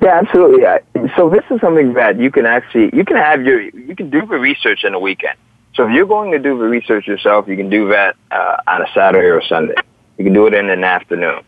Yeah, 0.00 0.18
absolutely. 0.18 0.64
So 1.14 1.28
this 1.28 1.44
is 1.50 1.60
something 1.60 1.92
that 1.92 2.18
you 2.18 2.30
can 2.30 2.46
actually 2.46 2.88
you 2.96 3.04
can 3.04 3.18
have 3.18 3.42
your 3.42 3.60
you 3.60 3.94
can 3.94 4.08
do 4.08 4.24
the 4.24 4.38
research 4.38 4.82
in 4.84 4.94
a 4.94 4.98
weekend. 4.98 5.36
So 5.74 5.86
if 5.86 5.92
you're 5.92 6.06
going 6.06 6.32
to 6.32 6.38
do 6.38 6.56
the 6.56 6.64
research 6.64 7.06
yourself, 7.06 7.48
you 7.48 7.56
can 7.58 7.68
do 7.68 7.90
that 7.90 8.16
uh, 8.30 8.62
on 8.66 8.80
a 8.80 8.86
Saturday 8.94 9.28
or 9.28 9.42
Sunday. 9.42 9.74
You 10.16 10.24
can 10.24 10.32
do 10.32 10.46
it 10.46 10.54
in 10.54 10.70
an 10.70 10.84
afternoon. 10.84 11.42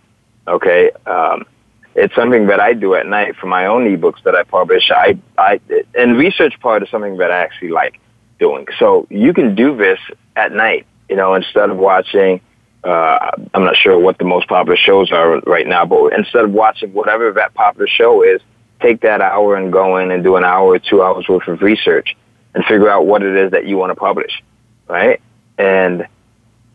Okay. 0.47 0.91
Um, 1.07 1.47
it's 1.95 2.15
something 2.15 2.47
that 2.47 2.61
I 2.61 2.73
do 2.73 2.95
at 2.95 3.07
night 3.07 3.37
for 3.37 3.47
my 3.47 3.67
own 3.67 3.85
ebooks 3.85 4.23
that 4.25 4.35
I 4.35 4.45
publish. 4.45 4.91
I, 4.91 5.19
I, 5.37 5.61
and 5.95 6.17
research 6.17 6.59
part 6.61 6.83
is 6.83 6.91
something 6.91 7.19
that 7.19 7.31
I 7.31 7.43
actually 7.43 7.71
like 7.71 8.01
doing. 8.39 8.67
So 8.79 9.07
you 9.11 9.35
can 9.35 9.55
do 9.55 9.77
this 9.77 9.99
at 10.35 10.53
night, 10.53 10.87
you 11.09 11.17
know, 11.17 11.35
instead 11.35 11.71
of 11.71 11.77
watching, 11.77 12.41
uh, 12.83 13.31
I'm 13.53 13.65
not 13.65 13.77
sure 13.77 13.99
what 13.99 14.19
the 14.19 14.25
most 14.25 14.49
popular 14.49 14.77
shows 14.77 15.13
are 15.13 15.41
right 15.41 15.67
now, 15.67 15.85
but 15.85 16.15
instead 16.15 16.45
of 16.45 16.53
watching 16.53 16.93
whatever 16.95 17.31
that 17.33 17.55
popular 17.55 17.87
show 17.87 18.23
is, 18.23 18.41
take 18.81 19.03
that 19.03 19.21
hour 19.21 19.55
and 19.57 19.73
go 19.73 19.99
in 19.99 20.11
and 20.11 20.25
do 20.25 20.37
an 20.37 20.45
hour 20.45 20.69
or 20.69 20.79
two 20.79 21.03
hours 21.03 21.29
worth 21.29 21.47
of 21.47 21.63
research 21.63 22.17
and 22.55 22.65
figure 22.65 22.89
out 22.89 23.07
what 23.07 23.23
it 23.23 23.37
is 23.37 23.53
that 23.53 23.67
you 23.67 23.77
want 23.77 23.91
to 23.91 23.95
publish, 23.95 24.43
right? 24.89 25.21
And 25.59 26.07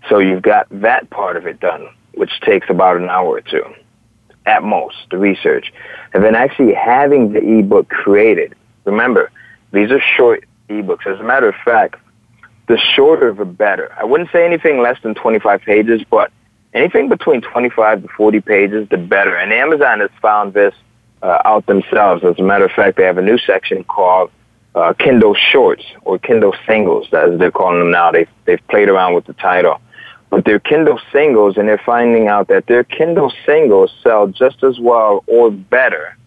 so 0.10 0.20
you've 0.20 0.42
got 0.44 0.68
that 0.70 1.10
part 1.10 1.36
of 1.38 1.48
it 1.48 1.60
done, 1.60 1.90
which 2.14 2.40
takes 2.42 2.70
about 2.70 2.98
an 2.98 3.10
hour 3.10 3.28
or 3.28 3.42
two 3.42 3.66
at 4.48 4.64
most, 4.64 4.96
the 5.12 5.18
research. 5.18 5.72
And 6.14 6.24
then 6.24 6.36
actually 6.36 6.74
having 6.74 7.34
the 7.34 7.60
ebook 7.60 7.90
created. 7.90 8.56
Remember, 8.86 9.30
these 9.72 9.92
are 9.92 10.00
short 10.00 10.46
ebooks. 10.70 11.06
As 11.06 11.20
a 11.20 11.24
matter 11.24 11.50
of 11.50 11.56
fact, 11.64 11.98
the 12.68 12.78
shorter 12.78 13.34
the 13.34 13.46
better. 13.46 13.94
I 13.98 14.06
wouldn't 14.06 14.32
say 14.32 14.46
anything 14.46 14.82
less 14.82 14.98
than 15.04 15.14
25 15.14 15.62
pages, 15.62 16.02
but 16.10 16.32
anything 16.74 17.10
between 17.10 17.42
25 17.42 18.04
to 18.04 18.08
40 18.08 18.42
pages, 18.42 18.90
the 18.90 18.98
better. 18.98 19.36
And 19.36 19.54
Amazon 19.54 20.00
has 20.00 20.10
found 20.22 20.54
this 20.54 20.74
uh, 21.22 21.40
out 21.46 21.66
themselves. 21.66 22.24
As 22.24 22.40
a 22.40 22.44
matter 22.44 22.66
of 22.66 22.72
fact, 22.72 22.98
they 22.98 23.04
have 23.04 23.18
a 23.18 23.22
new 23.22 23.38
section 23.38 23.84
called 23.84 24.32
uh, 24.76 24.94
Kindle 24.94 25.36
Shorts 25.36 25.84
or 26.04 26.20
Kindle 26.20 26.54
Singles, 26.68 27.08
as 27.14 27.40
they're 27.40 27.52
calling 27.52 27.80
them 27.80 27.92
now. 27.92 28.12
They've, 28.12 28.30
they've 28.46 28.68
played 28.68 28.90
around 28.90 29.16
with 29.16 29.26
the 29.26 29.34
title. 29.34 29.82
But 30.30 30.44
they're 30.46 30.60
Kindle 30.60 31.00
Singles, 31.12 31.58
and 31.58 31.68
they're 31.68 31.82
finding 31.86 32.28
out 32.28 32.50
that 32.50 32.68
their 32.68 32.84
Kindle 32.84 33.32
Singles 33.46 33.92
sell 34.04 34.28
just 34.28 34.64
as 34.64 34.80
well 34.80 35.24
or 35.26 35.50
better 35.52 36.18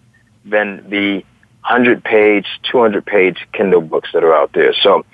than 0.44 0.88
the 0.88 1.24
100 1.68 2.02
page, 2.02 2.46
200 2.70 3.04
page 3.04 3.46
Kindle 3.52 3.82
books 3.82 4.08
that 4.14 4.24
are 4.24 4.34
out 4.34 4.52
there. 4.54 4.74
So 4.82 5.04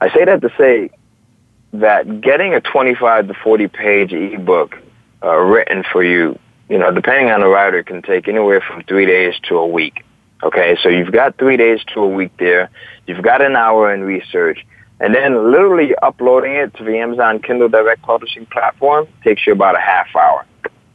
I 0.00 0.12
say 0.14 0.24
that 0.24 0.40
to 0.42 0.50
say 0.56 0.90
that 1.72 2.20
getting 2.20 2.54
a 2.54 2.60
25 2.60 3.28
to 3.28 3.34
40 3.34 3.68
page 3.68 4.12
ebook 4.12 4.76
uh, 5.22 5.36
written 5.36 5.84
for 5.90 6.02
you, 6.02 6.38
you 6.68 6.78
know, 6.78 6.92
depending 6.92 7.30
on 7.30 7.40
the 7.40 7.48
writer, 7.48 7.82
can 7.82 8.02
take 8.02 8.28
anywhere 8.28 8.60
from 8.60 8.82
three 8.84 9.06
days 9.06 9.34
to 9.48 9.56
a 9.56 9.66
week. 9.66 10.04
Okay, 10.42 10.78
so 10.82 10.88
you've 10.88 11.12
got 11.12 11.36
three 11.36 11.56
days 11.56 11.80
to 11.92 12.00
a 12.00 12.08
week 12.08 12.32
there. 12.38 12.70
You've 13.06 13.22
got 13.22 13.42
an 13.42 13.56
hour 13.56 13.92
in 13.92 14.02
research. 14.02 14.64
And 15.00 15.14
then 15.14 15.50
literally 15.50 15.94
uploading 16.02 16.54
it 16.54 16.74
to 16.76 16.84
the 16.84 16.98
Amazon 16.98 17.40
Kindle 17.40 17.70
Direct 17.70 18.02
Publishing 18.02 18.44
platform 18.46 19.08
takes 19.24 19.46
you 19.46 19.54
about 19.54 19.74
a 19.74 19.80
half 19.80 20.14
hour. 20.14 20.44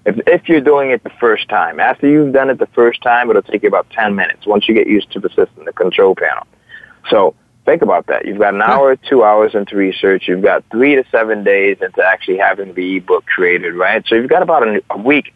If, 0.06 0.20
if 0.28 0.48
you're 0.48 0.62
doing 0.62 0.92
it 0.92 1.04
the 1.04 1.10
first 1.20 1.50
time. 1.50 1.80
After 1.80 2.08
you've 2.08 2.32
done 2.32 2.52
it 2.52 2.60
the 2.60 2.68
first 2.68 3.02
time, 3.02 3.32
it'll 3.32 3.42
take 3.42 3.64
you 3.64 3.70
about 3.70 3.90
10 3.90 4.16
minutes 4.16 4.46
once 4.46 4.68
you 4.68 4.76
get 4.76 4.86
used 4.86 5.12
to 5.14 5.20
the 5.20 5.30
system, 5.30 5.66
the 5.66 5.74
control 5.74 6.14
panel. 6.14 6.46
So 7.10 7.34
think 7.66 7.82
about 7.82 8.06
that. 8.08 8.26
You've 8.26 8.38
got 8.38 8.54
an 8.54 8.62
hour, 8.62 8.96
two 8.96 9.24
hours 9.24 9.56
into 9.56 9.76
research. 9.76 10.28
You've 10.28 10.44
got 10.44 10.64
three 10.70 10.96
to 10.96 11.04
seven 11.10 11.44
days 11.44 11.78
into 11.82 12.04
actually 12.04 12.38
having 12.38 12.76
the 12.76 12.98
ebook 12.98 13.26
created, 13.26 13.74
right? 13.74 14.06
So 14.08 14.14
you've 14.14 14.30
got 14.30 14.44
about 14.44 14.68
a, 14.68 14.84
a 14.92 14.98
week 14.98 15.34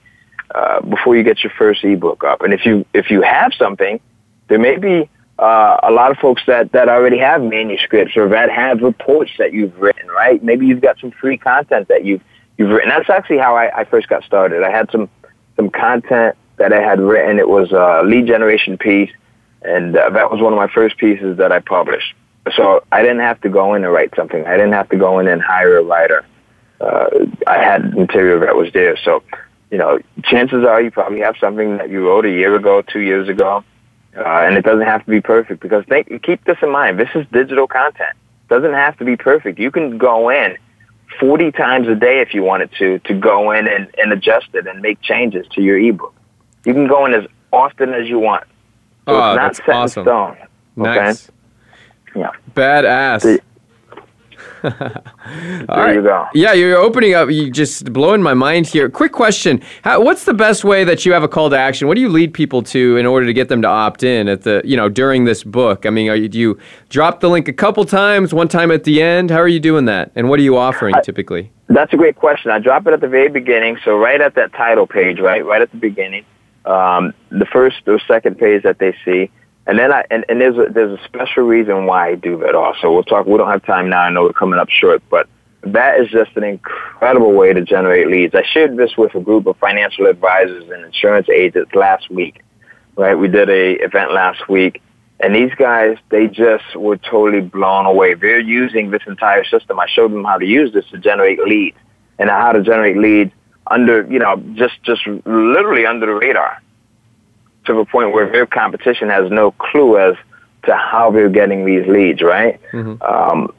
uh, 0.54 0.82
before 0.82 1.18
you 1.18 1.24
get 1.24 1.44
your 1.44 1.54
first 1.58 1.84
ebook 1.84 2.24
up. 2.24 2.42
And 2.42 2.54
if 2.54 2.66
you 2.66 2.86
if 2.94 3.10
you 3.10 3.24
have 3.24 3.54
something, 3.58 4.00
there 4.48 4.60
may 4.60 4.78
be 4.78 5.10
uh, 5.40 5.80
a 5.84 5.92
lot 5.92 6.12
of 6.12 6.18
folks 6.18 6.42
that 6.48 6.72
that 6.74 6.90
already 6.90 7.18
have 7.18 7.42
manuscripts 7.42 8.18
or 8.18 8.28
that 8.30 8.52
have 8.52 8.82
reports 8.82 9.32
that 9.38 9.54
you've 9.54 9.80
written, 9.80 10.08
right? 10.10 10.44
Maybe 10.44 10.68
you've 10.68 10.82
got 10.82 11.00
some 11.00 11.12
free 11.12 11.38
content 11.38 11.88
that 11.88 12.04
you've 12.04 12.22
you've 12.58 12.70
written. 12.70 12.90
That's 12.90 13.10
actually 13.10 13.38
how 13.38 13.56
I, 13.56 13.80
I 13.80 13.86
first 13.86 14.10
got 14.10 14.24
started. 14.24 14.64
I 14.64 14.72
had 14.72 14.92
some 14.92 15.10
some 15.56 15.70
content 15.70 16.36
that 16.58 16.74
I 16.74 16.82
had 16.82 17.00
written. 17.00 17.40
It 17.40 17.48
was 17.48 17.72
a 17.72 18.02
lead 18.04 18.28
generation 18.28 18.78
piece, 18.78 19.12
and 19.62 19.96
uh, 19.96 20.10
that 20.10 20.30
was 20.30 20.42
one 20.42 20.52
of 20.52 20.58
my 20.58 20.68
first 20.68 20.98
pieces 20.98 21.38
that 21.38 21.54
I 21.54 21.60
published. 21.60 22.14
So 22.56 22.84
I 22.92 23.02
didn't 23.02 23.20
have 23.20 23.40
to 23.42 23.50
go 23.50 23.76
in 23.76 23.86
and 23.86 23.94
write 23.94 24.14
something. 24.16 24.46
I 24.46 24.58
didn't 24.58 24.74
have 24.74 24.90
to 24.90 24.98
go 24.98 25.20
in 25.20 25.28
and 25.28 25.42
hire 25.42 25.78
a 25.78 25.84
writer. 25.84 26.26
Uh, 26.82 27.08
I 27.48 27.60
had 27.60 27.96
material 27.96 28.42
that 28.42 28.56
was 28.56 28.74
there. 28.74 28.98
So 28.98 29.24
you 29.72 29.78
know, 29.78 30.00
chances 30.24 30.66
are 30.66 30.82
you 30.82 30.92
probably 30.92 31.20
have 31.20 31.36
something 31.40 31.78
that 31.78 31.90
you 31.90 32.06
wrote 32.06 32.26
a 32.26 32.32
year 32.32 32.56
ago, 32.56 32.82
two 32.82 33.02
years 33.02 33.30
ago, 33.30 33.64
uh, 34.20 34.46
and 34.46 34.58
it 34.58 34.66
doesn't 34.66 34.86
have 34.86 35.04
to 35.06 35.10
be 35.10 35.22
perfect 35.22 35.62
because 35.62 35.86
think, 35.86 36.08
keep 36.24 36.44
this 36.46 36.58
in 36.62 36.72
mind. 36.72 37.00
This 37.00 37.10
is 37.16 37.26
digital 37.32 37.68
content. 37.68 38.16
It 38.46 38.54
doesn't 38.54 38.74
have 38.74 38.98
to 38.98 39.06
be 39.06 39.16
perfect. 39.16 39.60
You 39.60 39.72
can 39.72 39.98
go 39.98 40.30
in 40.30 40.58
40 41.20 41.52
times 41.52 41.88
a 41.88 41.96
day 41.96 42.22
if 42.22 42.34
you 42.34 42.44
wanted 42.44 42.72
to, 42.80 43.00
to 43.00 43.14
go 43.14 43.52
in 43.52 43.68
and, 43.68 43.90
and 43.98 44.12
adjust 44.12 44.48
it 44.54 44.68
and 44.68 44.82
make 44.82 45.02
changes 45.02 45.48
to 45.54 45.62
your 45.62 45.78
ebook. 45.78 46.14
You 46.66 46.74
can 46.74 46.88
go 46.88 47.06
in 47.06 47.14
as 47.14 47.26
often 47.52 47.94
as 47.94 48.08
you 48.08 48.20
want. 48.20 48.44
So 49.08 49.16
oh, 49.16 49.32
it's 49.32 49.38
not 49.38 49.56
set 49.56 49.70
awesome. 49.70 50.02
in 50.02 50.06
stone. 50.06 50.38
Okay? 50.78 50.96
Nice. 50.96 51.32
Yeah. 52.16 52.32
Badass. 52.54 53.40
All 55.70 55.78
right. 55.78 55.96
you 55.96 56.02
go. 56.02 56.28
Yeah, 56.34 56.54
you're 56.54 56.78
opening 56.78 57.14
up. 57.14 57.30
You 57.30 57.50
just 57.50 57.92
blowing 57.94 58.22
my 58.22 58.34
mind 58.34 58.68
here. 58.68 58.90
Quick 58.90 59.12
question: 59.12 59.62
How, 59.84 60.02
What's 60.02 60.26
the 60.26 60.34
best 60.34 60.64
way 60.64 60.84
that 60.84 61.06
you 61.06 61.14
have 61.14 61.24
a 61.24 61.28
call 61.28 61.50
to 61.50 61.58
action? 61.58 61.88
What 61.88 61.96
do 61.96 62.02
you 62.02 62.10
lead 62.10 62.34
people 62.34 62.62
to 62.64 62.98
in 62.98 63.06
order 63.06 63.26
to 63.26 63.34
get 63.34 63.50
them 63.50 63.62
to 63.62 63.68
opt 63.68 64.04
in 64.04 64.28
at 64.28 64.44
the 64.44 64.62
you 64.66 64.76
know 64.76 64.90
during 64.90 65.26
this 65.26 65.44
book? 65.44 65.86
I 65.86 65.90
mean, 65.90 66.08
you, 66.08 66.28
do 66.28 66.40
you 66.40 66.60
drop 66.90 67.20
the 67.20 67.30
link 67.30 67.48
a 67.48 67.54
couple 67.54 67.86
times, 67.86 68.34
one 68.34 68.48
time 68.48 68.72
at 68.72 68.84
the 68.84 69.02
end? 69.02 69.32
How 69.32 69.40
are 69.40 69.48
you 69.48 69.60
doing 69.60 69.86
that? 69.86 70.12
And 70.16 70.30
what 70.30 70.40
are 70.40 70.44
you 70.44 70.58
offering 70.58 70.96
I, 70.96 71.02
typically? 71.02 71.52
That's 71.68 71.94
a 71.94 71.98
great 71.98 72.16
question. 72.16 72.52
I 72.52 72.60
drop 72.60 72.88
it 72.88 72.94
at 72.94 73.02
the 73.02 73.08
very 73.08 73.30
beginning, 73.30 73.78
so 73.86 73.96
right 73.98 74.20
at 74.20 74.36
that 74.36 74.54
title 74.54 74.88
page, 74.88 75.20
right, 75.20 75.46
right 75.46 75.62
at 75.62 75.70
the 75.72 75.78
beginning, 75.78 76.26
um, 76.66 77.14
the 77.30 77.46
first 77.46 77.88
or 77.88 78.00
second 78.08 78.38
page 78.38 78.64
that 78.64 78.80
they 78.80 78.96
see. 79.06 79.30
And 79.70 79.78
then 79.78 79.94
I 79.94 80.04
and, 80.10 80.26
and 80.28 80.42
there's 80.42 80.58
a 80.58 80.74
there's 80.74 81.00
a 81.00 81.04
special 81.04 81.44
reason 81.44 81.86
why 81.86 82.10
I 82.10 82.16
do 82.16 82.40
that 82.40 82.56
also. 82.56 82.92
We'll 82.92 83.04
talk 83.04 83.28
we 83.28 83.38
don't 83.38 83.52
have 83.52 83.64
time 83.64 83.88
now, 83.88 84.02
I 84.02 84.10
know 84.10 84.24
we're 84.24 84.34
coming 84.34 84.60
up 84.60 84.70
short, 84.70 85.04
but 85.12 85.30
that 85.62 86.00
is 86.00 86.10
just 86.10 86.36
an 86.36 86.44
incredible 86.44 87.34
way 87.34 87.54
to 87.54 87.62
generate 87.62 88.08
leads. 88.08 88.34
I 88.34 88.42
shared 88.52 88.78
this 88.78 88.98
with 88.98 89.14
a 89.14 89.20
group 89.20 89.46
of 89.46 89.58
financial 89.58 90.08
advisors 90.08 90.68
and 90.72 90.84
insurance 90.84 91.30
agents 91.30 91.76
last 91.76 92.10
week. 92.10 92.42
Right? 92.96 93.14
We 93.14 93.28
did 93.28 93.48
a 93.48 93.74
event 93.84 94.12
last 94.12 94.50
week 94.50 94.82
and 95.20 95.36
these 95.36 95.54
guys, 95.54 95.98
they 96.10 96.26
just 96.26 96.76
were 96.76 96.98
totally 96.98 97.42
blown 97.42 97.86
away. 97.86 98.16
They're 98.16 98.40
using 98.40 98.90
this 98.90 99.04
entire 99.06 99.44
system. 99.44 99.80
I 99.80 99.86
showed 99.88 100.12
them 100.12 100.24
how 100.24 100.40
to 100.40 100.46
use 100.48 100.74
this 100.74 100.86
to 100.92 100.98
generate 100.98 101.40
leads 101.40 101.78
and 102.18 102.28
how 102.28 102.54
to 102.54 102.64
generate 102.64 102.98
leads 102.98 103.34
under, 103.68 104.02
you 104.10 104.18
know, 104.18 104.38
just, 104.56 104.82
just 104.82 105.06
literally 105.06 105.86
under 105.86 106.08
the 106.08 106.14
radar 106.14 106.60
to 107.70 107.76
the 107.76 107.86
point 107.86 108.14
where 108.14 108.30
their 108.32 108.48
competition 108.48 109.10
has 109.10 109.30
no 109.30 109.52
clue 109.52 109.98
as 110.00 110.16
to 110.64 110.76
how 110.76 111.12
they're 111.12 111.30
getting 111.30 111.66
these 111.66 111.88
leads, 111.88 112.22
right? 112.22 112.60
Mm-hmm. 112.72 113.02
Um, 113.02 113.54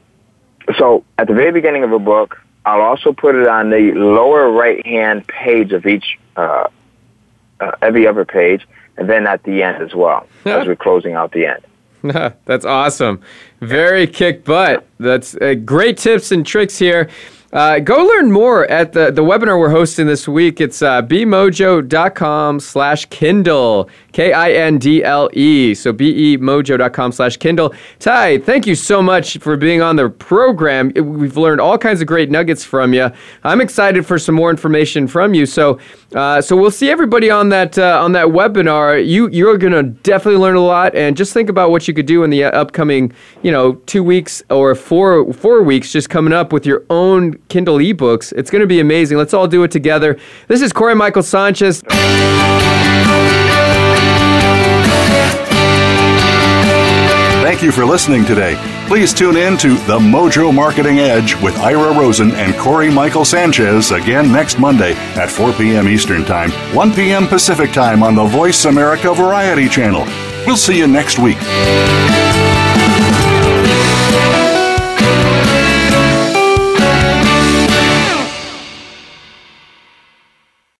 so 0.77 1.03
at 1.17 1.27
the 1.27 1.33
very 1.33 1.51
beginning 1.51 1.83
of 1.83 1.93
a 1.93 1.99
book, 1.99 2.37
I'll 2.65 2.81
also 2.81 3.13
put 3.13 3.35
it 3.35 3.47
on 3.47 3.69
the 3.69 3.93
lower 3.93 4.51
right 4.51 4.85
hand 4.85 5.25
page 5.27 5.71
of 5.71 5.85
each, 5.85 6.19
uh, 6.35 6.67
uh, 7.59 7.71
every 7.81 8.05
other 8.05 8.25
page, 8.25 8.67
and 8.97 9.09
then 9.09 9.25
at 9.27 9.43
the 9.43 9.63
end 9.63 9.81
as 9.81 9.95
well, 9.95 10.27
as 10.45 10.67
we're 10.67 10.75
closing 10.75 11.13
out 11.13 11.31
the 11.31 11.45
end. 11.45 11.63
That's 12.45 12.65
awesome. 12.65 13.21
Very 13.61 14.07
kick 14.07 14.43
butt. 14.43 14.85
That's 14.99 15.35
uh, 15.35 15.53
great 15.53 15.97
tips 15.97 16.31
and 16.31 16.45
tricks 16.45 16.77
here. 16.77 17.09
Uh, 17.53 17.79
go 17.79 17.97
learn 18.05 18.31
more 18.31 18.65
at 18.71 18.93
the, 18.93 19.11
the 19.11 19.21
webinar 19.21 19.59
we're 19.59 19.69
hosting 19.69 20.07
this 20.07 20.25
week. 20.25 20.61
It's 20.61 20.81
uh, 20.81 21.01
bemojo.com 21.01 22.61
slash 22.61 23.05
Kindle, 23.05 23.89
K 24.13 24.31
I 24.31 24.51
N 24.53 24.77
D 24.77 25.03
L 25.03 25.29
E. 25.33 25.73
So 25.75 25.91
bemojo.com 25.91 27.11
slash 27.11 27.35
Kindle. 27.35 27.73
Ty, 27.99 28.37
thank 28.39 28.65
you 28.65 28.75
so 28.75 29.01
much 29.01 29.37
for 29.39 29.57
being 29.57 29.81
on 29.81 29.97
the 29.97 30.09
program. 30.09 30.93
We've 30.95 31.35
learned 31.35 31.59
all 31.59 31.77
kinds 31.77 31.99
of 31.99 32.07
great 32.07 32.31
nuggets 32.31 32.63
from 32.63 32.93
you. 32.93 33.11
I'm 33.43 33.59
excited 33.59 34.05
for 34.05 34.17
some 34.17 34.35
more 34.35 34.49
information 34.49 35.05
from 35.07 35.33
you. 35.33 35.45
So, 35.45 35.77
uh, 36.15 36.41
so 36.41 36.55
we'll 36.55 36.71
see 36.71 36.89
everybody 36.89 37.29
on 37.29 37.49
that 37.49 37.77
uh, 37.77 38.01
on 38.01 38.13
that 38.13 38.27
webinar. 38.27 39.05
You 39.05 39.27
you're 39.27 39.57
gonna 39.57 39.83
definitely 39.83 40.39
learn 40.39 40.55
a 40.55 40.63
lot, 40.63 40.95
and 40.95 41.17
just 41.17 41.33
think 41.33 41.49
about 41.49 41.69
what 41.69 41.85
you 41.85 41.93
could 41.93 42.05
do 42.05 42.23
in 42.23 42.29
the 42.29 42.45
upcoming, 42.45 43.11
you 43.43 43.51
know, 43.51 43.73
two 43.73 44.03
weeks 44.05 44.41
or 44.49 44.73
four 44.73 45.33
four 45.33 45.63
weeks, 45.63 45.91
just 45.91 46.09
coming 46.09 46.31
up 46.31 46.53
with 46.53 46.65
your 46.65 46.85
own 46.89 47.40
Kindle 47.51 47.79
ebooks. 47.79 48.31
It's 48.37 48.49
going 48.49 48.61
to 48.61 48.67
be 48.67 48.79
amazing. 48.79 49.17
Let's 49.17 49.33
all 49.33 49.45
do 49.45 49.63
it 49.63 49.71
together. 49.71 50.17
This 50.47 50.61
is 50.61 50.71
Corey 50.71 50.95
Michael 50.95 51.21
Sanchez. 51.21 51.83
Thank 57.43 57.61
you 57.61 57.73
for 57.73 57.83
listening 57.83 58.23
today. 58.23 58.55
Please 58.87 59.13
tune 59.13 59.35
in 59.35 59.57
to 59.57 59.73
The 59.85 59.99
Mojo 59.99 60.55
Marketing 60.55 60.99
Edge 60.99 61.35
with 61.41 61.57
Ira 61.57 61.91
Rosen 61.93 62.31
and 62.31 62.55
Corey 62.55 62.89
Michael 62.89 63.25
Sanchez 63.25 63.91
again 63.91 64.31
next 64.31 64.57
Monday 64.57 64.93
at 65.15 65.29
4 65.29 65.51
p.m. 65.53 65.89
Eastern 65.89 66.23
Time, 66.23 66.51
1 66.73 66.93
p.m. 66.93 67.27
Pacific 67.27 67.73
Time 67.73 68.01
on 68.01 68.15
the 68.15 68.25
Voice 68.25 68.63
America 68.63 69.13
Variety 69.13 69.67
Channel. 69.67 70.05
We'll 70.47 70.55
see 70.55 70.77
you 70.77 70.87
next 70.87 71.19
week. 71.19 71.37